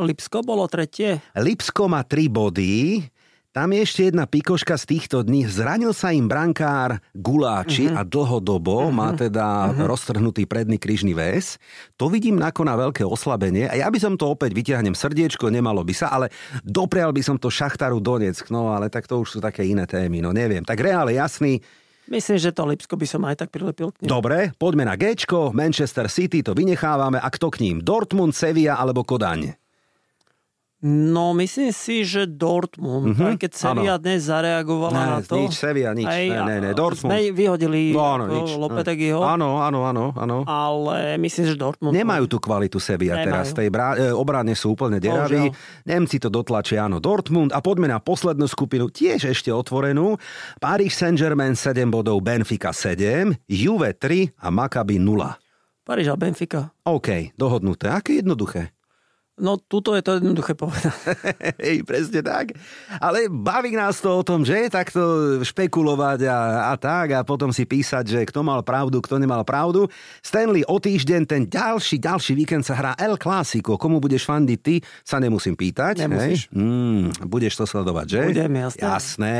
Lipsko 0.00 0.42
bolo 0.42 0.66
tretie. 0.66 1.22
Lipsko 1.38 1.86
má 1.86 2.02
3 2.02 2.26
body. 2.32 3.06
Tam 3.52 3.68
je 3.68 3.84
ešte 3.84 4.08
jedna 4.08 4.24
pikoška 4.24 4.80
z 4.80 4.96
týchto 4.96 5.20
dní. 5.20 5.44
Zranil 5.44 5.92
sa 5.92 6.08
im 6.08 6.24
brankár 6.24 7.04
Guláči 7.12 7.84
uh-huh. 7.84 8.00
a 8.00 8.08
dlhodobo 8.08 8.88
uh-huh. 8.88 8.96
má 8.96 9.12
teda 9.12 9.68
uh-huh. 9.68 9.92
roztrhnutý 9.92 10.48
predný 10.48 10.80
kryžný 10.80 11.12
väz. 11.12 11.60
To 12.00 12.08
vidím 12.08 12.40
ako 12.40 12.64
na 12.64 12.80
veľké 12.80 13.04
oslabenie. 13.04 13.68
A 13.68 13.76
ja 13.76 13.92
by 13.92 14.00
som 14.00 14.16
to 14.16 14.32
opäť 14.32 14.56
vyťahnem 14.56 14.96
srdiečko, 14.96 15.52
nemalo 15.52 15.84
by 15.84 15.92
sa, 15.92 16.08
ale 16.08 16.32
doprial 16.64 17.12
by 17.12 17.20
som 17.20 17.36
to 17.36 17.52
Šachtaru 17.52 18.00
Donetsk. 18.00 18.48
No 18.48 18.72
ale 18.72 18.88
tak 18.88 19.04
to 19.04 19.20
už 19.20 19.36
sú 19.36 19.38
také 19.44 19.68
iné 19.68 19.84
témy, 19.84 20.24
no 20.24 20.32
neviem. 20.32 20.64
Tak 20.64 20.80
Reál 20.80 21.12
je 21.12 21.20
jasný. 21.20 21.60
Myslím, 22.08 22.40
že 22.40 22.56
to 22.56 22.64
Lipsko 22.64 22.96
by 22.96 23.04
som 23.04 23.20
aj 23.28 23.36
tak 23.36 23.52
prilepil 23.52 23.92
k 23.92 24.00
nemu. 24.00 24.08
Dobre, 24.08 24.56
poďme 24.56 24.88
na 24.88 24.96
Gčko, 24.96 25.52
Manchester 25.52 26.08
City, 26.08 26.40
to 26.40 26.56
vynechávame. 26.56 27.20
A 27.20 27.28
kto 27.28 27.52
k 27.52 27.68
ním? 27.68 27.84
Dortmund, 27.84 28.32
Sevilla 28.32 28.80
alebo 28.80 29.04
Kodaň? 29.04 29.61
No, 30.82 31.30
myslím 31.32 31.70
si, 31.70 32.02
že 32.02 32.26
Dortmund, 32.26 33.14
Mhm, 33.14 33.22
aj 33.24 33.36
keď 33.38 33.50
Sevilla 33.52 33.96
dnes 33.96 34.26
zareagovala 34.26 34.90
Ne, 34.92 35.06
na 35.06 35.18
to. 35.20 35.38
nič, 35.38 35.54
Sevilla, 35.54 35.92
nič. 35.92 36.04
Aj, 36.04 36.26
Ne, 36.26 36.42
ne, 36.44 36.56
ne, 36.58 36.70
Dortmund. 36.72 37.06
Sme 37.08 37.30
vyhodili 37.30 37.90
No 37.90 38.02
áno, 38.02 38.26
nič. 38.26 38.50
Lopetegiho, 38.52 39.22
Áno, 39.22 39.58
áno, 39.58 39.86
áno, 39.86 40.10
áno. 40.12 40.42
ale 40.42 41.14
myslím, 41.16 41.44
že 41.44 41.54
Dortmund... 41.54 41.94
Nemajú 41.94 42.26
tú 42.26 42.36
kvalitu 42.36 42.76
Sevilla 42.76 43.14
Nemajú. 43.16 43.26
teraz. 43.30 43.46
Tej 43.52 43.68
brá- 43.68 43.94
e, 43.94 44.10
obrane 44.10 44.52
sú 44.52 44.74
úplne 44.74 44.98
deraví. 44.98 45.54
Nemci 45.84 46.18
to 46.18 46.26
dotlačia, 46.26 46.82
áno, 46.82 46.98
Dortmund. 46.98 47.50
A 47.50 47.58
poďme 47.58 47.86
na 47.86 47.96
poslednú 47.96 48.44
skupinu, 48.44 48.88
tiež 48.88 49.22
ešte 49.24 49.48
otvorenú. 49.48 50.18
Paris 50.58 50.92
Saint-Germain 50.92 51.54
7 51.54 51.86
bodov, 51.86 52.18
Benfica 52.18 52.68
7, 52.68 53.38
Juve 53.46 53.94
3 53.94 54.34
a 54.36 54.50
Maccabi 54.50 54.98
0. 54.98 55.38
Paríž 55.80 56.08
a 56.08 56.16
Benfica. 56.16 56.74
OK, 56.82 57.34
dohodnuté. 57.34 57.86
Aké 57.86 58.18
jednoduché. 58.18 58.74
No, 59.40 59.56
tuto 59.56 59.96
je 59.96 60.04
to 60.04 60.20
jednoduché 60.20 60.52
povedať. 60.52 60.92
Hej, 61.64 61.88
presne 61.88 62.20
tak. 62.20 62.52
Ale 63.00 63.32
baví 63.32 63.72
nás 63.72 63.96
to 63.96 64.20
o 64.20 64.20
tom, 64.20 64.44
že 64.44 64.68
takto 64.68 65.00
špekulovať 65.40 66.28
a, 66.28 66.68
a 66.68 66.74
tak 66.76 67.16
a 67.16 67.24
potom 67.24 67.48
si 67.48 67.64
písať, 67.64 68.04
že 68.04 68.20
kto 68.28 68.44
mal 68.44 68.60
pravdu, 68.60 69.00
kto 69.00 69.16
nemal 69.16 69.40
pravdu. 69.40 69.88
Stanley, 70.20 70.68
o 70.68 70.76
týždeň 70.76 71.22
ten 71.24 71.42
ďalší, 71.48 71.96
ďalší 71.96 72.36
víkend 72.36 72.68
sa 72.68 72.76
hrá 72.76 72.92
El 73.00 73.16
Clásico. 73.16 73.80
Komu 73.80 74.04
budeš 74.04 74.28
fandiť 74.28 74.58
ty, 74.60 74.84
sa 75.00 75.16
nemusím 75.16 75.56
pýtať. 75.56 76.04
Nemusíš. 76.04 76.52
Hej? 76.52 76.60
Mm, 76.60 77.24
budeš 77.24 77.56
to 77.56 77.64
sledovať, 77.64 78.06
že? 78.12 78.22
Budem, 78.36 78.52
jasné. 78.52 78.84
Jasné. 78.84 79.38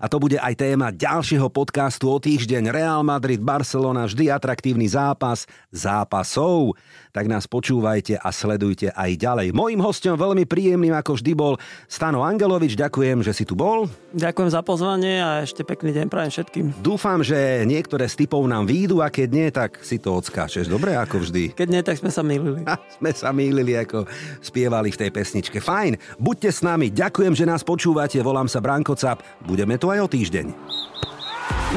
A 0.00 0.08
to 0.08 0.16
bude 0.24 0.40
aj 0.40 0.56
téma 0.56 0.88
ďalšieho 0.88 1.52
podcastu 1.52 2.08
o 2.08 2.16
týždeň. 2.16 2.72
Real 2.72 3.04
Madrid, 3.04 3.44
Barcelona, 3.44 4.08
vždy 4.08 4.32
atraktívny 4.32 4.88
zápas 4.88 5.44
zápasov. 5.68 6.80
Tak 7.14 7.30
nás 7.30 7.46
počúvajte 7.46 8.18
a 8.18 8.34
sledujte 8.34 8.90
aj 8.90 9.14
ďalej. 9.14 9.54
Mojím 9.54 9.78
hostom 9.86 10.18
veľmi 10.18 10.50
príjemným 10.50 10.98
ako 10.98 11.14
vždy 11.14 11.32
bol 11.38 11.54
Stano 11.86 12.26
Angelovič. 12.26 12.74
Ďakujem, 12.74 13.22
že 13.22 13.30
si 13.30 13.46
tu 13.46 13.54
bol. 13.54 13.86
Ďakujem 14.18 14.50
za 14.50 14.66
pozvanie 14.66 15.22
a 15.22 15.46
ešte 15.46 15.62
pekný 15.62 15.94
deň 15.94 16.10
prajem 16.10 16.34
všetkým. 16.34 16.64
Dúfam, 16.82 17.22
že 17.22 17.62
niektoré 17.70 18.10
z 18.10 18.26
typov 18.26 18.42
nám 18.50 18.66
výjdu 18.66 18.98
a 18.98 19.14
keď 19.14 19.28
nie, 19.30 19.46
tak 19.54 19.78
si 19.86 20.02
to 20.02 20.10
odskáčeš. 20.10 20.66
Dobre, 20.66 20.98
ako 20.98 21.22
vždy. 21.22 21.54
Keď 21.54 21.68
nie, 21.70 21.86
tak 21.86 22.02
sme 22.02 22.10
sa 22.10 22.26
milili. 22.26 22.66
Ha, 22.66 22.82
sme 22.98 23.14
sa 23.14 23.30
mýlili, 23.30 23.78
ako 23.78 24.10
spievali 24.42 24.90
v 24.90 25.06
tej 25.06 25.10
pesničke. 25.14 25.62
Fajn, 25.62 26.18
buďte 26.18 26.50
s 26.50 26.66
nami, 26.66 26.90
ďakujem, 26.90 27.38
že 27.38 27.46
nás 27.46 27.62
počúvate, 27.62 28.18
volám 28.26 28.50
sa 28.50 28.58
Branko 28.58 28.98
Cap, 28.98 29.22
budeme 29.46 29.78
tu 29.78 29.86
aj 29.86 30.02
o 30.02 30.10
týždeň. 30.10 30.50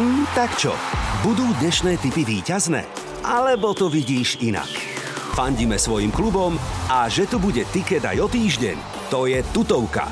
Mm, 0.02 0.26
tak 0.34 0.50
čo, 0.58 0.74
budú 1.22 1.46
dnešné 1.62 2.02
typy 2.02 2.26
víťazné? 2.26 2.90
Alebo 3.22 3.78
to 3.78 3.86
vidíš 3.86 4.42
inak? 4.42 4.98
Fandíme 5.38 5.78
svojim 5.78 6.10
klubom 6.10 6.58
a 6.90 7.06
že 7.06 7.30
tu 7.30 7.38
bude 7.38 7.62
tiket 7.70 8.02
aj 8.02 8.26
o 8.26 8.26
týždeň, 8.26 8.78
to 9.14 9.30
je 9.30 9.38
tutovka. 9.54 10.10